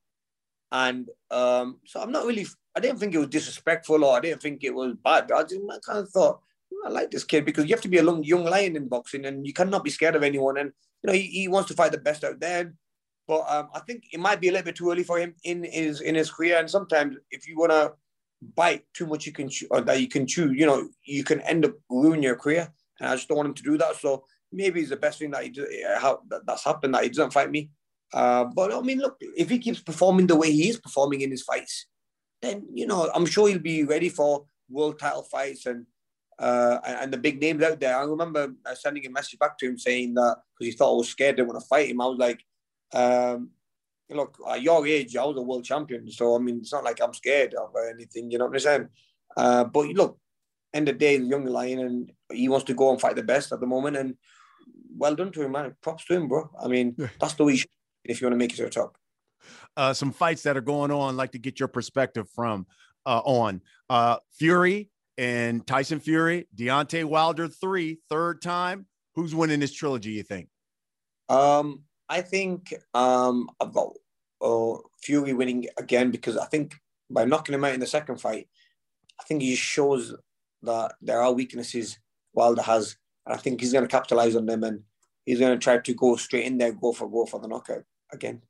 And 0.72 1.08
um, 1.32 1.80
so 1.86 2.02
I'm 2.02 2.12
not 2.12 2.26
really, 2.26 2.46
I 2.76 2.80
didn't 2.80 3.00
think 3.00 3.14
it 3.14 3.20
was 3.20 3.28
disrespectful 3.28 4.04
or 4.04 4.18
I 4.18 4.22
didn't 4.22 4.42
think 4.42 4.64
it 4.64 4.74
was 4.74 4.96
bad. 5.04 5.32
I 5.32 5.44
just 5.44 5.62
I 5.70 5.78
kind 5.86 6.00
of 6.00 6.10
thought, 6.10 6.42
I 6.86 6.90
like 6.90 7.12
this 7.12 7.24
kid 7.24 7.46
because 7.46 7.66
you 7.66 7.76
have 7.76 7.82
to 7.82 7.88
be 7.88 7.98
a 7.98 8.04
young, 8.04 8.24
young 8.24 8.46
lion 8.46 8.76
in 8.76 8.88
boxing 8.88 9.26
and 9.26 9.46
you 9.46 9.54
cannot 9.54 9.84
be 9.84 9.90
scared 9.90 10.16
of 10.16 10.24
anyone. 10.24 10.58
And, 10.58 10.72
you 11.06 11.14
know, 11.14 11.18
he, 11.18 11.28
he 11.28 11.48
wants 11.48 11.70
to 11.70 11.76
fight 11.76 11.92
the 11.92 12.00
best 12.00 12.24
out 12.24 12.40
there. 12.40 12.74
But 13.28 13.46
um, 13.48 13.70
I 13.74 13.80
think 13.80 14.06
it 14.12 14.20
might 14.20 14.42
be 14.42 14.50
a 14.50 14.52
little 14.52 14.66
bit 14.66 14.76
too 14.76 14.92
early 14.92 15.04
for 15.04 15.20
him 15.20 15.36
in 15.44 15.64
his 15.64 16.02
in 16.02 16.16
his 16.16 16.32
career. 16.32 16.58
And 16.60 16.70
sometimes 16.70 17.16
if 17.32 17.48
you 17.48 17.58
want 17.58 17.72
to 17.72 17.94
bite 18.56 18.84
too 18.94 19.08
much, 19.08 19.26
you 19.26 19.32
can 19.32 19.50
or 19.72 19.82
that 19.82 20.00
you 20.00 20.08
can 20.08 20.28
chew. 20.28 20.52
You 20.52 20.66
know, 20.66 20.90
you 21.04 21.24
can 21.24 21.42
end 21.42 21.66
up 21.66 21.74
ruining 21.90 22.24
your 22.24 22.36
career. 22.36 22.72
And 23.00 23.10
I 23.10 23.16
just 23.16 23.28
don't 23.28 23.38
want 23.38 23.50
him 23.50 23.56
to 23.56 23.64
do 23.64 23.78
that. 23.78 23.96
So 23.98 24.26
maybe 24.52 24.80
it's 24.80 24.90
the 24.90 24.96
best 24.96 25.20
thing 25.20 25.32
that 25.32 25.44
he 25.44 25.84
uh, 25.84 26.16
that's 26.46 26.64
happened 26.64 26.94
that 26.94 27.04
he 27.04 27.10
doesn't 27.10 27.34
fight 27.34 27.52
me. 27.52 27.72
Uh, 28.14 28.46
but 28.46 28.72
I 28.72 28.80
mean, 28.82 29.00
look, 29.00 29.18
if 29.36 29.50
he 29.50 29.58
keeps 29.58 29.82
performing 29.82 30.28
the 30.28 30.36
way 30.36 30.52
he 30.52 30.70
is 30.70 30.80
performing 30.80 31.22
in 31.22 31.32
his 31.32 31.42
fights, 31.42 31.88
then 32.42 32.68
you 32.74 32.86
know 32.86 33.10
I'm 33.14 33.26
sure 33.26 33.48
he'll 33.48 33.60
be 33.60 33.84
ready 33.84 34.10
for 34.10 34.46
world 34.70 35.00
title 35.00 35.24
fights 35.24 35.66
and 35.66 35.86
uh, 36.40 36.80
and, 36.84 37.14
the 37.14 37.18
big 37.18 37.40
names 37.40 37.64
out 37.64 37.80
there. 37.80 37.98
I 37.98 38.04
remember 38.04 38.54
uh, 38.66 38.76
sending 38.76 39.06
a 39.06 39.10
message 39.10 39.40
back 39.40 39.58
to 39.58 39.68
him 39.68 39.78
saying 39.78 40.14
that 40.16 40.38
because 40.58 40.72
he 40.72 40.78
thought 40.78 40.94
I 40.94 40.98
was 40.98 41.10
scared, 41.10 41.38
didn't 41.38 41.50
want 41.50 41.62
to 41.62 41.68
fight 41.68 41.90
him. 41.90 42.02
I 42.02 42.08
was 42.08 42.18
like, 42.18 42.44
um, 42.94 43.50
look, 44.10 44.38
at 44.50 44.62
your 44.62 44.86
age, 44.86 45.16
I 45.16 45.24
was 45.24 45.38
a 45.38 45.42
world 45.42 45.64
champion, 45.64 46.10
so 46.12 46.36
I 46.36 46.40
mean, 46.40 46.58
it's 46.58 46.74
not 46.74 46.84
like 46.84 47.02
I'm 47.02 47.14
scared 47.14 47.54
of 47.54 47.72
anything. 47.90 48.32
You 48.32 48.38
know 48.38 48.46
what 48.46 48.54
I'm 48.54 48.60
saying? 48.60 48.90
Uh, 49.38 49.64
but 49.64 49.88
look, 49.88 50.20
end 50.74 50.90
of 50.90 50.96
the 50.96 51.00
day, 51.00 51.18
the 51.18 51.26
young 51.26 51.46
lion, 51.46 51.80
and 51.80 52.12
he 52.32 52.50
wants 52.50 52.66
to 52.66 52.74
go 52.74 52.92
and 52.92 53.00
fight 53.00 53.16
the 53.16 53.24
best 53.24 53.52
at 53.52 53.60
the 53.60 53.68
moment, 53.68 53.98
and 53.98 54.16
well 54.98 55.16
done 55.16 55.32
to 55.32 55.42
him, 55.42 55.54
man. 55.54 55.76
Props 55.82 56.06
to 56.06 56.16
him, 56.16 56.28
bro. 56.28 56.50
I 56.62 56.68
mean, 56.68 56.96
that's 57.20 57.34
the 57.34 57.46
way 57.46 57.54
you 57.54 57.60
should 57.60 57.70
if 58.04 58.22
you 58.22 58.28
want 58.28 58.34
to 58.34 58.38
make 58.38 58.54
it 58.54 58.58
to 58.58 58.64
the 58.64 58.70
top. 58.70 58.98
Uh, 59.78 59.94
some 59.94 60.12
fights 60.12 60.44
that 60.44 60.58
are 60.58 60.62
going 60.62 60.92
on, 60.92 61.18
like 61.18 61.32
to 61.32 61.40
get 61.40 61.60
your 61.60 61.68
perspective 61.68 62.30
from 62.30 62.66
uh, 63.06 63.22
on 63.24 63.62
uh, 63.90 64.18
Fury 64.38 64.90
and 65.18 65.66
Tyson 65.66 66.00
Fury, 66.00 66.48
Deontay 66.56 67.06
Wilder 67.06 67.48
three, 67.48 68.00
third 68.10 68.42
time. 68.42 68.86
Who's 69.16 69.34
winning 69.34 69.60
this 69.60 69.74
trilogy? 69.74 70.12
You 70.12 70.24
think? 70.24 70.50
Um, 71.30 71.84
I 72.10 72.22
think 72.22 72.74
um, 72.94 73.50
I've 73.62 73.74
got 73.74 73.94
uh, 74.42 74.76
Fury 75.02 75.34
winning 75.34 75.68
again 75.78 76.12
because 76.12 76.38
I 76.38 76.46
think 76.46 76.76
by 77.10 77.26
knocking 77.26 77.56
him 77.56 77.64
out 77.64 77.74
in 77.74 77.80
the 77.80 77.88
second 77.88 78.18
fight, 78.20 78.48
I 79.20 79.24
think 79.24 79.42
he 79.42 79.56
shows 79.56 80.14
that 80.64 80.96
there 81.02 81.22
are 81.22 81.32
weaknesses 81.32 81.98
Wilder 82.34 82.62
has 82.62 82.98
and 83.26 83.34
I 83.34 83.38
think 83.38 83.62
he's 83.62 83.72
going 83.72 83.84
to 83.84 83.90
capitalize 83.90 84.36
on 84.36 84.46
them 84.46 84.64
and 84.64 84.82
he's 85.26 85.40
going 85.40 85.58
to 85.58 85.64
try 85.64 85.78
to 85.78 85.94
go 85.94 86.16
straight 86.16 86.46
in 86.46 86.58
there, 86.58 86.72
go 86.72 86.92
for 86.92 87.10
go 87.10 87.26
for 87.26 87.40
the 87.40 87.48
knockout 87.48 87.84
again. 88.12 88.42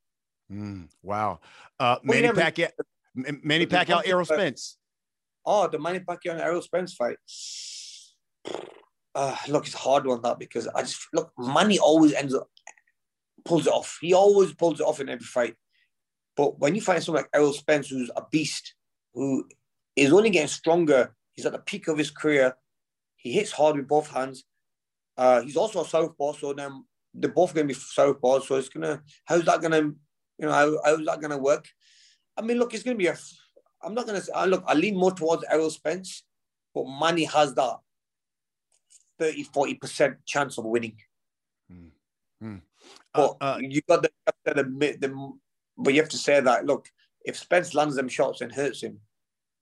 Mm, 0.51 0.89
wow. 1.01 1.39
Uh, 1.80 1.97
Manny 2.04 2.28
Pacquiao, 2.28 2.69
Manny 3.15 3.65
Pacquiao, 3.65 4.01
Errol 4.06 4.25
Spence. 4.25 4.78
Oh, 5.45 5.67
the 5.67 5.79
Manny 5.79 5.99
Pacquiao 5.99 6.31
and 6.31 6.41
Errol 6.41 6.62
Spence 6.62 6.93
fight. 6.93 7.17
Uh, 9.13 9.36
look, 9.47 9.65
it's 9.65 9.75
hard 9.75 10.05
one 10.05 10.21
that 10.21 10.39
because 10.39 10.67
I 10.67 10.81
just 10.81 11.08
look, 11.13 11.31
Manny 11.38 11.79
always 11.79 12.13
ends 12.13 12.34
up 12.34 12.49
pulls 13.45 13.67
it 13.67 13.73
off. 13.73 13.99
He 14.01 14.13
always 14.13 14.53
pulls 14.53 14.79
it 14.81 14.84
off 14.84 14.99
in 14.99 15.08
every 15.08 15.25
fight. 15.25 15.55
But 16.36 16.60
when 16.60 16.75
you 16.75 16.81
find 16.81 17.01
someone 17.01 17.23
like 17.23 17.29
Errol 17.34 17.53
Spence, 17.53 17.88
who's 17.88 18.12
a 18.15 18.23
beast, 18.29 18.73
who 19.13 19.47
is 19.95 20.12
only 20.12 20.31
getting 20.31 20.49
stronger, 20.49 21.15
he's 21.31 21.45
at 21.45 21.53
the 21.53 21.60
peak 21.60 21.88
of 21.88 21.97
his 21.97 22.12
career. 22.12 22.58
He 23.15 23.31
hits 23.31 23.51
hard 23.51 23.77
with 23.77 23.88
both 23.88 24.10
hands. 24.10 24.43
Uh, 25.17 25.41
he's 25.41 25.55
also 25.55 25.81
a 25.81 25.88
southpaw, 25.88 26.34
so 26.34 26.51
then 26.51 26.84
they're 27.13 27.31
both 27.31 27.53
going 27.53 27.67
to 27.67 27.73
be 27.73 27.79
southpaw. 27.79 28.41
So 28.41 28.55
it's 28.55 28.67
gonna 28.67 29.01
how's 29.23 29.45
that 29.45 29.62
gonna 29.62 29.81
you 29.81 30.45
know 30.45 30.51
how, 30.51 30.77
how's 30.84 31.05
that 31.05 31.21
gonna 31.21 31.38
work? 31.38 31.65
I 32.36 32.41
mean, 32.41 32.60
look, 32.60 32.73
it's 32.73 32.84
gonna 32.84 32.97
be 32.97 33.08
a. 33.08 33.17
I'm 33.85 33.93
not 33.93 34.05
gonna 34.05 34.21
say. 34.21 34.31
Uh, 34.33 34.45
look, 34.45 34.63
I 34.67 34.73
lean 34.73 34.97
more 34.97 35.11
towards 35.11 35.43
Errol 35.49 35.69
Spence, 35.69 36.23
but 36.73 36.85
Manny 36.87 37.25
has 37.25 37.53
that 37.55 37.77
30 39.19 39.43
40 39.43 39.73
percent 39.75 40.25
chance 40.25 40.57
of 40.57 40.65
winning. 40.65 40.97
Mm. 41.71 41.89
Mm. 42.43 42.61
But 43.13 43.37
uh, 43.39 43.57
you 43.61 43.81
got 43.87 44.01
the, 44.03 44.11
the, 44.43 44.63
the, 44.99 45.33
but 45.77 45.93
you 45.93 46.01
have 46.01 46.09
to 46.09 46.17
say 46.17 46.39
that. 46.41 46.65
Look, 46.65 46.89
if 47.23 47.37
Spence 47.37 47.73
lands 47.73 47.95
them 47.95 48.09
shots 48.09 48.41
and 48.41 48.51
hurts 48.51 48.83
him, 48.83 48.99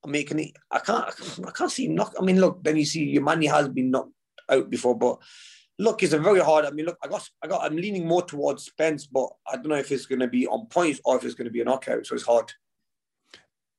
I 0.04 0.10
mean, 0.10 0.26
can 0.26 0.38
he, 0.40 0.54
I 0.72 0.80
can't, 0.80 1.06
I 1.48 1.52
can't 1.52 1.72
see 1.72 1.86
him 1.86 1.96
knock. 1.96 2.14
I 2.20 2.24
mean, 2.24 2.40
look, 2.40 2.64
then 2.64 2.78
you 2.78 2.86
see 2.86 3.04
your 3.04 3.24
Manny 3.24 3.46
has 3.46 3.70
been 3.70 3.92
knocked 3.92 4.12
out 4.50 4.70
before. 4.70 4.98
But 4.98 5.20
look, 5.80 6.04
it's 6.04 6.14
a 6.14 6.20
very 6.20 6.40
hard. 6.40 6.66
I 6.66 6.72
mean, 6.72 6.86
look, 6.86 6.98
I 7.04 7.08
got, 7.08 7.30
I 7.42 7.48
got, 7.48 7.64
I'm 7.64 7.78
leaning 7.78 8.08
more 8.08 8.24
towards 8.24 8.66
Spence, 8.66 9.06
but 9.06 9.30
I 9.48 9.56
don't 9.56 9.70
know 9.70 9.76
if 9.76 9.92
it's 9.92 10.06
going 10.06 10.20
to 10.20 10.28
be 10.28 10.48
on 10.48 10.66
points 10.68 11.00
or 11.06 11.16
if 11.16 11.24
it's 11.24 11.36
going 11.36 11.46
to 11.46 11.52
be 11.52 11.62
a 11.62 11.66
knockout. 11.66 12.06
So 12.06 12.16
it's 12.16 12.26
hard. 12.26 12.52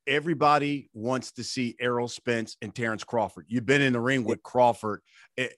Everybody 0.07 0.91
wants 0.93 1.33
to 1.33 1.45
see 1.45 1.77
Errol 1.81 2.09
Spence 2.09 2.57
and 2.63 2.75
Terence 2.75 3.05
Crawford. 3.05 3.47
You've 3.49 3.67
been 3.67 3.83
in 3.83 3.93
the 3.93 4.01
ring 4.01 4.25
with 4.25 4.43
Crawford. 4.43 5.01
Eh, 5.39 5.49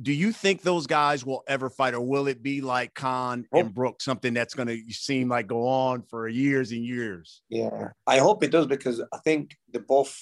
do 0.00 0.12
you 0.12 0.32
think 0.32 0.62
those 0.62 0.86
guys 0.86 1.24
will 1.24 1.42
ever 1.48 1.68
fight, 1.68 1.94
or 1.94 2.00
will 2.00 2.26
it 2.26 2.42
be 2.42 2.60
like 2.60 2.94
Khan 2.94 3.46
and 3.52 3.74
Brooks, 3.74 4.04
something 4.04 4.32
that's 4.32 4.54
going 4.54 4.68
to 4.68 4.80
seem 4.92 5.28
like 5.28 5.46
go 5.46 5.66
on 5.66 6.02
for 6.02 6.28
years 6.28 6.72
and 6.72 6.84
years? 6.84 7.42
Yeah, 7.48 7.88
I 8.06 8.18
hope 8.18 8.42
it 8.42 8.50
does 8.50 8.66
because 8.66 9.02
I 9.12 9.18
think 9.24 9.56
the 9.72 9.80
both 9.80 10.18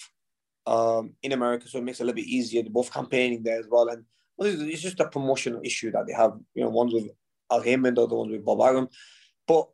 um, 0.67 1.13
in 1.23 1.33
America, 1.33 1.69
so 1.69 1.79
it 1.79 1.85
makes 1.85 2.01
it 2.01 2.05
a 2.05 2.07
little 2.07 2.17
bit 2.17 2.27
easier. 2.27 2.63
They're 2.63 2.73
both 2.73 2.93
campaigning 2.93 3.43
there 3.43 3.59
as 3.59 3.67
well, 3.69 3.89
and 3.89 4.05
it's 4.39 4.83
just 4.83 5.01
a 5.01 5.09
promotional 5.09 5.61
issue 5.63 5.91
that 5.93 6.07
they 6.07 6.13
have. 6.13 6.33
You 6.55 6.65
know, 6.65 6.71
one's 6.71 6.95
with 6.95 7.11
Al 7.51 7.61
Haymon, 7.61 7.95
the 7.95 8.03
other 8.03 8.17
one's 8.17 8.33
with 8.33 8.45
Bob 8.45 8.61
Arum. 8.61 8.89
But 9.47 9.69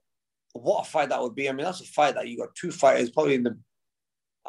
what 0.53 0.87
a 0.87 0.91
fight 0.91 1.11
that 1.11 1.23
would 1.23 1.35
be! 1.35 1.49
I 1.49 1.53
mean, 1.53 1.65
that's 1.65 1.81
a 1.81 1.85
fight 1.85 2.15
that 2.17 2.29
you 2.29 2.39
got 2.39 2.55
two 2.55 2.71
fighters 2.71 3.11
probably 3.11 3.37
in 3.37 3.45
the. 3.45 3.59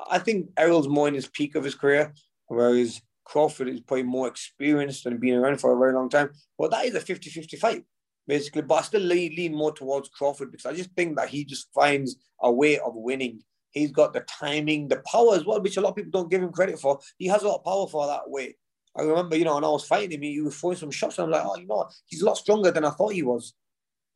I 0.10 0.20
think 0.20 0.50
Errol's 0.58 0.88
more 0.88 1.08
in 1.08 1.14
his 1.14 1.28
peak 1.28 1.56
of 1.56 1.64
his 1.64 1.76
career, 1.76 2.14
whereas 2.48 3.02
Crawford 3.26 3.70
is 3.70 3.82
probably 3.82 4.04
more 4.04 4.28
experienced 4.28 5.06
and 5.06 5.20
been 5.20 5.36
around 5.36 5.60
for 5.60 5.74
a 5.74 5.80
very 5.80 5.94
long 5.94 6.10
time. 6.10 6.32
Well, 6.58 6.70
that 6.70 6.86
is 6.86 6.96
a 6.96 7.00
50-50 7.00 7.58
fight, 7.60 7.84
basically. 8.28 8.64
But 8.64 8.76
I 8.76 8.82
still 8.82 9.02
lean, 9.02 9.36
lean 9.36 9.56
more 9.56 9.74
towards 9.74 10.10
Crawford 10.10 10.52
because 10.52 10.66
I 10.66 10.74
just 10.74 10.92
think 10.92 11.18
that 11.18 11.30
he 11.30 11.46
just 11.46 11.72
finds 11.74 12.16
a 12.42 12.52
way 12.52 12.80
of 12.80 12.94
winning. 12.96 13.42
He's 13.72 13.92
got 13.92 14.14
the 14.14 14.22
timing, 14.22 14.88
the 14.88 15.02
power 15.10 15.36
as 15.36 15.46
well, 15.46 15.62
which 15.62 15.78
a 15.78 15.82
lot 15.82 15.90
of 15.90 15.96
people 15.96 16.12
don't 16.12 16.30
give 16.30 16.44
him 16.44 16.52
credit 16.52 16.80
for. 16.80 17.00
He 17.18 17.28
has 17.28 17.44
a 17.44 17.48
lot 17.48 17.60
of 17.60 17.64
power 17.64 17.88
for 17.88 18.06
that 18.08 18.30
weight. 18.30 18.56
I 18.98 19.04
remember, 19.04 19.38
you 19.38 19.46
know, 19.46 19.56
when 19.56 19.64
I 19.64 19.70
was 19.70 19.86
fighting 19.86 20.12
him, 20.12 20.22
he 20.22 20.42
was 20.42 20.58
throwing 20.58 20.76
some 20.76 20.92
shots. 20.92 21.18
And 21.18 21.26
I'm 21.26 21.32
like, 21.32 21.44
oh, 21.46 21.58
you 21.58 21.68
know 21.68 21.76
what? 21.76 21.94
He's 22.06 22.22
a 22.22 22.26
lot 22.26 22.38
stronger 22.38 22.72
than 22.72 22.84
I 22.84 22.90
thought 22.90 23.14
he 23.14 23.24
was. 23.24 23.54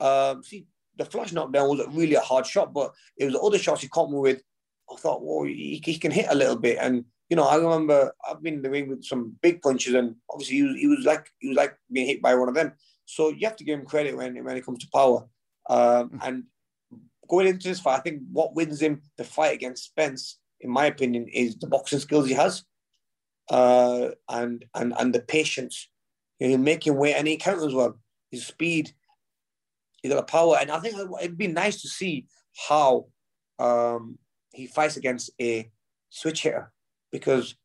Um, 0.01 0.43
see, 0.43 0.67
the 0.97 1.05
flash 1.05 1.31
knockdown 1.31 1.69
was 1.69 1.87
really 1.91 2.15
a 2.15 2.19
hard 2.19 2.45
shot, 2.45 2.73
but 2.73 2.93
it 3.17 3.25
was 3.25 3.33
the 3.33 3.39
other 3.39 3.57
shots 3.57 3.81
he 3.81 3.87
caught 3.87 4.11
me 4.11 4.19
with. 4.19 4.41
I 4.91 4.95
thought, 4.97 5.23
well, 5.23 5.45
he, 5.45 5.81
he 5.83 5.97
can 5.97 6.11
hit 6.11 6.27
a 6.29 6.35
little 6.35 6.55
bit. 6.55 6.77
And, 6.79 7.05
you 7.29 7.35
know, 7.35 7.43
I 7.43 7.55
remember 7.55 8.11
I've 8.29 8.41
been 8.41 8.55
in 8.55 8.61
the 8.61 8.69
ring 8.69 8.89
with 8.89 9.03
some 9.03 9.35
big 9.41 9.61
punches, 9.61 9.93
and 9.93 10.15
obviously 10.29 10.57
he 10.57 10.63
was, 10.63 10.75
he 10.77 10.87
was 10.87 11.05
like 11.05 11.27
he 11.39 11.47
was 11.49 11.57
like 11.57 11.75
being 11.91 12.07
hit 12.07 12.21
by 12.21 12.35
one 12.35 12.49
of 12.49 12.55
them. 12.55 12.73
So 13.05 13.29
you 13.29 13.47
have 13.47 13.55
to 13.57 13.63
give 13.63 13.79
him 13.79 13.85
credit 13.85 14.15
when, 14.15 14.43
when 14.43 14.57
it 14.57 14.65
comes 14.65 14.79
to 14.79 14.89
power. 14.93 15.27
Um, 15.67 16.09
hmm. 16.09 16.17
and 16.21 16.43
going 17.27 17.47
into 17.47 17.67
this 17.67 17.79
fight, 17.79 17.99
I 17.99 18.01
think 18.01 18.21
what 18.31 18.55
wins 18.55 18.81
him 18.81 19.01
the 19.17 19.23
fight 19.23 19.53
against 19.53 19.85
Spence, 19.85 20.39
in 20.61 20.69
my 20.69 20.85
opinion, 20.85 21.27
is 21.27 21.55
the 21.55 21.67
boxing 21.67 21.99
skills 21.99 22.27
he 22.27 22.33
has 22.33 22.63
uh, 23.49 24.09
and 24.29 24.65
and 24.73 24.93
and 24.97 25.13
the 25.13 25.21
patience. 25.21 25.89
You 26.39 26.49
know, 26.49 26.57
making 26.57 26.97
weight 26.97 27.15
and 27.15 27.27
he 27.27 27.37
counters 27.37 27.73
well. 27.73 27.97
His 28.31 28.45
speed, 28.45 28.91
he's 30.01 30.11
got 30.11 30.19
a 30.19 30.23
power, 30.23 30.57
and 30.59 30.69
I 30.69 30.79
think 30.79 30.95
it'd 31.21 31.37
be 31.37 31.47
nice 31.47 31.81
to 31.81 31.87
see 31.87 32.27
how 32.67 33.07
um, 33.59 34.17
he 34.55 34.67
fights 34.67 34.97
against 34.97 35.31
a 35.41 35.69
switch 36.09 36.43
hitter 36.43 36.71
because 37.11 37.55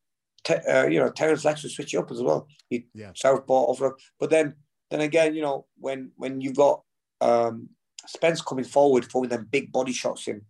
uh, 0.49 0.87
you 0.87 0.99
know 0.99 1.09
Terence 1.09 1.45
likes 1.45 1.61
to 1.61 1.69
switch 1.69 1.95
up 1.95 2.11
as 2.11 2.21
well. 2.21 2.47
He 2.69 2.87
yeah. 2.93 3.11
southpaw 3.15 3.67
over, 3.67 3.97
but 4.19 4.29
then 4.29 4.55
then 4.89 5.01
again, 5.01 5.35
you 5.35 5.41
know 5.41 5.65
when 5.77 6.11
when 6.17 6.41
you've 6.41 6.55
got 6.55 6.81
um, 7.21 7.69
Spence 8.05 8.41
coming 8.41 8.65
forward, 8.65 9.05
throwing 9.05 9.29
them 9.29 9.47
big 9.49 9.71
body 9.71 9.93
shots 9.93 10.27
in, 10.27 10.41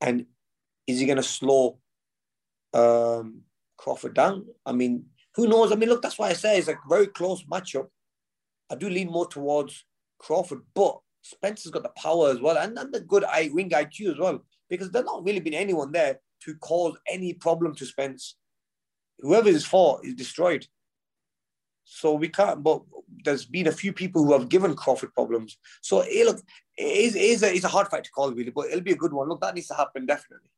and 0.00 0.26
is 0.86 0.98
he 0.98 1.06
going 1.06 1.16
to 1.16 1.22
slow 1.22 1.78
um, 2.74 3.42
Crawford 3.76 4.14
down. 4.14 4.46
I 4.66 4.72
mean, 4.72 5.06
who 5.34 5.46
knows? 5.48 5.72
I 5.72 5.76
mean, 5.76 5.88
look, 5.88 6.02
that's 6.02 6.18
why 6.18 6.28
I 6.28 6.32
say 6.34 6.58
it's 6.58 6.68
a 6.68 6.76
very 6.88 7.06
close 7.06 7.44
matchup. 7.44 7.86
I 8.70 8.74
do 8.74 8.88
lean 8.88 9.10
more 9.10 9.26
towards 9.26 9.84
Crawford, 10.18 10.62
but 10.74 10.98
Spence 11.22 11.64
has 11.64 11.72
got 11.72 11.82
the 11.82 11.90
power 11.90 12.30
as 12.30 12.40
well 12.40 12.58
and, 12.58 12.78
and 12.78 12.92
the 12.92 13.00
good 13.00 13.24
eye, 13.24 13.50
ring 13.52 13.70
IQ 13.70 14.12
as 14.12 14.18
well, 14.18 14.44
because 14.74 14.90
there's 14.90 15.04
not 15.04 15.24
really 15.24 15.40
been 15.40 15.54
anyone 15.54 15.92
there 15.92 16.20
to 16.44 16.54
cause 16.56 16.96
any 17.08 17.32
problem 17.32 17.74
to 17.76 17.86
Spence. 17.86 18.36
Whoever 19.20 19.48
is 19.48 19.64
for 19.64 20.00
is 20.04 20.14
destroyed. 20.14 20.66
So 21.84 22.14
we 22.14 22.28
can't, 22.28 22.62
but 22.62 22.82
there's 23.24 23.44
been 23.44 23.66
a 23.66 23.72
few 23.72 23.92
people 23.92 24.24
who 24.24 24.32
have 24.32 24.48
given 24.48 24.74
Crawford 24.74 25.12
problems. 25.14 25.58
So 25.82 26.02
it, 26.02 26.26
look, 26.26 26.40
it 26.76 26.82
is, 26.84 27.14
it 27.14 27.22
is 27.22 27.42
a, 27.42 27.54
it's 27.54 27.64
a 27.64 27.68
hard 27.68 27.88
fight 27.88 28.04
to 28.04 28.10
call, 28.10 28.32
really, 28.32 28.50
but 28.50 28.66
it'll 28.66 28.80
be 28.80 28.92
a 28.92 28.96
good 28.96 29.12
one. 29.12 29.28
Look, 29.28 29.40
that 29.42 29.54
needs 29.54 29.68
to 29.68 29.74
happen, 29.74 30.06
definitely. 30.06 30.48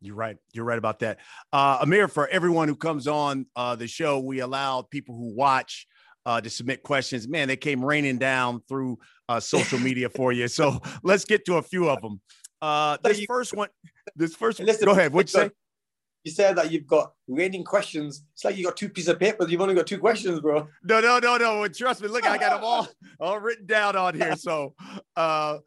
You're 0.00 0.16
right. 0.16 0.36
You're 0.52 0.66
right 0.66 0.78
about 0.78 0.98
that. 0.98 1.18
Uh, 1.52 1.78
Amir, 1.80 2.08
for 2.08 2.28
everyone 2.28 2.68
who 2.68 2.76
comes 2.76 3.06
on 3.06 3.46
uh, 3.56 3.74
the 3.76 3.86
show, 3.86 4.18
we 4.18 4.40
allow 4.40 4.82
people 4.82 5.16
who 5.16 5.34
watch 5.34 5.86
uh, 6.26 6.40
to 6.40 6.50
submit 6.50 6.82
questions. 6.82 7.28
Man, 7.28 7.48
they 7.48 7.56
came 7.56 7.84
raining 7.84 8.18
down 8.18 8.62
through 8.68 8.98
uh, 9.28 9.40
social 9.40 9.78
media 9.78 10.08
for 10.08 10.32
you. 10.32 10.48
So 10.48 10.80
let's 11.02 11.24
get 11.24 11.44
to 11.46 11.56
a 11.56 11.62
few 11.62 11.88
of 11.88 12.02
them. 12.02 12.20
Uh, 12.64 12.96
this 13.04 13.22
first 13.26 13.52
one, 13.52 13.68
this 14.16 14.34
first 14.34 14.58
one, 14.58 14.66
go 14.82 14.92
ahead. 14.92 15.12
What'd 15.12 15.34
you 15.34 15.40
say? 15.40 15.50
You 16.24 16.32
said 16.32 16.56
that 16.56 16.72
you've 16.72 16.86
got 16.86 17.12
raining 17.28 17.62
questions. 17.62 18.24
It's 18.32 18.42
like 18.42 18.56
you 18.56 18.64
got 18.64 18.78
two 18.78 18.88
pieces 18.88 19.10
of 19.10 19.20
paper. 19.20 19.46
You've 19.46 19.60
only 19.60 19.74
got 19.74 19.86
two 19.86 19.98
questions, 19.98 20.40
bro. 20.40 20.66
No, 20.82 21.00
no, 21.00 21.18
no, 21.18 21.36
no. 21.36 21.68
Trust 21.68 22.00
me. 22.00 22.08
Look, 22.08 22.26
I 22.26 22.38
got 22.38 22.54
them 22.54 22.64
all 22.64 22.88
all 23.20 23.38
written 23.38 23.66
down 23.66 23.96
on 23.96 24.14
here. 24.14 24.34
So, 24.36 24.74
uh, 25.14 25.58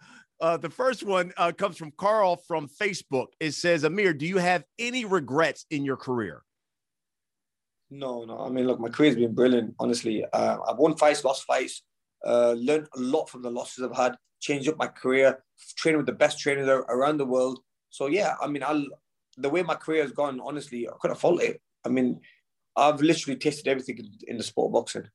uh, 0.42 0.58
the 0.58 0.72
first 0.72 1.04
one 1.04 1.34
uh, 1.38 1.52
comes 1.52 1.78
from 1.78 1.92
Carl 1.92 2.38
from 2.48 2.68
Facebook. 2.68 3.28
It 3.40 3.52
says, 3.52 3.84
Amir, 3.84 4.16
do 4.16 4.26
you 4.26 4.40
have 4.40 4.64
any 4.80 5.06
regrets 5.06 5.68
in 5.70 5.86
your 5.86 5.98
career? 5.98 6.42
No, 7.92 8.24
no. 8.24 8.40
I 8.40 8.50
mean, 8.50 8.66
look, 8.66 8.80
my 8.80 8.90
career's 8.90 9.16
been 9.16 9.36
brilliant, 9.36 9.76
honestly. 9.80 10.26
Uh, 10.34 10.58
I've 10.68 10.78
won 10.78 10.98
fights, 10.98 11.24
lost 11.24 11.44
fights, 11.44 11.84
uh, 12.26 12.54
learned 12.54 12.88
a 12.96 13.00
lot 13.00 13.30
from 13.30 13.42
the 13.42 13.52
losses 13.52 13.84
I've 13.84 13.96
had, 13.96 14.16
changed 14.40 14.70
up 14.70 14.78
my 14.78 14.88
career, 14.88 15.44
training 15.76 15.98
with 15.98 16.06
the 16.06 16.14
best 16.14 16.40
trainers 16.40 16.68
around 16.68 17.18
the 17.18 17.26
world. 17.26 17.60
So, 17.90 18.08
yeah, 18.08 18.36
I 18.42 18.48
mean, 18.48 18.64
i 18.64 18.84
the 19.40 19.50
way 19.50 19.62
my 19.62 19.76
career 19.76 20.02
has 20.02 20.12
gone, 20.12 20.40
honestly, 20.40 20.88
I 20.88 20.94
couldn't 21.00 21.20
fault 21.20 21.44
it. 21.44 21.62
I 21.86 21.90
mean, 21.90 22.20
I've 22.76 23.02
literally 23.02 23.38
tasted 23.38 23.68
everything 23.68 24.00
in, 24.00 24.10
in 24.28 24.38
the 24.38 24.44
sport 24.44 24.70
of 24.70 24.74
boxing. 24.74 25.10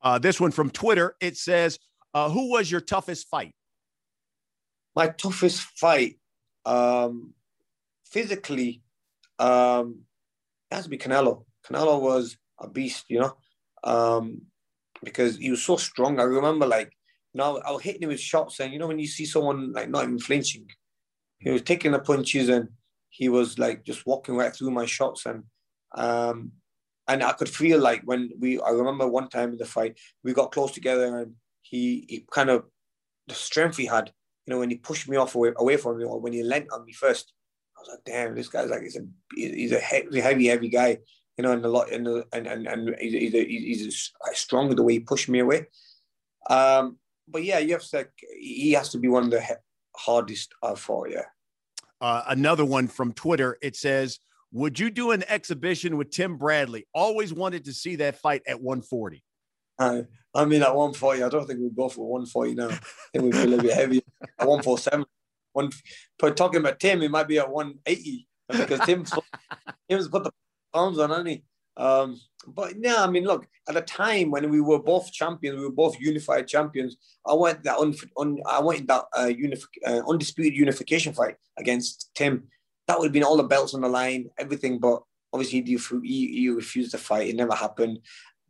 Uh, 0.00 0.18
this 0.18 0.40
one 0.40 0.50
from 0.50 0.70
Twitter, 0.70 1.14
it 1.20 1.36
says, 1.36 1.78
uh, 2.14 2.30
who 2.30 2.50
was 2.50 2.70
your 2.70 2.80
toughest 2.80 3.28
fight? 3.28 3.54
my 4.94 5.08
toughest 5.08 5.62
fight, 5.78 6.18
um, 6.64 7.32
physically, 8.04 8.82
um, 9.38 10.02
it 10.70 10.74
has 10.74 10.84
to 10.84 10.90
be 10.90 10.98
Canelo. 10.98 11.44
Canelo 11.66 12.00
was 12.00 12.36
a 12.60 12.68
beast, 12.68 13.06
you 13.08 13.20
know, 13.20 13.36
um, 13.84 14.42
because 15.02 15.36
he 15.36 15.50
was 15.50 15.62
so 15.62 15.76
strong. 15.76 16.18
I 16.20 16.24
remember, 16.24 16.66
like, 16.66 16.92
now 17.34 17.58
I 17.58 17.72
was 17.72 17.82
hitting 17.82 18.02
him 18.02 18.10
with 18.10 18.20
shots, 18.20 18.60
and 18.60 18.72
you 18.72 18.78
know, 18.78 18.86
when 18.86 18.98
you 18.98 19.06
see 19.06 19.24
someone 19.24 19.72
like 19.72 19.88
not 19.88 20.04
even 20.04 20.18
flinching, 20.18 20.66
he 21.38 21.50
was 21.50 21.62
taking 21.62 21.92
the 21.92 21.98
punches, 21.98 22.48
and 22.48 22.68
he 23.08 23.28
was 23.28 23.58
like 23.58 23.84
just 23.84 24.06
walking 24.06 24.36
right 24.36 24.54
through 24.54 24.70
my 24.70 24.86
shots, 24.86 25.26
and 25.26 25.44
um, 25.94 26.52
and 27.08 27.22
I 27.22 27.32
could 27.32 27.48
feel 27.48 27.80
like 27.80 28.02
when 28.04 28.30
we, 28.38 28.60
I 28.60 28.70
remember 28.70 29.06
one 29.06 29.28
time 29.28 29.50
in 29.50 29.58
the 29.58 29.64
fight, 29.64 29.98
we 30.22 30.32
got 30.32 30.52
close 30.52 30.72
together, 30.72 31.18
and 31.18 31.34
he, 31.62 32.04
he 32.08 32.26
kind 32.30 32.50
of 32.50 32.64
the 33.28 33.34
strength 33.34 33.76
he 33.76 33.86
had 33.86 34.12
you 34.46 34.52
know, 34.52 34.58
when 34.58 34.70
he 34.70 34.76
pushed 34.76 35.08
me 35.08 35.16
off 35.16 35.34
away, 35.34 35.52
away 35.56 35.76
from 35.76 35.98
me 35.98 36.04
or 36.04 36.18
when 36.18 36.32
he 36.32 36.42
leant 36.42 36.72
on 36.72 36.84
me 36.84 36.92
first, 36.92 37.32
I 37.76 37.80
was 37.80 37.88
like, 37.90 38.04
damn, 38.04 38.34
this 38.34 38.48
guy's 38.48 38.70
like, 38.70 38.82
he's 38.82 38.96
a, 38.96 39.04
he's 39.34 39.72
a 39.72 39.78
heavy, 39.78 40.46
heavy 40.46 40.68
guy, 40.68 40.98
you 41.42 41.48
know, 41.48 41.54
and 41.54 41.64
a 41.64 41.68
lot, 41.68 41.90
and, 41.90 42.06
and, 42.06 42.46
and, 42.46 42.68
and 42.68 42.96
he's, 43.00 43.12
he's, 43.12 43.80
he's 43.80 44.12
strong 44.34 44.72
the 44.74 44.82
way 44.82 44.92
he 44.92 45.00
pushed 45.00 45.28
me 45.28 45.40
away. 45.40 45.66
Um, 46.48 46.98
but 47.26 47.42
yeah, 47.42 47.58
you 47.58 47.72
have 47.72 47.82
to, 47.88 48.06
he 48.38 48.72
has 48.72 48.90
to 48.90 48.98
be 48.98 49.08
one 49.08 49.24
of 49.24 49.30
the 49.32 49.42
hardest 49.96 50.54
I've 50.62 50.78
fought, 50.78 51.10
yeah. 51.10 51.24
Uh, 52.00 52.22
another 52.28 52.64
one 52.64 52.86
from 52.86 53.12
Twitter, 53.12 53.58
it 53.60 53.74
says, 53.74 54.20
would 54.52 54.78
you 54.78 54.88
do 54.88 55.10
an 55.10 55.24
exhibition 55.28 55.96
with 55.96 56.10
Tim 56.10 56.36
Bradley? 56.36 56.86
Always 56.94 57.32
wanted 57.32 57.64
to 57.64 57.72
see 57.72 57.96
that 57.96 58.20
fight 58.20 58.42
at 58.46 58.60
140. 58.60 59.24
Uh, 59.80 60.02
I 60.34 60.44
mean, 60.44 60.62
at 60.62 60.74
140, 60.74 61.24
I 61.24 61.28
don't 61.28 61.46
think 61.46 61.58
we'd 61.58 61.74
go 61.74 61.88
for 61.88 62.08
140 62.08 62.54
now. 62.54 62.68
I 62.68 62.78
think 63.12 63.24
we'd 63.24 63.32
be 63.32 63.38
a 63.38 63.46
little 63.46 63.64
bit 63.64 63.74
heavy 63.74 63.98
at 64.38 64.46
147. 64.46 65.04
One, 65.54 65.70
but 66.20 66.36
talking 66.36 66.60
about 66.60 66.78
Tim, 66.78 67.00
he 67.00 67.08
might 67.08 67.26
be 67.26 67.38
at 67.40 67.50
180 67.50 68.28
because 68.48 68.80
Tim's, 68.80 69.12
Tim's 69.88 70.08
put 70.08 70.24
the 70.24 70.30
pounds 70.72 70.98
on, 70.98 71.10
hasn't? 71.10 71.42
Um, 71.76 72.20
but 72.46 72.74
yeah, 72.78 73.02
I 73.02 73.08
mean, 73.08 73.24
look, 73.24 73.46
at 73.68 73.74
the 73.74 73.82
time 73.82 74.30
when 74.30 74.50
we 74.50 74.60
were 74.60 74.82
both 74.82 75.12
champions, 75.12 75.58
we 75.58 75.64
were 75.64 75.72
both 75.72 75.98
unified 76.00 76.48
champions. 76.48 76.96
I 77.26 77.34
went 77.34 77.62
that 77.64 77.78
un, 77.78 77.94
un 78.18 78.38
I 78.46 78.60
went 78.60 78.88
that 78.88 79.04
uh, 79.16 79.30
uh, 79.86 80.02
undisputed 80.08 80.54
unification 80.54 81.12
fight 81.12 81.36
against 81.58 82.10
Tim. 82.14 82.48
That 82.88 82.98
would 82.98 83.06
have 83.06 83.12
been 83.12 83.22
all 83.22 83.36
the 83.36 83.44
belts 83.44 83.74
on 83.74 83.82
the 83.82 83.88
line, 83.88 84.28
everything. 84.38 84.78
But 84.78 85.02
obviously, 85.32 85.62
he, 85.62 85.78
he, 86.02 86.40
he 86.40 86.48
refused 86.48 86.90
to 86.90 86.98
fight. 86.98 87.28
It 87.28 87.36
never 87.36 87.54
happened 87.54 88.00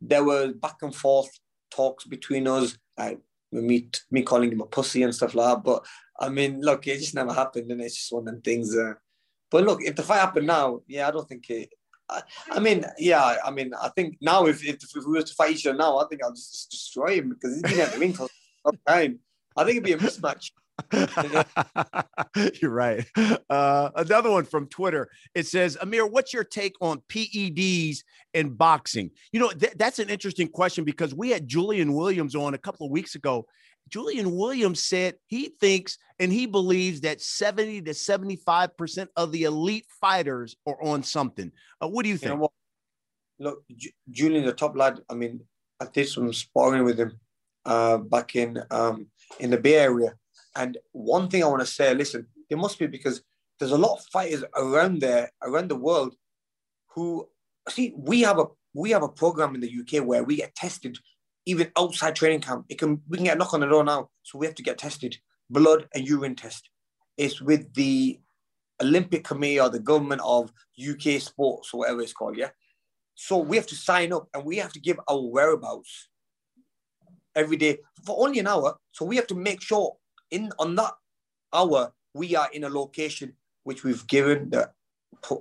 there 0.07 0.23
were 0.23 0.53
back 0.53 0.77
and 0.81 0.95
forth 0.95 1.29
talks 1.71 2.05
between 2.05 2.47
us, 2.47 2.77
like 2.97 3.19
me 3.51 3.89
me 4.11 4.21
calling 4.21 4.51
him 4.51 4.61
a 4.61 4.65
pussy 4.65 5.03
and 5.03 5.15
stuff 5.15 5.33
like 5.33 5.55
that. 5.55 5.63
But 5.63 5.85
I 6.19 6.29
mean, 6.29 6.61
look, 6.61 6.85
it 6.87 6.99
just 6.99 7.15
never 7.15 7.33
happened, 7.33 7.71
and 7.71 7.81
it's 7.81 7.95
just 7.95 8.11
one 8.11 8.27
of 8.27 8.33
them 8.33 8.41
things. 8.41 8.75
Uh, 8.75 8.93
but 9.49 9.63
look, 9.63 9.81
if 9.81 9.95
the 9.95 10.03
fight 10.03 10.19
happened 10.19 10.47
now, 10.47 10.81
yeah, 10.87 11.07
I 11.07 11.11
don't 11.11 11.27
think 11.27 11.49
it. 11.49 11.69
I, 12.13 12.21
I 12.51 12.59
mean, 12.59 12.85
yeah, 12.97 13.37
I 13.43 13.51
mean, 13.51 13.73
I 13.81 13.89
think 13.89 14.17
now 14.21 14.45
if, 14.45 14.63
if, 14.63 14.75
if 14.75 15.05
we 15.05 15.13
were 15.13 15.23
to 15.23 15.33
fight 15.33 15.51
each 15.51 15.65
other 15.65 15.77
now, 15.77 15.97
I 15.97 16.05
think 16.07 16.23
I'll 16.23 16.31
just 16.31 16.69
destroy 16.69 17.15
him 17.15 17.29
because 17.29 17.53
he's 17.55 17.63
been 17.63 17.79
at 17.79 17.91
the 17.91 17.99
ring 17.99 18.13
for 18.13 18.27
some 18.65 18.79
time. 18.87 19.19
I 19.57 19.63
think 19.63 19.77
it'd 19.77 19.83
be 19.83 19.93
a 19.93 19.97
mismatch. 19.97 20.51
You're 22.61 22.71
right. 22.71 23.05
Uh, 23.49 23.89
another 23.95 24.31
one 24.31 24.45
from 24.45 24.67
Twitter. 24.67 25.09
It 25.35 25.47
says, 25.47 25.77
Amir, 25.81 26.07
what's 26.07 26.33
your 26.33 26.43
take 26.43 26.73
on 26.81 27.01
PEDs 27.09 27.97
in 28.33 28.51
boxing? 28.55 29.11
You 29.31 29.39
know, 29.39 29.49
th- 29.49 29.73
that's 29.75 29.99
an 29.99 30.09
interesting 30.09 30.47
question 30.47 30.83
because 30.83 31.13
we 31.13 31.29
had 31.29 31.47
Julian 31.47 31.93
Williams 31.93 32.35
on 32.35 32.53
a 32.53 32.57
couple 32.57 32.85
of 32.87 32.91
weeks 32.91 33.15
ago. 33.15 33.45
Julian 33.89 34.35
Williams 34.35 34.83
said 34.83 35.15
he 35.27 35.49
thinks 35.59 35.97
and 36.19 36.31
he 36.31 36.45
believes 36.45 37.01
that 37.01 37.21
70 37.21 37.81
to 37.83 37.91
75% 37.91 39.07
of 39.15 39.31
the 39.31 39.43
elite 39.43 39.85
fighters 40.01 40.55
are 40.65 40.81
on 40.81 41.03
something. 41.03 41.51
Uh, 41.81 41.87
what 41.87 42.03
do 42.03 42.09
you 42.09 42.17
think? 42.17 42.33
You 42.33 42.39
know 42.39 42.49
Look, 43.39 43.63
J- 43.75 43.93
Julian, 44.09 44.45
the 44.45 44.53
top 44.53 44.75
lad, 44.75 45.01
I 45.09 45.15
mean, 45.15 45.41
I 45.81 45.85
did 45.91 46.07
some 46.07 46.31
sparring 46.31 46.83
with 46.83 46.99
him 46.99 47.19
uh, 47.65 47.97
back 47.97 48.35
in 48.35 48.61
um, 48.71 49.07
in 49.39 49.49
the 49.49 49.57
Bay 49.57 49.75
Area 49.75 50.13
and 50.55 50.77
one 50.91 51.29
thing 51.29 51.43
I 51.43 51.47
want 51.47 51.61
to 51.61 51.65
say, 51.65 51.93
listen, 51.93 52.27
there 52.49 52.57
must 52.57 52.77
be 52.77 52.87
because 52.87 53.21
there's 53.59 53.71
a 53.71 53.77
lot 53.77 53.97
of 53.97 54.05
fighters 54.05 54.43
around 54.55 55.01
there, 55.01 55.31
around 55.41 55.69
the 55.69 55.75
world, 55.75 56.15
who 56.89 57.27
see 57.69 57.93
we 57.97 58.21
have 58.21 58.39
a 58.39 58.45
we 58.73 58.91
have 58.91 59.03
a 59.03 59.09
program 59.09 59.55
in 59.55 59.61
the 59.61 59.79
UK 59.79 60.05
where 60.05 60.23
we 60.23 60.37
get 60.37 60.55
tested 60.55 60.97
even 61.45 61.71
outside 61.77 62.15
training 62.15 62.41
camp. 62.41 62.65
It 62.69 62.77
can 62.77 63.01
we 63.07 63.17
can 63.17 63.25
get 63.25 63.35
a 63.35 63.39
knock 63.39 63.53
on 63.53 63.59
the 63.59 63.67
door 63.67 63.83
now, 63.83 64.09
so 64.23 64.37
we 64.37 64.45
have 64.45 64.55
to 64.55 64.63
get 64.63 64.77
tested, 64.77 65.17
blood 65.49 65.87
and 65.93 66.07
urine 66.07 66.35
test. 66.35 66.69
It's 67.17 67.41
with 67.41 67.73
the 67.73 68.19
Olympic 68.81 69.23
Committee 69.23 69.59
or 69.59 69.69
the 69.69 69.79
government 69.79 70.21
of 70.23 70.51
UK 70.77 71.21
sports 71.21 71.73
or 71.73 71.79
whatever 71.79 72.01
it's 72.01 72.13
called, 72.13 72.37
yeah. 72.37 72.49
So 73.15 73.37
we 73.37 73.57
have 73.57 73.67
to 73.67 73.75
sign 73.75 74.11
up 74.11 74.27
and 74.33 74.43
we 74.43 74.57
have 74.57 74.73
to 74.73 74.79
give 74.79 74.99
our 75.07 75.21
whereabouts 75.21 76.09
every 77.35 77.57
day 77.57 77.77
for 78.05 78.25
only 78.25 78.39
an 78.39 78.47
hour. 78.47 78.77
So 78.91 79.05
we 79.05 79.15
have 79.17 79.27
to 79.27 79.35
make 79.35 79.61
sure 79.61 79.95
in 80.31 80.51
on 80.59 80.75
that 80.75 80.93
hour, 81.53 81.93
we 82.13 82.35
are 82.35 82.49
in 82.51 82.63
a 82.63 82.69
location 82.69 83.33
which 83.63 83.83
we've 83.83 84.05
given 84.07 84.49
the 84.49 84.69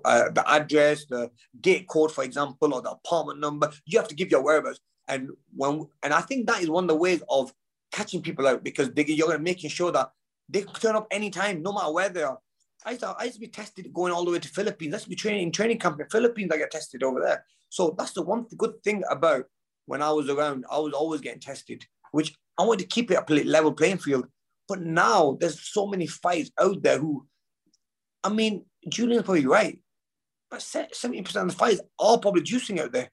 uh, 0.05 0.30
the 0.30 0.44
address, 0.48 1.07
the 1.07 1.30
gate 1.61 1.88
code, 1.88 2.12
for 2.12 2.22
example, 2.22 2.72
or 2.74 2.82
the 2.82 2.90
apartment 2.90 3.40
number. 3.40 3.70
You 3.84 3.98
have 3.98 4.09
to 4.09 4.14
give 4.14 4.30
your 4.30 4.42
whereabouts, 4.42 4.80
and 5.15 5.31
when 5.55 5.87
and 6.03 6.13
I 6.13 6.21
think 6.21 6.47
that 6.47 6.63
is 6.63 6.71
one 6.71 6.85
of 6.85 6.89
the 6.89 6.97
ways 6.97 7.23
of 7.29 7.53
catching 7.91 8.23
people 8.23 8.47
out 8.47 8.65
because 8.65 8.91
they, 8.93 9.05
you're 9.05 9.39
making 9.39 9.71
sure 9.71 9.93
that 9.93 10.11
they 10.49 10.63
turn 10.63 10.97
up 10.97 11.07
anytime, 11.11 11.63
no 11.63 11.73
matter 11.73 11.93
where 11.93 12.09
they 12.09 12.23
are. 12.23 12.39
I 12.85 12.91
used, 12.91 13.03
to, 13.03 13.15
I 13.17 13.25
used 13.25 13.35
to 13.35 13.41
be 13.41 13.49
tested 13.49 13.93
going 13.93 14.13
all 14.13 14.25
the 14.25 14.33
way 14.33 14.41
to 14.41 14.49
Philippines. 14.49 14.93
I 14.93 14.97
used 14.97 15.05
to 15.05 15.11
be 15.11 15.17
training 15.17 15.43
in 15.43 15.53
training 15.53 15.79
camp 15.79 16.01
in 16.01 16.09
Philippines. 16.09 16.51
I 16.53 16.57
get 16.57 16.73
tested 16.73 17.03
over 17.03 17.21
there. 17.21 17.45
So 17.69 17.95
that's 17.97 18.13
the 18.13 18.23
one 18.23 18.47
good 18.57 18.83
thing 18.83 19.05
about 19.09 19.45
when 19.87 20.03
I 20.03 20.11
was 20.11 20.29
around. 20.29 20.65
I 20.71 20.79
was 20.79 20.93
always 20.93 21.21
getting 21.21 21.41
tested, 21.41 21.85
which 22.11 22.35
I 22.59 22.65
want 22.65 22.81
to 22.81 22.87
keep 22.87 23.11
it 23.11 23.19
a 23.19 23.45
level 23.45 23.73
playing 23.73 23.99
field 23.99 24.27
but 24.73 24.81
now 24.81 25.37
there's 25.39 25.61
so 25.61 25.87
many 25.87 26.07
fights 26.07 26.51
out 26.59 26.83
there 26.83 26.99
who, 26.99 27.27
I 28.25 28.31
mean, 28.31 28.65
Julian's 28.89 29.25
probably 29.25 29.47
right, 29.47 29.79
but 30.51 30.61
70% 30.61 31.37
of 31.37 31.49
the 31.49 31.55
fights 31.55 31.81
are 31.99 32.19
probably 32.19 32.43
juicing 32.43 32.81
out 32.81 32.93
there. 32.93 33.11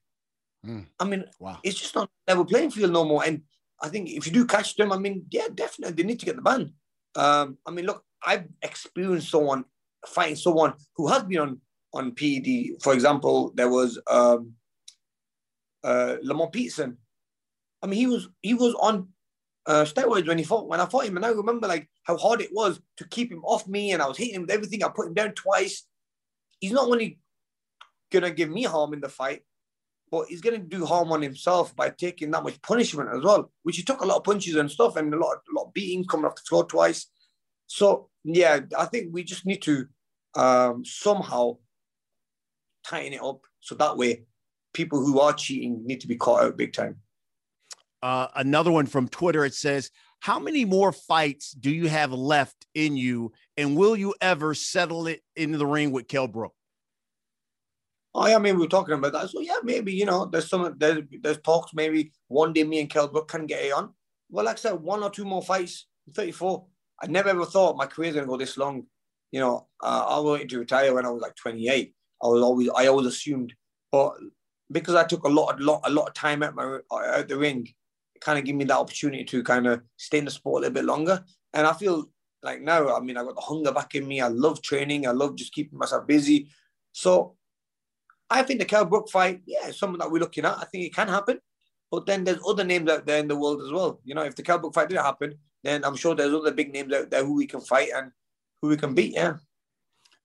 Mm. 0.66 0.86
I 0.98 1.04
mean, 1.04 1.24
wow. 1.38 1.58
it's 1.62 1.78
just 1.78 1.94
not 1.94 2.10
level 2.28 2.44
playing 2.44 2.70
field 2.70 2.92
no 2.92 3.04
more. 3.04 3.24
And 3.24 3.42
I 3.80 3.88
think 3.88 4.10
if 4.10 4.26
you 4.26 4.32
do 4.32 4.46
catch 4.46 4.76
them, 4.76 4.92
I 4.92 4.98
mean, 4.98 5.26
yeah, 5.30 5.48
definitely 5.52 5.94
they 5.94 6.06
need 6.06 6.20
to 6.20 6.26
get 6.26 6.36
the 6.36 6.42
ban. 6.42 6.72
Um, 7.14 7.58
I 7.66 7.70
mean, 7.70 7.86
look, 7.86 8.04
I've 8.24 8.46
experienced 8.62 9.30
someone 9.30 9.64
fighting 10.06 10.36
someone 10.36 10.74
who 10.96 11.08
has 11.08 11.22
been 11.24 11.38
on 11.38 11.60
on 11.92 12.12
PED. 12.14 12.82
For 12.82 12.92
example, 12.92 13.52
there 13.54 13.68
was 13.68 13.98
um, 14.08 14.54
uh, 15.82 16.16
Lamont 16.22 16.52
Peterson. 16.52 16.98
I 17.82 17.86
mean, 17.86 17.98
he 17.98 18.06
was 18.06 18.28
he 18.42 18.54
was 18.54 18.74
on 18.74 19.08
uh, 19.66 19.84
steroids 19.84 20.28
when 20.28 20.38
he 20.38 20.44
fought 20.44 20.68
when 20.68 20.80
I 20.80 20.86
fought 20.86 21.06
him, 21.06 21.16
and 21.16 21.26
I 21.26 21.30
remember 21.30 21.66
like 21.66 21.88
how 22.04 22.16
hard 22.16 22.40
it 22.40 22.50
was 22.52 22.80
to 22.98 23.08
keep 23.08 23.32
him 23.32 23.44
off 23.44 23.66
me, 23.66 23.92
and 23.92 24.02
I 24.02 24.06
was 24.06 24.18
hitting 24.18 24.34
him 24.34 24.42
with 24.42 24.50
everything. 24.50 24.84
I 24.84 24.88
put 24.88 25.08
him 25.08 25.14
down 25.14 25.32
twice. 25.32 25.86
He's 26.60 26.72
not 26.72 26.88
only 26.88 27.18
gonna 28.12 28.30
give 28.30 28.50
me 28.50 28.64
harm 28.64 28.92
in 28.92 29.00
the 29.00 29.08
fight, 29.08 29.42
but 30.10 30.26
he's 30.28 30.40
gonna 30.40 30.58
do 30.58 30.84
harm 30.84 31.12
on 31.12 31.22
himself 31.22 31.74
by 31.76 31.90
taking 31.90 32.30
that 32.32 32.42
much 32.42 32.60
punishment 32.62 33.10
as 33.14 33.22
well. 33.22 33.50
Which 33.62 33.76
he 33.76 33.82
took 33.82 34.02
a 34.02 34.06
lot 34.06 34.18
of 34.18 34.24
punches 34.24 34.56
and 34.56 34.70
stuff, 34.70 34.96
and 34.96 35.12
a 35.12 35.18
lot, 35.18 35.36
a 35.36 35.58
lot 35.58 35.66
of 35.66 35.74
beating 35.74 36.04
coming 36.04 36.26
off 36.26 36.36
the 36.36 36.42
floor 36.48 36.64
twice. 36.64 37.06
So 37.66 38.08
yeah, 38.24 38.60
I 38.76 38.86
think 38.86 39.12
we 39.12 39.22
just 39.24 39.46
need 39.46 39.62
to 39.62 39.86
um, 40.34 40.84
somehow 40.84 41.58
tighten 42.84 43.12
it 43.12 43.22
up 43.22 43.40
so 43.60 43.74
that 43.76 43.96
way 43.96 44.24
people 44.72 45.04
who 45.04 45.20
are 45.20 45.32
cheating 45.32 45.82
need 45.84 46.00
to 46.00 46.08
be 46.08 46.16
caught 46.16 46.42
out 46.42 46.56
big 46.56 46.72
time. 46.72 46.96
Uh, 48.02 48.28
another 48.34 48.72
one 48.72 48.86
from 48.86 49.08
Twitter. 49.08 49.44
It 49.44 49.54
says, 49.54 49.90
How 50.20 50.38
many 50.38 50.64
more 50.64 50.92
fights 50.92 51.52
do 51.52 51.70
you 51.70 51.88
have 51.88 52.12
left 52.12 52.66
in 52.74 52.96
you? 52.96 53.32
And 53.56 53.76
will 53.76 53.96
you 53.96 54.14
ever 54.20 54.54
settle 54.54 55.06
it 55.06 55.20
into 55.36 55.58
the 55.58 55.66
ring 55.66 55.92
with 55.92 56.08
Kell 56.08 56.28
Brook? 56.28 56.54
Oh, 58.14 58.26
yeah, 58.26 58.36
I 58.36 58.38
mean, 58.38 58.58
we 58.58 58.66
are 58.66 58.68
talking 58.68 58.94
about 58.94 59.12
that. 59.12 59.30
So, 59.30 59.40
yeah, 59.40 59.58
maybe, 59.62 59.92
you 59.92 60.04
know, 60.04 60.26
there's 60.26 60.48
some, 60.48 60.74
there's, 60.78 61.02
there's 61.22 61.38
talks. 61.38 61.72
Maybe 61.74 62.12
one 62.26 62.52
day 62.52 62.64
me 62.64 62.80
and 62.80 62.90
Kell 62.90 63.06
Brook 63.06 63.28
can 63.28 63.46
get 63.46 63.64
it 63.64 63.72
on. 63.72 63.94
Well, 64.30 64.44
like 64.44 64.56
I 64.56 64.60
said, 64.60 64.72
one 64.72 65.02
or 65.02 65.10
two 65.10 65.24
more 65.24 65.42
fights, 65.42 65.86
34. 66.14 66.64
I 67.02 67.06
never 67.06 67.28
ever 67.28 67.44
thought 67.44 67.76
my 67.76 67.86
career's 67.86 68.14
to 68.14 68.26
go 68.26 68.36
this 68.36 68.56
long. 68.56 68.86
You 69.30 69.40
know, 69.40 69.68
uh, 69.82 70.06
I 70.08 70.18
wanted 70.18 70.48
to 70.50 70.58
retire 70.58 70.94
when 70.94 71.06
I 71.06 71.10
was 71.10 71.22
like 71.22 71.36
28. 71.36 71.94
I 72.22 72.26
was 72.26 72.42
always, 72.42 72.68
I 72.76 72.86
always 72.88 73.06
assumed, 73.06 73.54
but 73.92 74.14
because 74.70 74.94
I 74.94 75.04
took 75.04 75.24
a 75.24 75.28
lot, 75.28 75.60
a 75.60 75.64
lot, 75.64 75.80
a 75.84 75.90
lot 75.90 76.08
of 76.08 76.14
time 76.14 76.42
at 76.42 76.54
my 76.54 76.78
out 76.92 77.28
the 77.28 77.38
ring, 77.38 77.66
it 78.14 78.20
kind 78.20 78.38
of 78.38 78.44
gave 78.44 78.54
me 78.54 78.64
that 78.64 78.76
opportunity 78.76 79.24
to 79.24 79.42
kind 79.42 79.66
of 79.66 79.82
stay 79.96 80.18
in 80.18 80.24
the 80.24 80.30
sport 80.30 80.60
a 80.60 80.66
little 80.66 80.74
bit 80.74 80.84
longer. 80.84 81.24
And 81.54 81.66
I 81.66 81.72
feel 81.72 82.10
like 82.42 82.60
now, 82.60 82.94
I 82.94 83.00
mean, 83.00 83.16
I 83.16 83.24
got 83.24 83.36
the 83.36 83.40
hunger 83.40 83.72
back 83.72 83.94
in 83.94 84.06
me. 84.06 84.20
I 84.20 84.28
love 84.28 84.62
training. 84.62 85.06
I 85.06 85.12
love 85.12 85.36
just 85.36 85.52
keeping 85.54 85.78
myself 85.78 86.06
busy. 86.06 86.50
So 86.92 87.36
I 88.30 88.42
think 88.42 88.60
the 88.60 88.66
Kell 88.66 88.84
Brook 88.84 89.10
fight, 89.10 89.42
yeah, 89.46 89.66
is 89.68 89.78
something 89.78 89.98
that 89.98 90.10
we're 90.10 90.20
looking 90.20 90.44
at. 90.44 90.58
I 90.58 90.64
think 90.64 90.84
it 90.84 90.94
can 90.94 91.08
happen. 91.08 91.40
But 91.90 92.06
then 92.06 92.22
there's 92.22 92.38
other 92.46 92.62
names 92.62 92.88
out 92.88 93.04
there 93.04 93.18
in 93.18 93.26
the 93.26 93.36
world 93.36 93.60
as 93.62 93.72
well. 93.72 94.00
You 94.04 94.14
know, 94.14 94.22
if 94.22 94.36
the 94.36 94.42
Kell 94.42 94.58
Brook 94.58 94.74
fight 94.74 94.88
didn't 94.88 95.04
happen, 95.04 95.34
then 95.64 95.84
I'm 95.84 95.96
sure 95.96 96.14
there's 96.14 96.32
other 96.32 96.52
big 96.52 96.72
names 96.72 96.92
out 96.92 97.10
there 97.10 97.24
who 97.24 97.34
we 97.34 97.46
can 97.46 97.60
fight 97.60 97.88
and 97.94 98.12
who 98.62 98.68
we 98.68 98.76
can 98.76 98.94
beat. 98.94 99.14
Yeah. 99.14 99.34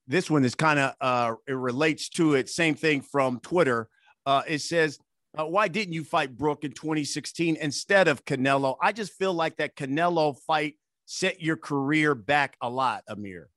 This 0.07 0.29
one 0.29 0.45
is 0.45 0.53
kind 0.53 0.77
of 0.77 0.93
uh, 1.01 1.33
it 1.47 1.53
relates 1.53 2.09
to 2.09 2.35
it. 2.35 2.49
Same 2.49 2.75
thing 2.75 3.01
from 3.01 3.39
Twitter. 3.39 3.89
Uh, 4.25 4.43
it 4.47 4.59
says 4.59 4.99
uh, 5.37 5.45
why 5.45 5.67
didn't 5.67 5.93
you 5.93 6.03
fight 6.03 6.37
Brook 6.37 6.63
in 6.63 6.71
2016 6.71 7.57
instead 7.57 8.07
of 8.07 8.23
Canelo? 8.23 8.77
I 8.81 8.91
just 8.91 9.13
feel 9.13 9.33
like 9.33 9.57
that 9.57 9.75
Canelo 9.75 10.37
fight 10.45 10.75
set 11.05 11.41
your 11.41 11.57
career 11.57 12.15
back 12.15 12.55
a 12.61 12.69
lot, 12.69 13.03
Amir. 13.07 13.49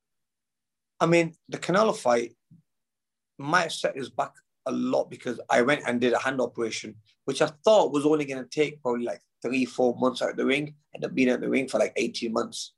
I 0.99 1.05
mean, 1.05 1.35
the 1.47 1.57
Canelo 1.57 1.95
fight 1.95 2.33
might 3.39 3.63
have 3.63 3.73
set 3.73 3.97
us 3.97 4.09
back 4.09 4.33
a 4.65 4.71
lot 4.71 5.09
because 5.09 5.39
I 5.49 5.61
went 5.61 5.83
and 5.87 5.99
did 5.99 6.13
a 6.13 6.19
hand 6.19 6.41
operation, 6.41 6.95
which 7.25 7.41
I 7.41 7.49
thought 7.63 7.91
was 7.91 8.05
only 8.05 8.25
going 8.25 8.43
to 8.43 8.49
take 8.49 8.81
probably 8.81 9.05
like 9.05 9.21
three, 9.41 9.65
four 9.65 9.95
months 9.97 10.21
out 10.21 10.31
of 10.31 10.37
the 10.37 10.45
ring, 10.45 10.75
ended 10.93 11.09
up 11.09 11.15
being 11.15 11.29
out 11.29 11.41
the 11.41 11.49
ring 11.49 11.67
for 11.67 11.79
like 11.79 11.93
18 11.95 12.31
months. 12.31 12.73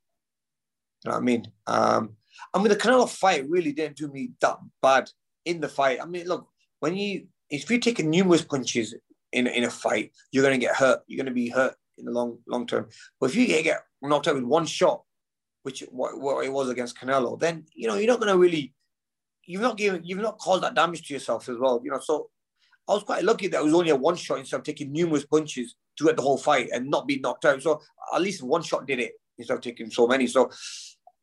You 1.03 1.09
know 1.09 1.15
what 1.15 1.21
I 1.21 1.25
mean? 1.25 1.51
Um, 1.67 2.15
I 2.53 2.59
mean, 2.59 2.69
the 2.69 2.75
Canelo 2.75 3.09
fight 3.09 3.49
really 3.49 3.71
didn't 3.71 3.97
do 3.97 4.07
me 4.07 4.31
that 4.41 4.57
bad 4.81 5.09
in 5.45 5.59
the 5.59 5.67
fight. 5.67 5.99
I 6.01 6.05
mean, 6.05 6.27
look, 6.27 6.47
when 6.79 6.95
you 6.95 7.27
if 7.49 7.69
you're 7.69 7.79
taking 7.79 8.09
numerous 8.09 8.43
punches 8.43 8.95
in, 9.33 9.47
in 9.47 9.65
a 9.65 9.69
fight, 9.69 10.11
you're 10.31 10.43
going 10.43 10.59
to 10.59 10.65
get 10.65 10.75
hurt. 10.75 11.01
You're 11.07 11.17
going 11.17 11.25
to 11.25 11.33
be 11.33 11.49
hurt 11.49 11.75
in 11.97 12.05
the 12.05 12.11
long 12.11 12.37
long 12.47 12.65
term. 12.67 12.87
But 13.19 13.29
if 13.29 13.35
you 13.35 13.47
get 13.47 13.81
knocked 14.01 14.27
out 14.27 14.35
with 14.35 14.43
one 14.43 14.65
shot, 14.65 15.03
which 15.63 15.81
what, 15.91 16.19
what 16.19 16.45
it 16.45 16.51
was 16.51 16.69
against 16.69 16.97
Canelo, 16.97 17.39
then 17.39 17.65
you 17.73 17.87
know 17.87 17.95
you're 17.95 18.07
not 18.07 18.19
going 18.19 18.31
to 18.31 18.37
really, 18.37 18.73
you've 19.45 19.61
not 19.61 19.77
given, 19.77 20.03
you've 20.03 20.19
not 20.19 20.37
caused 20.39 20.63
that 20.63 20.75
damage 20.75 21.07
to 21.07 21.13
yourself 21.13 21.49
as 21.49 21.57
well. 21.57 21.81
You 21.83 21.91
know, 21.91 21.99
so 21.99 22.29
I 22.87 22.93
was 22.93 23.03
quite 23.03 23.23
lucky 23.23 23.47
that 23.47 23.59
it 23.59 23.63
was 23.63 23.73
only 23.73 23.91
a 23.91 23.95
one 23.95 24.15
shot 24.15 24.39
instead 24.39 24.57
of 24.57 24.63
taking 24.63 24.91
numerous 24.91 25.25
punches 25.25 25.75
throughout 25.97 26.15
the 26.15 26.21
whole 26.21 26.37
fight 26.37 26.69
and 26.71 26.89
not 26.89 27.07
being 27.07 27.21
knocked 27.21 27.45
out. 27.45 27.61
So 27.61 27.81
at 28.13 28.21
least 28.21 28.43
one 28.43 28.63
shot 28.63 28.87
did 28.87 28.99
it 28.99 29.13
instead 29.37 29.55
of 29.55 29.61
taking 29.61 29.89
so 29.91 30.07
many. 30.07 30.27
So 30.27 30.49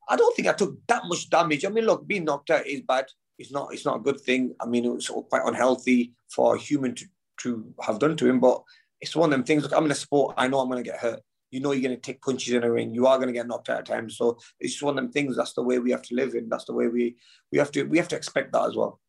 I 0.08 0.16
don't 0.16 0.34
think 0.34 0.48
I 0.48 0.52
took 0.52 0.76
that 0.86 1.02
much 1.06 1.28
damage. 1.30 1.64
I 1.64 1.68
mean, 1.68 1.84
look, 1.84 2.06
being 2.06 2.24
knocked 2.24 2.50
out 2.50 2.66
is 2.66 2.82
bad 2.82 3.06
it's 3.38 3.52
not 3.52 3.72
it's 3.72 3.84
not 3.84 3.96
a 3.96 4.00
good 4.00 4.20
thing. 4.20 4.54
I 4.60 4.66
mean, 4.66 4.84
it 4.84 4.92
was 4.92 5.10
quite 5.28 5.42
unhealthy 5.44 6.12
for 6.28 6.56
a 6.56 6.58
human 6.58 6.94
to, 6.96 7.06
to 7.42 7.74
have 7.80 7.98
done 7.98 8.16
to 8.16 8.28
him, 8.28 8.40
but 8.40 8.62
it's 9.00 9.14
one 9.14 9.28
of 9.28 9.30
them 9.30 9.44
things. 9.44 9.62
Look, 9.62 9.72
I'm 9.72 9.84
in 9.84 9.90
a 9.90 9.94
sport. 9.96 10.34
I 10.36 10.48
know 10.48 10.58
I'm 10.58 10.68
going 10.68 10.82
to 10.82 10.90
get 10.90 10.98
hurt. 10.98 11.20
You 11.50 11.60
know, 11.60 11.72
you're 11.72 11.82
going 11.82 11.96
to 11.96 12.00
take 12.00 12.20
punches 12.20 12.52
in 12.52 12.64
a 12.64 12.70
ring. 12.70 12.94
You 12.94 13.06
are 13.06 13.16
going 13.16 13.28
to 13.28 13.32
get 13.32 13.46
knocked 13.46 13.70
out 13.70 13.78
at 13.78 13.86
times. 13.86 14.16
So 14.16 14.38
it's 14.60 14.74
just 14.74 14.82
one 14.82 14.98
of 14.98 15.04
them 15.04 15.12
things. 15.12 15.36
That's 15.36 15.54
the 15.54 15.62
way 15.62 15.78
we 15.78 15.90
have 15.90 16.02
to 16.02 16.14
live 16.14 16.34
in. 16.34 16.48
That's 16.48 16.66
the 16.66 16.74
way 16.74 16.88
we 16.88 17.16
we 17.50 17.58
have 17.58 17.70
to 17.72 17.84
we 17.84 17.98
have 17.98 18.08
to 18.08 18.16
expect 18.16 18.52
that 18.52 18.64
as 18.64 18.76
well. 18.76 19.00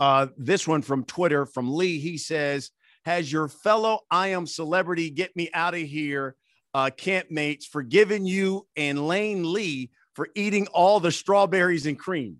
Uh, 0.00 0.28
this 0.36 0.66
one 0.66 0.82
from 0.82 1.04
Twitter 1.04 1.46
from 1.46 1.74
Lee. 1.74 1.98
He 1.98 2.16
says, 2.16 2.70
"Has 3.04 3.30
your 3.30 3.48
fellow 3.48 4.00
I 4.10 4.28
am 4.28 4.46
celebrity 4.46 5.10
get 5.10 5.34
me 5.36 5.50
out 5.52 5.74
of 5.74 5.80
here 5.80 6.36
uh, 6.74 6.90
campmates 6.96 7.64
forgiven 7.64 8.24
you 8.24 8.66
and 8.76 8.98
Iain 8.98 9.52
Lee 9.52 9.90
for 10.14 10.28
eating 10.34 10.66
all 10.68 11.00
the 11.00 11.12
strawberries 11.12 11.86
and 11.86 11.98
cream?" 11.98 12.38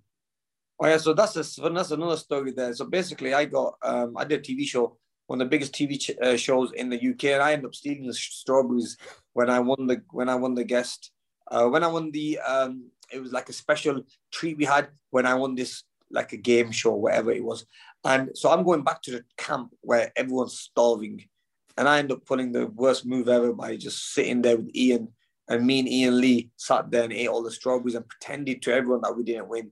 Oh 0.81 0.87
yeah, 0.87 0.97
so 0.97 1.15
that's 1.15 1.37
a, 1.37 1.71
that's 1.71 1.93
another 1.93 2.17
story 2.17 2.51
there. 2.51 2.75
So 2.75 2.87
basically, 2.87 3.35
I 3.35 3.45
got 3.45 3.75
um, 3.83 4.17
I 4.17 4.25
did 4.25 4.41
a 4.41 4.43
TV 4.43 4.65
show, 4.65 4.99
one 5.27 5.41
of 5.41 5.47
the 5.47 5.51
biggest 5.51 5.73
TV 5.73 5.99
ch- 5.99 6.19
uh, 6.21 6.37
shows 6.37 6.73
in 6.73 6.91
the 6.91 6.97
UK, 7.11 7.25
and 7.25 7.43
I 7.43 7.53
ended 7.53 7.67
up 7.67 7.75
stealing 7.75 8.07
the 8.07 8.15
strawberries 8.15 8.97
when 9.33 9.49
I 9.51 9.61
won 9.61 9.87
the 9.87 10.03
when 10.11 10.29
I 10.29 10.35
won 10.35 10.55
the 10.55 10.65
guest 10.65 11.11
Uh, 11.51 11.69
when 11.69 11.85
I 11.85 11.89
won 11.89 12.11
the, 12.13 12.39
um, 12.39 12.91
it 13.13 13.21
was 13.21 13.33
like 13.33 13.49
a 13.51 13.53
special 13.53 14.03
treat 14.31 14.57
we 14.57 14.65
had 14.65 14.89
when 15.11 15.27
I 15.27 15.35
won 15.35 15.55
this, 15.55 15.85
like 16.11 16.33
a 16.33 16.39
game 16.39 16.73
show, 16.73 16.95
whatever 16.95 17.31
it 17.31 17.45
was. 17.45 17.67
And 18.05 18.31
so 18.35 18.51
I'm 18.51 18.65
going 18.65 18.85
back 18.85 19.03
to 19.03 19.11
the 19.11 19.25
camp 19.37 19.75
where 19.83 20.13
everyone's 20.17 20.59
starving. 20.59 21.29
And 21.77 21.89
I 21.89 21.99
end 21.99 22.13
up 22.13 22.25
pulling 22.25 22.53
the 22.53 22.67
worst 22.69 23.05
move 23.05 23.29
ever 23.29 23.53
by 23.53 23.77
just 23.77 24.15
sitting 24.15 24.41
there 24.43 24.57
with 24.57 24.71
Iain. 24.75 25.09
And 25.49 25.67
me 25.67 25.81
and 25.81 25.89
Iain 25.89 26.21
Lee 26.21 26.51
sat 26.57 26.91
there 26.91 27.05
and 27.05 27.13
ate 27.13 27.29
all 27.29 27.43
the 27.43 27.51
strawberries 27.51 27.97
and 27.97 28.09
pretended 28.09 28.63
to 28.63 28.73
everyone 28.73 29.03
that 29.03 29.17
we 29.17 29.23
didn't 29.23 29.49
win 29.49 29.71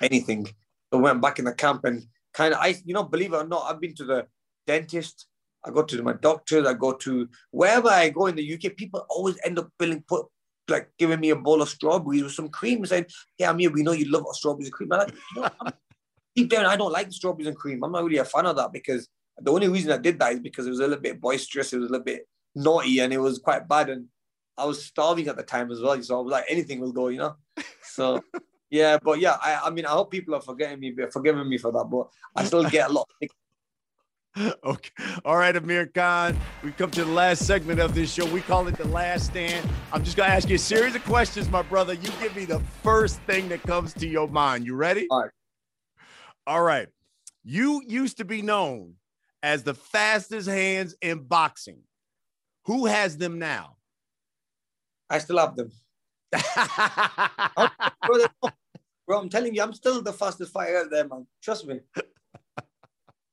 anything. 0.00 0.46
So 0.90 0.98
went 0.98 1.22
back 1.22 1.38
in 1.38 1.44
the 1.44 1.54
camp 1.54 1.84
and 1.84 2.02
kind 2.32 2.54
of, 2.54 2.60
I, 2.60 2.74
you 2.84 2.94
know, 2.94 3.04
believe 3.04 3.32
it 3.32 3.36
or 3.36 3.46
not, 3.46 3.66
I've 3.68 3.80
been 3.80 3.94
to 3.96 4.04
the 4.04 4.26
dentist. 4.66 5.26
I 5.64 5.70
go 5.70 5.82
to 5.82 6.02
my 6.02 6.12
doctors. 6.12 6.66
I 6.66 6.74
go 6.74 6.92
to 6.92 7.28
wherever 7.50 7.88
I 7.88 8.10
go 8.10 8.26
in 8.26 8.36
the 8.36 8.54
UK. 8.54 8.76
People 8.76 9.04
always 9.08 9.36
end 9.44 9.58
up 9.58 9.68
billing, 9.78 10.04
put 10.06 10.26
like 10.68 10.90
giving 10.98 11.20
me 11.20 11.30
a 11.30 11.36
bowl 11.36 11.62
of 11.62 11.68
strawberries 11.68 12.22
with 12.22 12.32
some 12.32 12.48
cream, 12.48 12.78
and 12.78 12.88
saying, 12.88 13.06
"Yeah, 13.38 13.50
Amir, 13.50 13.70
we 13.70 13.82
know 13.82 13.92
you 13.92 14.10
love 14.10 14.24
strawberries 14.32 14.68
and 14.68 14.74
cream." 14.74 14.92
I'm 14.92 14.98
like, 15.00 15.14
know, 15.36 15.50
I'm, 15.60 15.72
deep 16.36 16.50
down, 16.50 16.66
I 16.66 16.76
don't 16.76 16.92
like 16.92 17.12
strawberries 17.12 17.48
and 17.48 17.56
cream. 17.56 17.82
I'm 17.82 17.92
not 17.92 18.04
really 18.04 18.18
a 18.18 18.24
fan 18.24 18.46
of 18.46 18.56
that 18.56 18.72
because 18.72 19.08
the 19.38 19.52
only 19.52 19.68
reason 19.68 19.92
I 19.92 19.98
did 19.98 20.18
that 20.20 20.32
is 20.32 20.40
because 20.40 20.66
it 20.66 20.70
was 20.70 20.80
a 20.80 20.86
little 20.86 21.02
bit 21.02 21.20
boisterous. 21.20 21.72
It 21.72 21.78
was 21.78 21.88
a 21.88 21.92
little 21.92 22.04
bit 22.04 22.28
naughty, 22.54 23.00
and 23.00 23.12
it 23.12 23.18
was 23.18 23.38
quite 23.38 23.68
bad. 23.68 23.90
And 23.90 24.06
I 24.56 24.64
was 24.64 24.84
starving 24.84 25.28
at 25.28 25.36
the 25.36 25.42
time 25.42 25.70
as 25.70 25.80
well, 25.80 26.00
so 26.02 26.18
I 26.18 26.22
was 26.22 26.32
like, 26.32 26.44
anything 26.48 26.80
will 26.80 26.92
go, 26.92 27.08
you 27.08 27.18
know. 27.18 27.36
So. 27.82 28.22
Yeah, 28.68 28.98
but 29.00 29.20
yeah, 29.20 29.36
I, 29.40 29.60
I 29.66 29.70
mean, 29.70 29.86
I 29.86 29.90
hope 29.90 30.10
people 30.10 30.34
are 30.34 30.40
forgetting 30.40 30.80
me, 30.80 30.92
forgiving 31.12 31.48
me 31.48 31.56
for 31.56 31.70
that, 31.70 31.84
but 31.84 32.08
I 32.34 32.44
still 32.44 32.68
get 32.68 32.90
a 32.90 32.92
lot 32.92 33.08
of 33.22 33.28
okay. 34.64 34.90
All 35.24 35.36
right, 35.36 35.56
Amir 35.56 35.86
Khan. 35.86 36.36
We've 36.62 36.76
come 36.76 36.90
to 36.92 37.04
the 37.04 37.10
last 37.10 37.46
segment 37.46 37.80
of 37.80 37.94
this 37.94 38.12
show. 38.12 38.26
We 38.26 38.42
call 38.42 38.68
it 38.68 38.76
the 38.76 38.88
last 38.88 39.26
stand. 39.26 39.68
I'm 39.92 40.04
just 40.04 40.16
gonna 40.16 40.32
ask 40.32 40.48
you 40.48 40.56
a 40.56 40.58
series 40.58 40.94
of 40.94 41.04
questions, 41.04 41.48
my 41.48 41.62
brother. 41.62 41.94
You 41.94 42.10
give 42.20 42.36
me 42.36 42.44
the 42.44 42.60
first 42.82 43.18
thing 43.20 43.48
that 43.48 43.62
comes 43.62 43.94
to 43.94 44.06
your 44.06 44.28
mind. 44.28 44.66
You 44.66 44.74
ready? 44.74 45.06
All 45.10 45.22
right. 45.22 45.30
All 46.46 46.62
right. 46.62 46.88
You 47.44 47.82
used 47.86 48.18
to 48.18 48.24
be 48.24 48.42
known 48.42 48.94
as 49.42 49.62
the 49.62 49.74
fastest 49.74 50.48
hands 50.48 50.94
in 51.00 51.20
boxing. 51.20 51.78
Who 52.64 52.86
has 52.86 53.16
them 53.16 53.38
now? 53.38 53.76
I 55.08 55.18
still 55.18 55.38
have 55.38 55.56
them. 55.56 55.70
bro, 59.06 59.18
I'm 59.20 59.28
telling 59.28 59.54
you, 59.54 59.62
I'm 59.62 59.72
still 59.72 60.02
the 60.02 60.12
fastest 60.12 60.52
fighter 60.52 60.78
out 60.78 60.90
there, 60.90 61.06
man. 61.06 61.26
Trust 61.40 61.66
me. 61.66 61.80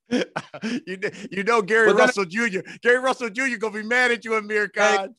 you, 0.86 0.98
you 1.32 1.44
know 1.44 1.62
Gary 1.62 1.88
but 1.88 1.98
Russell 1.98 2.26
Jr. 2.26 2.60
Gary 2.82 3.00
Russell 3.00 3.30
Jr. 3.30 3.58
gonna 3.58 3.74
be 3.74 3.84
mad 3.84 4.12
at 4.12 4.26
you, 4.26 4.36
Amir 4.36 4.68
Khan. 4.68 5.16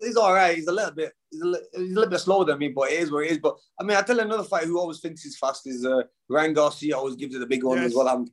He's 0.00 0.16
all 0.16 0.32
right. 0.32 0.56
He's 0.56 0.66
a 0.66 0.72
little 0.72 0.92
bit. 0.92 1.12
He's 1.30 1.40
a, 1.40 1.46
little, 1.46 1.66
he's 1.72 1.90
a 1.90 1.94
little 1.94 2.10
bit 2.10 2.20
slower 2.20 2.44
than 2.44 2.58
me, 2.58 2.68
but 2.68 2.90
it 2.92 3.00
is 3.00 3.10
where 3.10 3.22
it 3.24 3.32
is. 3.32 3.38
But 3.38 3.56
I 3.80 3.84
mean, 3.84 3.96
I 3.96 4.02
tell 4.02 4.20
another 4.20 4.44
fighter 4.44 4.66
who 4.66 4.78
always 4.78 5.00
thinks 5.00 5.22
he's 5.22 5.38
fast 5.38 5.66
is 5.66 5.84
uh, 5.84 6.02
Ryan 6.28 6.52
Garcia. 6.52 6.96
Always 6.96 7.16
gives 7.16 7.34
it 7.34 7.42
a 7.42 7.46
big 7.46 7.64
one 7.64 7.78
yes. 7.78 7.86
as 7.86 7.94
well. 7.94 8.08
I'm, 8.08 8.26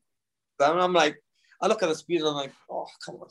I'm 0.59 0.93
like, 0.93 1.17
I 1.61 1.67
look 1.67 1.81
at 1.81 1.89
the 1.89 1.95
speed 1.95 2.19
and 2.19 2.29
I'm 2.29 2.35
like, 2.35 2.53
oh, 2.69 2.87
come 3.05 3.15
on. 3.15 3.29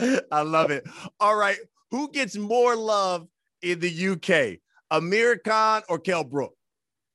I 0.30 0.42
love 0.42 0.70
it. 0.70 0.84
All 1.20 1.36
right, 1.36 1.58
who 1.90 2.10
gets 2.10 2.36
more 2.36 2.76
love 2.76 3.26
in 3.62 3.80
the 3.80 4.08
UK, 4.08 4.58
Amir 4.90 5.38
Khan 5.38 5.82
or 5.88 5.98
Kell 5.98 6.24
Brook? 6.24 6.54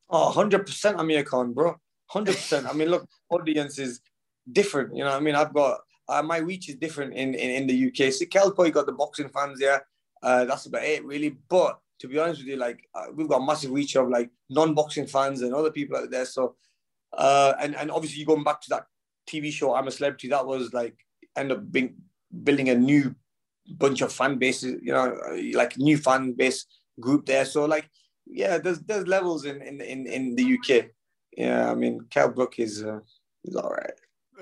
Oh, 0.10 0.34
100% 0.36 1.00
Amir 1.00 1.24
Khan, 1.24 1.54
bro 1.54 1.78
hundred 2.10 2.36
percent. 2.36 2.68
I 2.68 2.74
mean, 2.74 2.89
look, 2.89 3.07
audience 3.30 3.80
is 3.80 4.01
different. 4.51 4.95
You 4.95 5.03
know, 5.03 5.16
I 5.16 5.20
mean, 5.20 5.36
I've 5.36 5.53
got 5.53 5.80
uh, 6.07 6.24
my 6.24 6.38
reach 6.38 6.70
is 6.70 6.76
different 6.76 7.14
in 7.14 7.34
in, 7.34 7.49
in 7.51 7.68
the 7.68 7.88
UK. 7.88 8.12
So 8.12 8.26
Kelpo, 8.26 8.66
you 8.66 8.72
got 8.72 8.86
the 8.86 8.91
boxing 8.91 9.30
fans 9.30 9.60
there. 9.60 9.86
Uh, 10.22 10.45
that's 10.45 10.66
about 10.66 10.84
it, 10.84 11.05
really. 11.05 11.38
But 11.49 11.80
to 11.99 12.07
be 12.07 12.20
honest 12.20 12.41
with 12.41 12.47
you, 12.47 12.57
like 12.57 12.82
uh, 12.95 13.07
we've 13.14 13.30
got 13.30 13.45
massive 13.45 13.72
reach 13.72 13.95
of 13.95 14.10
like 14.10 14.30
non-boxing 14.49 15.07
fans 15.07 15.41
and 15.41 15.53
other 15.53 15.72
people 15.72 15.97
out 15.97 16.12
there. 16.12 16.26
So, 16.26 16.55
uh, 17.14 17.53
and 17.60 17.76
and 17.76 17.91
obviously, 17.91 18.26
going 18.26 18.43
back 18.43 18.62
to 18.62 18.70
that 18.72 18.86
TV 19.30 19.51
show, 19.51 19.74
I'm 19.76 19.88
a 19.88 19.91
Celebrity. 19.91 20.30
That 20.30 20.45
was 20.45 20.74
like 20.74 20.95
end 21.38 21.51
up 21.51 21.72
being 21.72 21.95
building 22.43 22.70
a 22.70 22.76
new 22.76 23.16
bunch 23.78 24.01
of 24.01 24.12
fan 24.12 24.38
bases. 24.38 24.80
You 24.82 24.93
know, 24.93 25.18
like 25.53 25.78
new 25.78 25.97
fan 25.97 26.34
base 26.34 26.66
group 26.99 27.26
there. 27.26 27.45
So 27.45 27.66
like, 27.66 27.89
yeah, 28.26 28.57
there's 28.57 28.80
there's 28.80 29.07
levels 29.07 29.45
in 29.45 29.62
in 29.62 29.80
in, 29.80 30.07
in 30.07 30.36
the 30.36 30.57
UK 30.57 30.89
yeah, 31.38 31.72
I 31.72 31.76
mean, 31.76 32.02
Kell 32.10 32.30
Brook 32.30 32.60
is 32.60 32.84
uh, 32.84 33.00
is 33.44 33.56
all 33.56 33.70
right. 33.70 33.94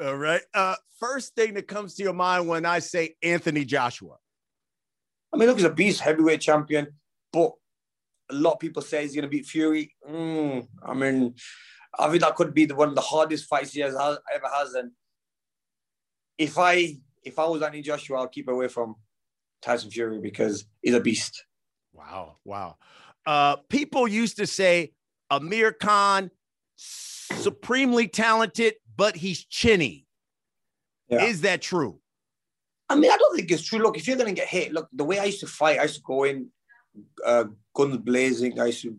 All 0.01 0.15
right. 0.15 0.41
Uh, 0.53 0.75
first 0.99 1.35
thing 1.35 1.55
that 1.55 1.67
comes 1.67 1.95
to 1.95 2.03
your 2.03 2.13
mind 2.13 2.47
when 2.47 2.65
I 2.65 2.79
say 2.79 3.15
Anthony 3.23 3.65
Joshua. 3.65 4.15
I 5.33 5.37
mean, 5.37 5.47
look, 5.47 5.57
he's 5.57 5.65
a 5.65 5.71
beast, 5.71 6.01
heavyweight 6.01 6.41
champion, 6.41 6.87
but 7.33 7.51
a 8.29 8.35
lot 8.35 8.53
of 8.53 8.59
people 8.59 8.81
say 8.81 9.01
he's 9.01 9.15
going 9.15 9.23
to 9.23 9.29
beat 9.29 9.45
Fury. 9.45 9.95
Mm, 10.07 10.67
I 10.83 10.93
mean, 10.93 11.35
I 11.97 12.09
think 12.09 12.21
that 12.21 12.35
could 12.35 12.53
be 12.53 12.65
the 12.65 12.75
one 12.75 12.89
of 12.89 12.95
the 12.95 13.01
hardest 13.01 13.45
fights 13.45 13.73
he 13.73 13.81
has 13.81 13.95
ever 13.95 14.47
has. 14.53 14.73
And 14.73 14.91
if 16.37 16.57
I 16.57 16.97
if 17.23 17.39
I 17.39 17.45
was 17.45 17.61
Anthony 17.61 17.81
Joshua, 17.81 18.19
I'll 18.19 18.27
keep 18.27 18.47
away 18.47 18.67
from 18.67 18.95
Tyson 19.61 19.91
Fury 19.91 20.19
because 20.19 20.65
he's 20.81 20.93
a 20.93 20.99
beast. 20.99 21.43
Wow, 21.93 22.37
wow. 22.45 22.77
Uh, 23.25 23.57
people 23.69 24.07
used 24.07 24.37
to 24.37 24.47
say 24.47 24.93
Amir 25.29 25.73
Khan 25.73 26.31
supremely 26.77 28.07
talented, 28.07 28.75
but 28.95 29.15
he's 29.15 29.43
chinny. 29.43 30.05
Yeah. 31.09 31.23
Is 31.23 31.41
that 31.41 31.61
true? 31.61 31.99
I 32.89 32.95
mean, 32.95 33.11
I 33.11 33.17
don't 33.17 33.35
think 33.35 33.51
it's 33.51 33.63
true. 33.63 33.79
Look, 33.79 33.97
if 33.97 34.07
you're 34.07 34.17
going 34.17 34.33
to 34.33 34.39
get 34.39 34.47
hit, 34.47 34.71
look, 34.71 34.87
the 34.93 35.03
way 35.03 35.19
I 35.19 35.25
used 35.25 35.41
to 35.41 35.47
fight, 35.47 35.79
I 35.79 35.83
used 35.83 35.95
to 35.95 36.01
go 36.01 36.23
in 36.23 36.49
uh, 37.25 37.45
guns 37.75 37.97
blazing. 37.97 38.59
I 38.59 38.67
used 38.67 38.83
to 38.83 38.97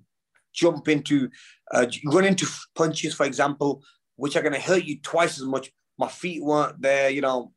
jump 0.53 0.89
into, 0.89 1.31
uh, 1.72 1.87
run 2.07 2.24
into 2.24 2.47
punches, 2.74 3.14
for 3.14 3.24
example, 3.24 3.83
which 4.16 4.37
are 4.37 4.43
going 4.43 4.55
to 4.55 4.61
hurt 4.61 4.85
you 4.85 5.01
twice 5.01 5.39
as 5.39 5.45
much. 5.45 5.70
My 5.99 6.09
feet 6.09 6.43
weren't 6.43 6.81
there, 6.81 7.11
you 7.11 7.20
know, 7.20 7.53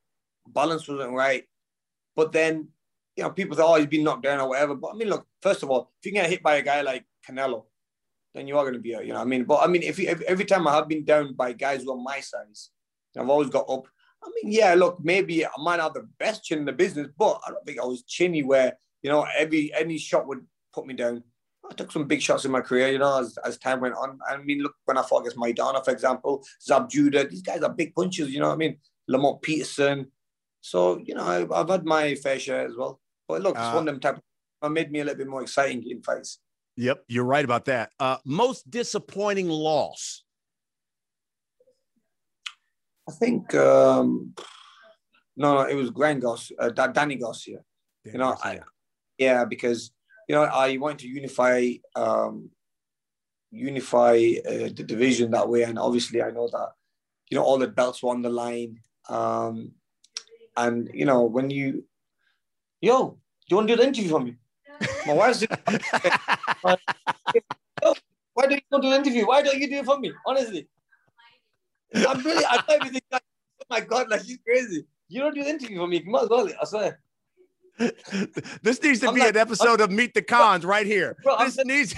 balance 0.48 0.88
wasn't 0.88 1.14
right. 1.14 1.44
But 2.16 2.32
then, 2.32 2.70
you 3.16 3.24
know, 3.24 3.32
people 3.32 3.56
say, 3.56 3.64
oh, 3.64 3.76
he's 3.76 3.88
been 3.88 4.04
knocked 4.04 4.24
down 4.24 4.40
or 4.40 4.50
whatever. 4.50 4.76
But 4.76 4.92
I 4.92 4.94
mean, 4.96 5.10
look, 5.10 5.28
first 5.42 5.64
of 5.64 5.70
all, 5.70 5.92
if 6.00 6.06
you 6.06 6.12
get 6.12 6.30
hit 6.30 6.44
by 6.44 6.56
a 6.56 6.62
guy 6.62 6.82
like 6.82 7.06
Canelo, 7.28 7.66
then 8.34 8.48
you 8.48 8.58
are 8.58 8.64
going 8.64 8.76
to 8.76 8.80
be, 8.80 8.90
you 8.90 9.14
know, 9.14 9.22
I 9.22 9.26
mean, 9.26 9.44
but 9.44 9.62
I 9.62 9.68
mean, 9.68 9.84
if, 9.84 10.00
you, 10.00 10.10
if 10.10 10.22
every 10.22 10.46
time 10.46 10.68
I 10.68 10.74
have 10.74 10.88
been 10.88 11.04
down 11.04 11.34
by 11.34 11.54
guys 11.54 11.84
who 11.84 11.92
are 11.92 12.02
my 12.02 12.20
size, 12.20 12.70
I've 13.18 13.30
always 13.30 13.50
got 13.50 13.70
up. 13.70 13.88
I 14.24 14.30
mean, 14.36 14.54
yeah, 14.54 14.74
look, 14.76 15.00
maybe 15.02 15.46
I 15.46 15.50
might 15.58 15.80
have 15.80 15.94
the 15.94 16.08
best 16.20 16.44
chin 16.44 16.60
in 16.60 16.66
the 16.66 16.72
business, 16.72 17.08
but 17.18 17.42
I 17.46 17.52
don't 17.52 17.66
think 17.66 17.80
I 17.80 17.86
was 17.86 18.04
chinny 18.04 18.44
where, 18.44 18.78
you 19.02 19.10
know, 19.10 19.26
every 19.38 19.74
any 19.74 19.98
shot 19.98 20.28
would 20.28 20.46
put 20.74 20.86
me 20.86 20.94
down. 20.94 21.24
I 21.70 21.74
took 21.74 21.92
some 21.92 22.08
big 22.08 22.22
shots 22.22 22.46
in 22.46 22.52
my 22.52 22.62
career, 22.62 22.90
you 22.90 23.00
know, 23.00 23.20
as, 23.20 23.38
as 23.46 23.58
time 23.58 23.82
went 23.82 23.96
on. 23.96 24.20
I 24.30 24.38
mean, 24.38 24.62
look, 24.62 24.76
when 24.86 24.98
I 24.98 25.04
fought 25.04 25.22
against 25.22 25.38
Maidana, 25.38 25.84
for 25.84 25.92
example, 25.92 26.44
Zab 26.62 26.90
Judah, 26.90 27.28
these 27.28 27.42
guys 27.42 27.62
are 27.62 27.74
big 27.74 27.96
punches, 27.96 28.30
you 28.30 28.40
know 28.40 28.48
what 28.48 28.56
I 28.56 28.58
mean? 28.58 28.78
Lamont 29.08 29.42
Peterson. 29.42 30.12
So, 30.62 31.02
you 31.04 31.16
know, 31.16 31.24
I've, 31.24 31.52
I've 31.52 31.70
had 31.70 31.86
my 31.86 32.16
fair 32.16 32.40
share 32.40 32.66
as 32.66 32.76
well. 32.76 33.00
But 33.28 33.42
look, 33.42 33.56
it's 33.56 33.66
uh, 33.66 33.72
one 33.72 33.88
of 33.88 33.94
them 33.94 34.00
type 34.00 34.22
of, 34.62 34.72
made 34.72 34.92
me 34.92 35.00
a 35.00 35.04
little 35.04 35.18
bit 35.18 35.28
more 35.28 35.42
exciting 35.42 35.84
in 35.90 36.02
fights. 36.04 36.40
Yep, 36.78 37.04
you're 37.08 37.26
right 37.26 37.44
about 37.44 37.66
that. 37.66 37.92
Uh, 38.00 38.18
most 38.26 38.70
disappointing 38.70 39.50
loss. 39.50 40.24
I 43.08 43.12
think 43.14 43.54
um, 43.56 44.34
no, 45.36 45.56
no, 45.56 45.62
it 45.62 45.76
was 45.76 45.90
Grand 45.90 46.22
Goss, 46.22 46.52
uh, 46.60 46.70
Danny 46.70 47.16
Garcia. 47.16 47.60
you 48.06 48.18
know, 48.18 48.36
I, 48.44 48.60
yeah, 49.18 49.46
because 49.46 49.92
you 50.30 50.36
know 50.36 50.44
I 50.44 50.78
wanted 50.78 51.00
to 51.00 51.08
unify 51.08 51.74
um, 51.96 52.50
unify 53.52 54.16
uh, 54.46 54.70
the 54.76 54.84
division 54.86 55.32
that 55.32 55.50
way, 55.50 55.64
and 55.64 55.78
obviously 55.78 56.22
I 56.22 56.32
know 56.32 56.48
that 56.52 56.70
you 57.30 57.38
know 57.38 57.44
all 57.44 57.58
the 57.58 57.68
belts 57.68 58.02
were 58.02 58.12
on 58.12 58.22
the 58.22 58.30
line, 58.30 58.80
um, 59.10 59.72
and 60.56 60.90
you 60.94 61.06
know 61.06 61.24
when 61.24 61.50
you, 61.50 61.86
yo, 62.80 63.10
do 63.10 63.18
you 63.50 63.56
want 63.58 63.68
to 63.68 63.76
do 63.76 63.82
the 63.82 63.88
interview 63.88 64.10
for 64.10 64.20
me? 64.22 64.36
My 65.06 65.14
wife's. 65.14 65.46
why 66.62 66.76
don't 68.44 68.52
you 68.52 68.62
go 68.72 68.80
to 68.82 68.90
the 68.90 68.96
interview? 68.96 69.28
Why 69.28 69.42
don't 69.42 69.58
you 69.58 69.70
do 69.70 69.78
it 69.78 69.86
for 69.86 70.00
me? 70.00 70.12
Honestly, 70.26 70.68
I'm 71.94 72.24
really. 72.24 72.46
I 72.46 72.58
thought 72.58 72.70
everything. 72.70 73.02
Like, 73.12 73.24
oh 73.62 73.66
my 73.70 73.80
god, 73.82 74.10
like 74.10 74.24
she's 74.24 74.40
crazy. 74.46 74.86
You 75.10 75.22
don't 75.22 75.36
do 75.36 75.44
the 75.44 75.50
interview 75.50 75.78
for 75.78 75.88
me. 75.88 76.02
You 76.04 76.12
might 76.12 76.24
as 76.24 76.30
well. 76.30 76.48
I 76.48 76.66
swear. 76.66 77.00
this 78.62 78.82
needs 78.82 79.00
to 79.00 79.08
I'm 79.08 79.14
be 79.14 79.22
like, 79.22 79.32
an 79.32 79.38
episode 79.38 79.82
I'm, 79.82 79.90
of 79.90 79.92
Meet 79.92 80.14
the 80.14 80.22
Khans 80.22 80.66
right 80.66 80.86
here. 80.86 81.18
Bro, 81.24 81.38
this 81.40 81.58
I'm, 81.58 81.68
needs. 81.68 81.96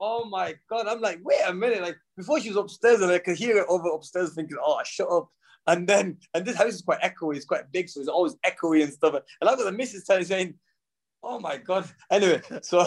Oh 0.00 0.24
my 0.24 0.54
god! 0.68 0.86
I'm 0.88 1.00
like, 1.00 1.20
wait 1.22 1.40
a 1.46 1.54
minute. 1.54 1.80
Like 1.80 1.96
before 2.16 2.40
she 2.40 2.48
was 2.48 2.56
upstairs, 2.56 3.00
and 3.00 3.10
I 3.10 3.18
could 3.18 3.36
hear 3.36 3.56
it 3.58 3.66
over 3.68 3.88
upstairs, 3.88 4.34
thinking, 4.34 4.56
"Oh, 4.62 4.80
shut 4.84 5.08
up." 5.10 5.28
And 5.66 5.86
then, 5.86 6.18
and 6.34 6.44
this 6.44 6.56
house 6.56 6.74
is 6.74 6.82
quite 6.82 7.00
echoey. 7.00 7.36
It's 7.36 7.44
quite 7.44 7.70
big, 7.72 7.88
so 7.88 8.00
it's 8.00 8.08
always 8.08 8.36
echoey 8.46 8.82
and 8.82 8.92
stuff. 8.92 9.14
And 9.40 9.50
I've 9.50 9.58
got 9.58 9.64
the 9.64 9.72
missus 9.72 10.04
telling 10.04 10.24
saying, 10.24 10.54
Oh 11.28 11.40
my 11.40 11.56
god. 11.56 11.90
Anyway, 12.08 12.40
so 12.62 12.86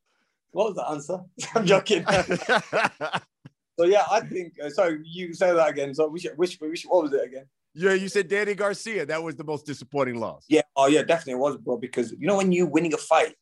what 0.50 0.68
was 0.68 0.74
the 0.76 0.88
answer? 0.90 1.20
I'm 1.54 1.64
joking. 1.64 2.04
so 3.78 3.86
yeah, 3.86 4.04
I 4.10 4.20
think. 4.20 4.52
Uh, 4.62 4.68
sorry, 4.68 5.00
you 5.04 5.32
say 5.32 5.54
that 5.54 5.70
again. 5.70 5.94
So 5.94 6.08
which, 6.08 6.26
which, 6.36 6.58
which, 6.60 6.82
what 6.82 7.04
was 7.04 7.14
it 7.14 7.24
again? 7.24 7.46
Yeah, 7.72 7.94
you 7.94 8.08
said 8.08 8.28
Danny 8.28 8.54
Garcia. 8.54 9.06
That 9.06 9.22
was 9.22 9.36
the 9.36 9.44
most 9.44 9.64
disappointing 9.64 10.20
loss. 10.20 10.44
Yeah, 10.48 10.62
oh 10.76 10.86
yeah, 10.86 11.02
definitely 11.02 11.34
it 11.34 11.38
was, 11.38 11.56
bro. 11.56 11.78
Because 11.78 12.12
you 12.12 12.26
know 12.26 12.36
when 12.36 12.52
you're 12.52 12.66
winning 12.66 12.92
a 12.92 12.98
fight, 12.98 13.34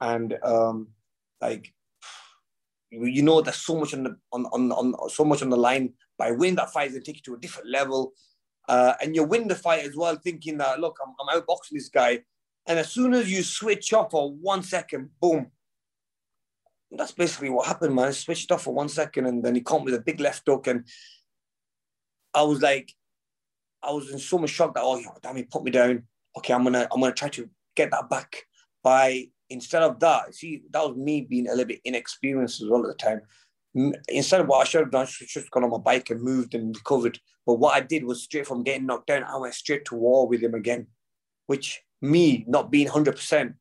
and 0.00 0.38
um, 0.44 0.88
like 1.40 1.74
you 2.90 3.22
know 3.22 3.40
there's 3.40 3.56
so 3.56 3.80
much 3.80 3.94
on 3.94 4.04
the 4.04 4.16
on, 4.32 4.46
on, 4.46 4.70
on 4.70 5.10
so 5.10 5.24
much 5.24 5.42
on 5.42 5.50
the 5.50 5.56
line 5.56 5.92
by 6.16 6.30
winning 6.30 6.54
that 6.56 6.72
fight 6.72 6.92
and 6.92 7.04
take 7.04 7.16
you 7.16 7.22
to 7.22 7.34
a 7.34 7.40
different 7.40 7.68
level. 7.68 8.12
Uh, 8.68 8.92
and 9.02 9.16
you 9.16 9.24
win 9.24 9.48
the 9.48 9.56
fight 9.56 9.84
as 9.84 9.96
well, 9.96 10.14
thinking 10.14 10.58
that 10.58 10.78
look, 10.78 10.98
I'm, 11.04 11.14
I'm 11.20 11.40
outboxing 11.40 11.72
this 11.72 11.88
guy. 11.88 12.20
And 12.68 12.78
as 12.78 12.92
soon 12.92 13.14
as 13.14 13.32
you 13.32 13.42
switch 13.42 13.94
off 13.94 14.10
for 14.10 14.30
one 14.30 14.62
second, 14.62 15.08
boom. 15.20 15.50
That's 16.90 17.12
basically 17.12 17.48
what 17.48 17.66
happened, 17.66 17.94
man. 17.94 18.08
I 18.08 18.10
switched 18.10 18.52
off 18.52 18.62
for 18.62 18.74
one 18.74 18.90
second 18.90 19.26
and 19.26 19.42
then 19.42 19.54
he 19.54 19.62
caught 19.62 19.80
me 19.80 19.86
with 19.86 20.00
a 20.00 20.04
big 20.04 20.20
left 20.20 20.42
hook. 20.46 20.66
And 20.66 20.86
I 22.34 22.42
was 22.42 22.60
like, 22.60 22.92
I 23.82 23.90
was 23.92 24.10
in 24.10 24.18
so 24.18 24.38
much 24.38 24.50
shock 24.50 24.74
that, 24.74 24.82
oh, 24.84 25.02
damn, 25.22 25.36
he 25.36 25.44
put 25.44 25.64
me 25.64 25.70
down. 25.70 26.02
Okay, 26.36 26.52
I'm 26.52 26.62
gonna, 26.62 26.86
I'm 26.92 27.00
gonna 27.00 27.14
try 27.14 27.28
to 27.30 27.48
get 27.74 27.90
that 27.90 28.10
back 28.10 28.44
by 28.82 29.28
instead 29.48 29.82
of 29.82 29.98
that. 30.00 30.34
See, 30.34 30.62
that 30.70 30.86
was 30.86 30.96
me 30.96 31.22
being 31.22 31.46
a 31.48 31.52
little 31.52 31.64
bit 31.64 31.80
inexperienced 31.84 32.60
as 32.60 32.68
well 32.68 32.86
at 32.86 32.98
the 32.98 33.02
time. 33.02 33.22
Instead 34.08 34.42
of 34.42 34.46
what 34.46 34.60
I 34.60 34.64
should 34.64 34.80
have 34.80 34.90
done, 34.90 35.02
I 35.02 35.04
should 35.06 35.26
have 35.26 35.42
just 35.42 35.50
gone 35.50 35.64
on 35.64 35.70
my 35.70 35.78
bike 35.78 36.10
and 36.10 36.22
moved 36.22 36.54
and 36.54 36.76
recovered. 36.76 37.18
But 37.46 37.54
what 37.54 37.76
I 37.76 37.80
did 37.80 38.04
was 38.04 38.22
straight 38.22 38.46
from 38.46 38.62
getting 38.62 38.86
knocked 38.86 39.06
down, 39.06 39.24
I 39.24 39.36
went 39.38 39.54
straight 39.54 39.86
to 39.86 39.94
war 39.94 40.28
with 40.28 40.42
him 40.42 40.54
again, 40.54 40.86
which 41.46 41.80
me 42.00 42.44
not 42.46 42.70
being 42.70 42.88
100% 42.88 43.54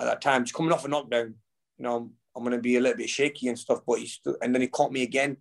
at 0.00 0.04
that 0.04 0.20
time, 0.20 0.44
just 0.44 0.54
coming 0.54 0.72
off 0.72 0.84
a 0.84 0.88
knockdown, 0.88 1.34
you 1.78 1.84
know, 1.84 1.96
I'm, 1.96 2.10
I'm 2.36 2.44
going 2.44 2.56
to 2.56 2.62
be 2.62 2.76
a 2.76 2.80
little 2.80 2.96
bit 2.96 3.08
shaky 3.08 3.48
and 3.48 3.58
stuff. 3.58 3.80
But 3.86 3.98
he 3.98 4.06
stood, 4.06 4.36
and 4.42 4.54
then 4.54 4.62
he 4.62 4.68
caught 4.68 4.92
me 4.92 5.02
again, 5.02 5.36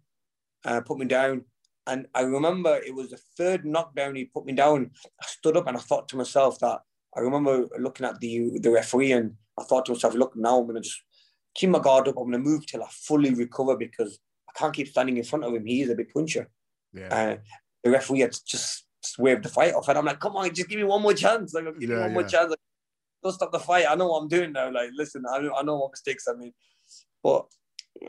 uh, 0.66 0.82
put 0.82 0.98
me 0.98 1.06
down. 1.06 1.46
And 1.86 2.08
I 2.14 2.22
remember 2.22 2.76
it 2.76 2.94
was 2.94 3.12
the 3.12 3.20
third 3.38 3.66
knockdown 3.66 4.16
he 4.16 4.26
put 4.26 4.46
me 4.46 4.54
down. 4.54 4.92
I 5.22 5.26
stood 5.26 5.56
up 5.56 5.68
and 5.68 5.78
I 5.78 5.80
thought 5.80 6.10
to 6.10 6.18
myself 6.18 6.60
that 6.60 6.82
I 7.16 7.22
remember 7.22 7.66
looking 7.80 8.06
at 8.06 8.20
the 8.20 8.60
the 8.60 8.70
referee 8.70 9.14
and 9.14 9.34
I 9.58 9.64
thought 9.64 9.86
to 9.86 9.94
myself, 9.94 10.14
look, 10.14 10.36
now 10.36 10.60
I'm 10.60 10.68
going 10.68 10.76
to 10.76 10.82
just 10.82 11.02
keep 11.56 11.70
my 11.70 11.80
guard 11.80 12.08
up. 12.08 12.16
I'm 12.18 12.30
going 12.30 12.44
to 12.44 12.50
move 12.50 12.66
till 12.66 12.84
I 12.84 12.88
fully 12.92 13.34
recover 13.34 13.78
because 13.78 14.20
I 14.50 14.60
can't 14.60 14.74
keep 14.74 14.90
standing 14.90 15.18
in 15.18 15.24
front 15.24 15.46
of 15.46 15.54
him. 15.54 15.66
He 15.66 15.82
is 15.82 15.90
a 15.90 15.96
big 15.96 16.14
puncher. 16.14 16.50
Yeah. 16.94 17.08
Uh, 17.08 17.38
the 17.84 17.92
referee 17.92 18.20
had 18.20 18.36
just 18.46 18.87
waved 19.18 19.44
the 19.44 19.50
fight 19.50 19.74
off, 19.74 19.88
and 19.88 19.98
I'm 19.98 20.06
like, 20.06 20.20
come 20.20 20.36
on, 20.36 20.54
just 20.54 20.70
give 20.70 20.80
me 20.80 20.86
one 20.86 21.02
more 21.02 21.14
chance. 21.14 21.54
Like, 21.54 21.66
give 21.80 21.90
yeah, 21.90 21.96
me 21.96 22.02
one 22.02 22.10
yeah. 22.10 22.14
more 22.14 22.24
chance. 22.24 22.50
Like, 22.50 22.60
don't 23.24 23.34
stop 23.34 23.52
the 23.52 23.60
fight. 23.60 23.86
I 23.90 23.96
know 23.96 24.08
what 24.08 24.22
I'm 24.22 24.28
doing 24.28 24.54
now. 24.54 24.72
Like, 24.72 24.90
listen, 24.96 25.24
I 25.32 25.40
know, 25.40 25.54
I 25.56 25.64
know 25.64 25.78
what 25.78 25.92
mistakes 25.92 26.28
I 26.28 26.34
made. 26.34 26.54
But 27.24 27.46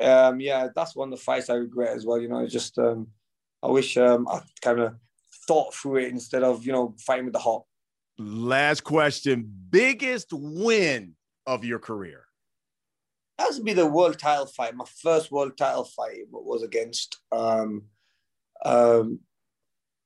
um, 0.03 0.41
yeah, 0.41 0.69
that's 0.75 0.95
one 0.95 1.13
of 1.13 1.19
the 1.19 1.25
fights 1.25 1.51
I 1.51 1.55
regret 1.55 1.97
as 1.97 2.07
well. 2.07 2.21
You 2.21 2.29
know, 2.29 2.47
just 2.47 2.79
um, 2.79 3.09
I 3.63 3.69
wish 3.69 3.97
um, 3.97 4.29
I 4.29 4.41
kind 4.61 4.81
of 4.81 4.95
thought 5.47 5.75
through 5.75 5.97
it 5.97 6.13
instead 6.13 6.43
of 6.43 6.65
you 6.65 6.73
know 6.73 6.95
fighting 7.07 7.25
with 7.25 7.35
the 7.35 7.41
heart. 7.41 7.65
Last 8.19 8.83
question: 8.83 9.51
biggest 9.71 10.29
win 10.33 11.15
of 11.47 11.65
your 11.65 11.79
career? 11.79 12.25
That 13.39 13.53
to 13.55 13.63
be 13.63 13.73
the 13.73 13.87
world 13.87 14.19
title 14.19 14.47
fight. 14.47 14.75
My 14.75 14.85
first 15.01 15.31
world 15.31 15.57
title 15.57 15.85
fight 15.85 16.23
was 16.31 16.63
against 16.63 17.19
um, 17.31 17.85
um, 18.65 19.21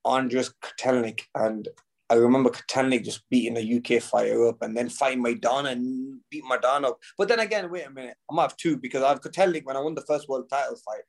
Andreas 0.05 0.53
Kotelnik, 0.61 1.21
and 1.35 1.67
I 2.09 2.15
remember 2.15 2.49
Kotelnik 2.49 3.03
just 3.03 3.27
beating 3.29 3.57
a 3.57 3.97
UK 3.97 4.01
fighter 4.01 4.47
up 4.47 4.61
and 4.61 4.75
then 4.75 4.89
fighting 4.89 5.23
Maidana 5.23 5.71
and 5.71 6.19
beat 6.29 6.43
Maidana 6.43 6.85
up. 6.85 6.99
But 7.17 7.27
then 7.27 7.39
again, 7.39 7.71
wait 7.71 7.87
a 7.87 7.89
minute, 7.89 8.17
I 8.29 8.35
might 8.35 8.43
have 8.43 8.57
two 8.57 8.77
because 8.77 9.03
I 9.03 9.09
have 9.09 9.21
Kotelnik 9.21 9.65
when 9.65 9.77
I 9.77 9.81
won 9.81 9.95
the 9.95 10.01
first 10.01 10.27
world 10.27 10.49
title 10.49 10.75
fight, 10.75 11.03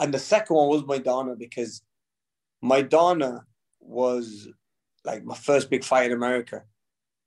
and 0.00 0.12
the 0.12 0.18
second 0.18 0.56
one 0.56 0.68
was 0.68 0.82
Maidana 0.82 1.38
because 1.38 1.82
Maidana 2.64 3.42
was 3.80 4.48
like 5.04 5.24
my 5.24 5.34
first 5.34 5.70
big 5.70 5.84
fight 5.84 6.06
in 6.06 6.12
America, 6.12 6.62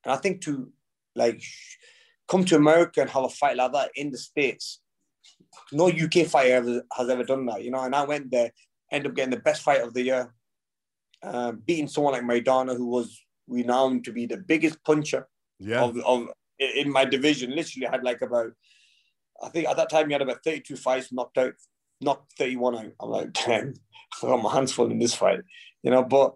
and 0.04 0.14
I 0.14 0.18
think 0.18 0.42
to 0.42 0.72
like 1.16 1.42
come 2.28 2.44
to 2.46 2.56
America 2.56 3.02
and 3.02 3.10
have 3.10 3.24
a 3.24 3.30
fight 3.30 3.58
like 3.58 3.72
that 3.72 3.92
in 3.96 4.12
the 4.12 4.18
states, 4.18 4.82
no 5.72 5.88
UK 5.88 6.28
fighter 6.28 6.56
ever, 6.56 6.84
has 6.96 7.10
ever 7.10 7.24
done 7.24 7.46
that, 7.46 7.64
you 7.64 7.72
know. 7.72 7.82
And 7.82 7.96
I 7.96 8.04
went 8.04 8.32
there, 8.32 8.52
ended 8.92 9.12
up 9.12 9.16
getting 9.16 9.32
the 9.32 9.40
best 9.40 9.62
fight 9.62 9.82
of 9.82 9.94
the 9.94 10.04
year 10.04 10.34
uh, 11.26 11.52
beating 11.54 11.88
someone 11.88 12.14
like 12.14 12.24
Maidana, 12.24 12.76
who 12.76 12.88
was 12.88 13.22
renowned 13.48 14.06
to 14.06 14.12
be 14.12 14.26
the 14.26 14.38
biggest 14.38 14.84
puncher 14.84 15.28
yeah. 15.60 15.82
of, 15.82 15.98
of 16.00 16.30
in 16.60 16.92
my 16.92 17.06
division. 17.06 17.56
Literally 17.56 17.88
had 17.88 18.04
like 18.04 18.22
about, 18.22 18.52
I 19.42 19.50
think 19.50 19.68
at 19.68 19.78
that 19.78 19.90
time 19.90 20.08
he 20.08 20.14
had 20.14 20.22
about 20.22 20.44
32 20.44 20.76
fights, 20.76 21.12
knocked 21.12 21.38
out, 21.38 21.54
knocked 22.02 22.34
31 22.38 22.76
out. 22.76 22.92
I'm 23.00 23.10
like, 23.10 23.34
damn, 23.46 23.74
I 24.22 24.28
got 24.28 24.42
my 24.42 24.54
hands 24.54 24.72
full 24.72 24.92
in 24.92 25.00
this 25.00 25.16
fight, 25.16 25.42
you 25.84 25.92
know. 25.92 26.04
But 26.04 26.36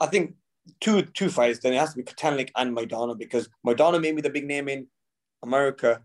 I 0.00 0.06
think 0.06 0.34
two 0.80 1.02
two 1.02 1.30
fights, 1.30 1.60
then 1.60 1.72
it 1.72 1.78
has 1.78 1.92
to 1.94 1.96
be 1.96 2.04
Kotelnik 2.04 2.50
and 2.56 2.76
Maidana 2.76 3.18
because 3.18 3.48
Maidana 3.66 4.00
made 4.00 4.14
me 4.14 4.22
the 4.22 4.30
big 4.30 4.46
name 4.46 4.68
in 4.68 4.86
America, 5.42 6.02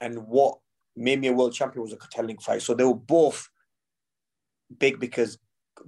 and 0.00 0.26
what 0.26 0.58
made 0.96 1.20
me 1.20 1.28
a 1.28 1.32
world 1.32 1.52
champion 1.52 1.82
was 1.82 1.92
a 1.92 1.96
Kotelnik 1.96 2.42
fight. 2.42 2.62
So 2.62 2.74
they 2.74 2.84
were 2.84 2.94
both 2.94 3.48
big 4.78 4.98
because 4.98 5.38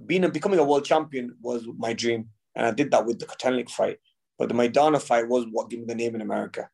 being 0.05 0.23
a, 0.23 0.29
becoming 0.29 0.59
a 0.59 0.63
world 0.63 0.85
champion 0.85 1.35
was 1.41 1.67
my 1.77 1.93
dream, 1.93 2.29
and 2.55 2.65
I 2.65 2.71
did 2.71 2.91
that 2.91 3.05
with 3.05 3.19
the 3.19 3.25
Kotelnik 3.25 3.69
fight. 3.69 3.97
But 4.37 4.49
the 4.49 4.55
Maidana 4.55 5.01
fight 5.01 5.27
was 5.27 5.45
what 5.51 5.69
gave 5.69 5.79
me 5.79 5.85
the 5.85 5.95
name 5.95 6.15
in 6.15 6.21
America. 6.21 6.69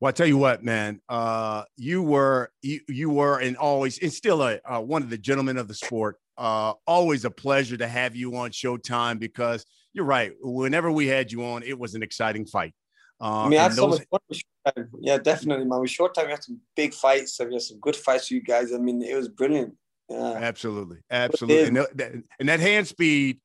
Well, 0.00 0.08
I 0.08 0.12
tell 0.12 0.26
you 0.26 0.36
what, 0.36 0.64
man, 0.64 1.00
uh, 1.08 1.62
you 1.76 2.02
were 2.02 2.50
you, 2.60 2.80
you 2.88 3.08
were 3.08 3.38
and 3.38 3.56
always 3.56 3.98
and 3.98 4.12
still 4.12 4.42
a 4.42 4.58
uh, 4.64 4.80
one 4.80 5.02
of 5.02 5.10
the 5.10 5.18
gentlemen 5.18 5.56
of 5.56 5.68
the 5.68 5.74
sport. 5.74 6.16
Uh, 6.36 6.72
always 6.88 7.24
a 7.24 7.30
pleasure 7.30 7.76
to 7.76 7.86
have 7.86 8.16
you 8.16 8.34
on 8.36 8.50
Showtime 8.50 9.20
because 9.20 9.64
you're 9.92 10.04
right. 10.04 10.32
Whenever 10.40 10.90
we 10.90 11.06
had 11.06 11.30
you 11.30 11.44
on, 11.44 11.62
it 11.62 11.78
was 11.78 11.94
an 11.94 12.02
exciting 12.02 12.46
fight. 12.46 12.74
Uh, 13.20 13.44
I 13.44 13.48
mean, 13.48 13.60
I 13.60 13.62
had 13.64 13.72
those... 13.72 13.98
so 13.98 14.04
much 14.28 14.44
fun. 14.64 14.88
Yeah, 15.00 15.18
definitely, 15.18 15.66
man. 15.66 15.80
With 15.80 15.90
Showtime, 15.90 16.24
we 16.24 16.30
had 16.32 16.42
some 16.42 16.60
big 16.74 16.94
fights. 16.94 17.38
We 17.38 17.52
had 17.52 17.62
some 17.62 17.78
good 17.78 17.94
fights 17.94 18.26
for 18.26 18.34
you 18.34 18.42
guys. 18.42 18.72
I 18.72 18.78
mean, 18.78 19.02
it 19.02 19.14
was 19.14 19.28
brilliant. 19.28 19.76
Yeah. 20.08 20.32
Absolutely. 20.32 20.98
Absolutely. 21.10 21.68
And 21.68 21.76
that, 21.94 22.12
and 22.40 22.48
that, 22.48 22.60
hand 22.60 22.86
speed, 22.86 23.40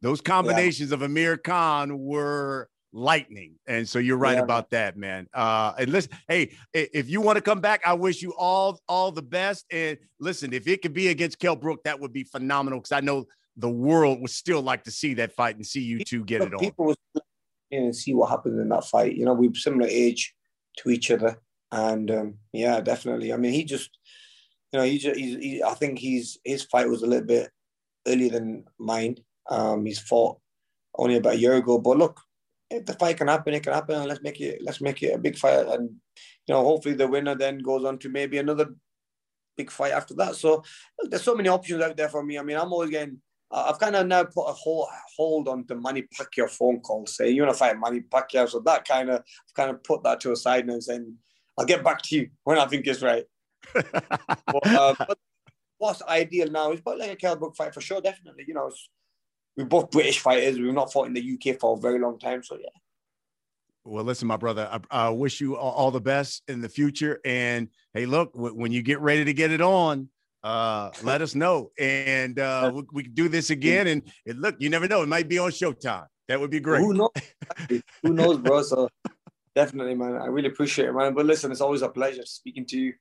those 0.00 0.20
combinations 0.20 0.90
yeah. 0.90 0.94
of 0.94 1.02
Amir 1.02 1.36
Khan 1.36 1.98
were 1.98 2.68
lightning. 2.92 3.54
And 3.66 3.88
so 3.88 3.98
you're 3.98 4.16
right 4.16 4.36
yeah. 4.36 4.42
about 4.42 4.70
that, 4.70 4.96
man. 4.96 5.26
Uh, 5.34 5.72
and 5.78 5.90
listen, 5.90 6.12
hey, 6.28 6.52
if 6.72 7.08
you 7.08 7.20
want 7.20 7.36
to 7.36 7.42
come 7.42 7.60
back, 7.60 7.82
I 7.86 7.94
wish 7.94 8.22
you 8.22 8.34
all 8.38 8.80
all 8.88 9.12
the 9.12 9.22
best. 9.22 9.64
And 9.70 9.98
listen, 10.18 10.52
if 10.52 10.66
it 10.66 10.82
could 10.82 10.92
be 10.92 11.08
against 11.08 11.38
Kell 11.38 11.56
Brook, 11.56 11.80
that 11.84 11.98
would 12.00 12.12
be 12.12 12.24
phenomenal 12.24 12.80
because 12.80 12.92
I 12.92 13.00
know 13.00 13.26
the 13.56 13.70
world 13.70 14.20
would 14.20 14.30
still 14.30 14.62
like 14.62 14.84
to 14.84 14.90
see 14.90 15.14
that 15.14 15.32
fight 15.32 15.56
and 15.56 15.66
see 15.66 15.82
you 15.82 16.04
two 16.04 16.24
get 16.24 16.42
it 16.42 16.54
on. 16.54 16.60
People 16.60 16.86
will 16.86 16.96
and 17.72 17.94
see 17.94 18.14
what 18.14 18.30
happens 18.30 18.58
in 18.58 18.68
that 18.68 18.84
fight. 18.84 19.14
You 19.14 19.24
know, 19.24 19.34
we're 19.34 19.54
similar 19.54 19.86
age 19.88 20.34
to 20.78 20.90
each 20.90 21.10
other. 21.10 21.40
And 21.72 22.10
um, 22.10 22.34
yeah, 22.52 22.80
definitely. 22.80 23.32
I 23.32 23.36
mean, 23.36 23.52
he 23.52 23.64
just 23.64 23.90
you 24.72 24.78
know, 24.78 24.84
he's, 24.84 25.02
he's 25.02 25.36
he, 25.36 25.62
I 25.62 25.74
think 25.74 25.98
he's 25.98 26.38
his 26.44 26.62
fight 26.64 26.88
was 26.88 27.02
a 27.02 27.06
little 27.06 27.26
bit 27.26 27.50
earlier 28.06 28.30
than 28.30 28.64
mine. 28.78 29.16
Um, 29.48 29.84
he's 29.84 29.98
fought 29.98 30.38
only 30.96 31.16
about 31.16 31.34
a 31.34 31.38
year 31.38 31.54
ago, 31.54 31.78
but 31.78 31.98
look, 31.98 32.20
if 32.70 32.86
the 32.86 32.94
fight 32.94 33.16
can 33.16 33.28
happen, 33.28 33.54
it 33.54 33.62
can 33.62 33.72
happen. 33.72 34.06
let's 34.06 34.22
make 34.22 34.40
it 34.40 34.60
let's 34.62 34.80
make 34.80 35.02
it 35.02 35.14
a 35.14 35.18
big 35.18 35.36
fight, 35.36 35.66
and 35.66 35.90
you 36.46 36.54
know, 36.54 36.62
hopefully 36.62 36.94
the 36.94 37.08
winner 37.08 37.34
then 37.34 37.58
goes 37.58 37.84
on 37.84 37.98
to 37.98 38.08
maybe 38.08 38.38
another 38.38 38.74
big 39.56 39.70
fight 39.70 39.92
after 39.92 40.14
that. 40.14 40.36
So 40.36 40.62
there's 41.00 41.22
so 41.22 41.34
many 41.34 41.48
options 41.48 41.82
out 41.82 41.96
there 41.96 42.08
for 42.08 42.22
me. 42.22 42.38
I 42.38 42.42
mean, 42.42 42.56
I'm 42.56 42.72
always 42.72 42.90
getting. 42.90 43.20
I've 43.52 43.80
kind 43.80 43.96
of 43.96 44.06
now 44.06 44.22
put 44.22 44.44
a 44.44 44.52
whole 44.52 44.88
hold 45.16 45.48
on 45.48 45.64
the 45.66 45.74
Manny 45.74 46.02
Pacquiao 46.02 46.48
phone 46.48 46.78
call, 46.78 47.04
say 47.06 47.30
you 47.30 47.42
want 47.42 47.52
to 47.52 47.58
fight 47.58 47.80
Manny 47.80 48.00
Pacquiao. 48.00 48.48
So 48.48 48.60
that 48.60 48.86
kind 48.86 49.10
of 49.10 49.16
I've 49.16 49.54
kind 49.54 49.70
of 49.70 49.82
put 49.82 50.04
that 50.04 50.20
to 50.20 50.30
a 50.30 50.36
side 50.36 50.68
and 50.68 50.80
saying 50.80 51.16
I'll 51.58 51.66
get 51.66 51.82
back 51.82 52.00
to 52.02 52.16
you 52.16 52.30
when 52.44 52.58
I 52.58 52.66
think 52.66 52.86
it's 52.86 53.02
right 53.02 53.24
but, 53.72 54.66
uh, 54.66 54.94
but 54.98 55.18
what's 55.78 56.02
ideal 56.02 56.50
now 56.50 56.72
is 56.72 56.80
but 56.80 56.98
like 56.98 57.10
a 57.10 57.16
Kell 57.16 57.36
Brook 57.36 57.56
fight 57.56 57.74
for 57.74 57.80
sure, 57.80 58.00
definitely. 58.00 58.44
You 58.46 58.54
know, 58.54 58.70
we're 59.56 59.64
both 59.64 59.90
British 59.90 60.20
fighters. 60.20 60.58
We've 60.58 60.72
not 60.72 60.92
fought 60.92 61.06
in 61.06 61.14
the 61.14 61.38
UK 61.38 61.58
for 61.58 61.76
a 61.76 61.80
very 61.80 61.98
long 61.98 62.18
time, 62.18 62.42
so 62.42 62.56
yeah. 62.56 62.68
Well, 63.84 64.04
listen, 64.04 64.28
my 64.28 64.36
brother, 64.36 64.68
I, 64.70 65.06
I 65.06 65.08
wish 65.08 65.40
you 65.40 65.56
all, 65.56 65.90
the 65.90 66.00
best 66.00 66.42
in 66.48 66.60
the 66.60 66.68
future. 66.68 67.18
And 67.24 67.68
hey, 67.94 68.04
look, 68.04 68.30
when 68.34 68.72
you 68.72 68.82
get 68.82 69.00
ready 69.00 69.24
to 69.24 69.32
get 69.32 69.50
it 69.50 69.62
on, 69.62 70.10
uh, 70.42 70.90
let 71.02 71.22
us 71.22 71.34
know, 71.34 71.70
and 71.78 72.38
uh, 72.38 72.70
we, 72.74 72.82
we 72.92 73.02
can 73.04 73.14
do 73.14 73.28
this 73.28 73.50
again. 73.50 73.86
And, 73.86 74.02
and 74.26 74.40
look, 74.40 74.56
you 74.58 74.70
never 74.70 74.86
know; 74.86 75.02
it 75.02 75.08
might 75.08 75.28
be 75.28 75.38
on 75.38 75.50
Showtime. 75.50 76.06
That 76.28 76.38
would 76.40 76.50
be 76.50 76.60
great. 76.60 76.80
Who 76.80 76.94
knows? 76.94 77.10
Who 78.02 78.12
knows, 78.12 78.38
bro? 78.38 78.62
So 78.62 78.88
definitely, 79.54 79.94
man. 79.94 80.16
I 80.16 80.26
really 80.26 80.48
appreciate 80.48 80.88
it, 80.88 80.92
man. 80.92 81.14
But 81.14 81.26
listen, 81.26 81.50
it's 81.50 81.60
always 81.60 81.82
a 81.82 81.88
pleasure 81.88 82.24
speaking 82.24 82.66
to 82.66 82.78
you 82.78 82.92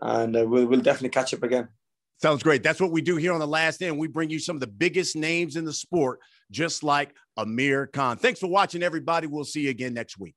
and 0.00 0.36
uh, 0.36 0.46
we'll, 0.46 0.66
we'll 0.66 0.80
definitely 0.80 1.10
catch 1.10 1.34
up 1.34 1.42
again. 1.42 1.68
Sounds 2.20 2.42
great. 2.42 2.64
That's 2.64 2.80
what 2.80 2.90
we 2.90 3.00
do 3.00 3.16
here 3.16 3.32
on 3.32 3.38
the 3.38 3.46
last 3.46 3.76
stand. 3.76 3.96
We 3.96 4.08
bring 4.08 4.28
you 4.28 4.40
some 4.40 4.56
of 4.56 4.60
the 4.60 4.66
biggest 4.66 5.14
names 5.14 5.54
in 5.54 5.64
the 5.64 5.72
sport, 5.72 6.18
just 6.50 6.82
like 6.82 7.14
Amir 7.36 7.86
Khan. 7.86 8.16
Thanks 8.16 8.40
for 8.40 8.48
watching, 8.48 8.82
everybody. 8.82 9.28
We'll 9.28 9.44
see 9.44 9.62
you 9.62 9.70
again 9.70 9.94
next 9.94 10.18
week. 10.18 10.34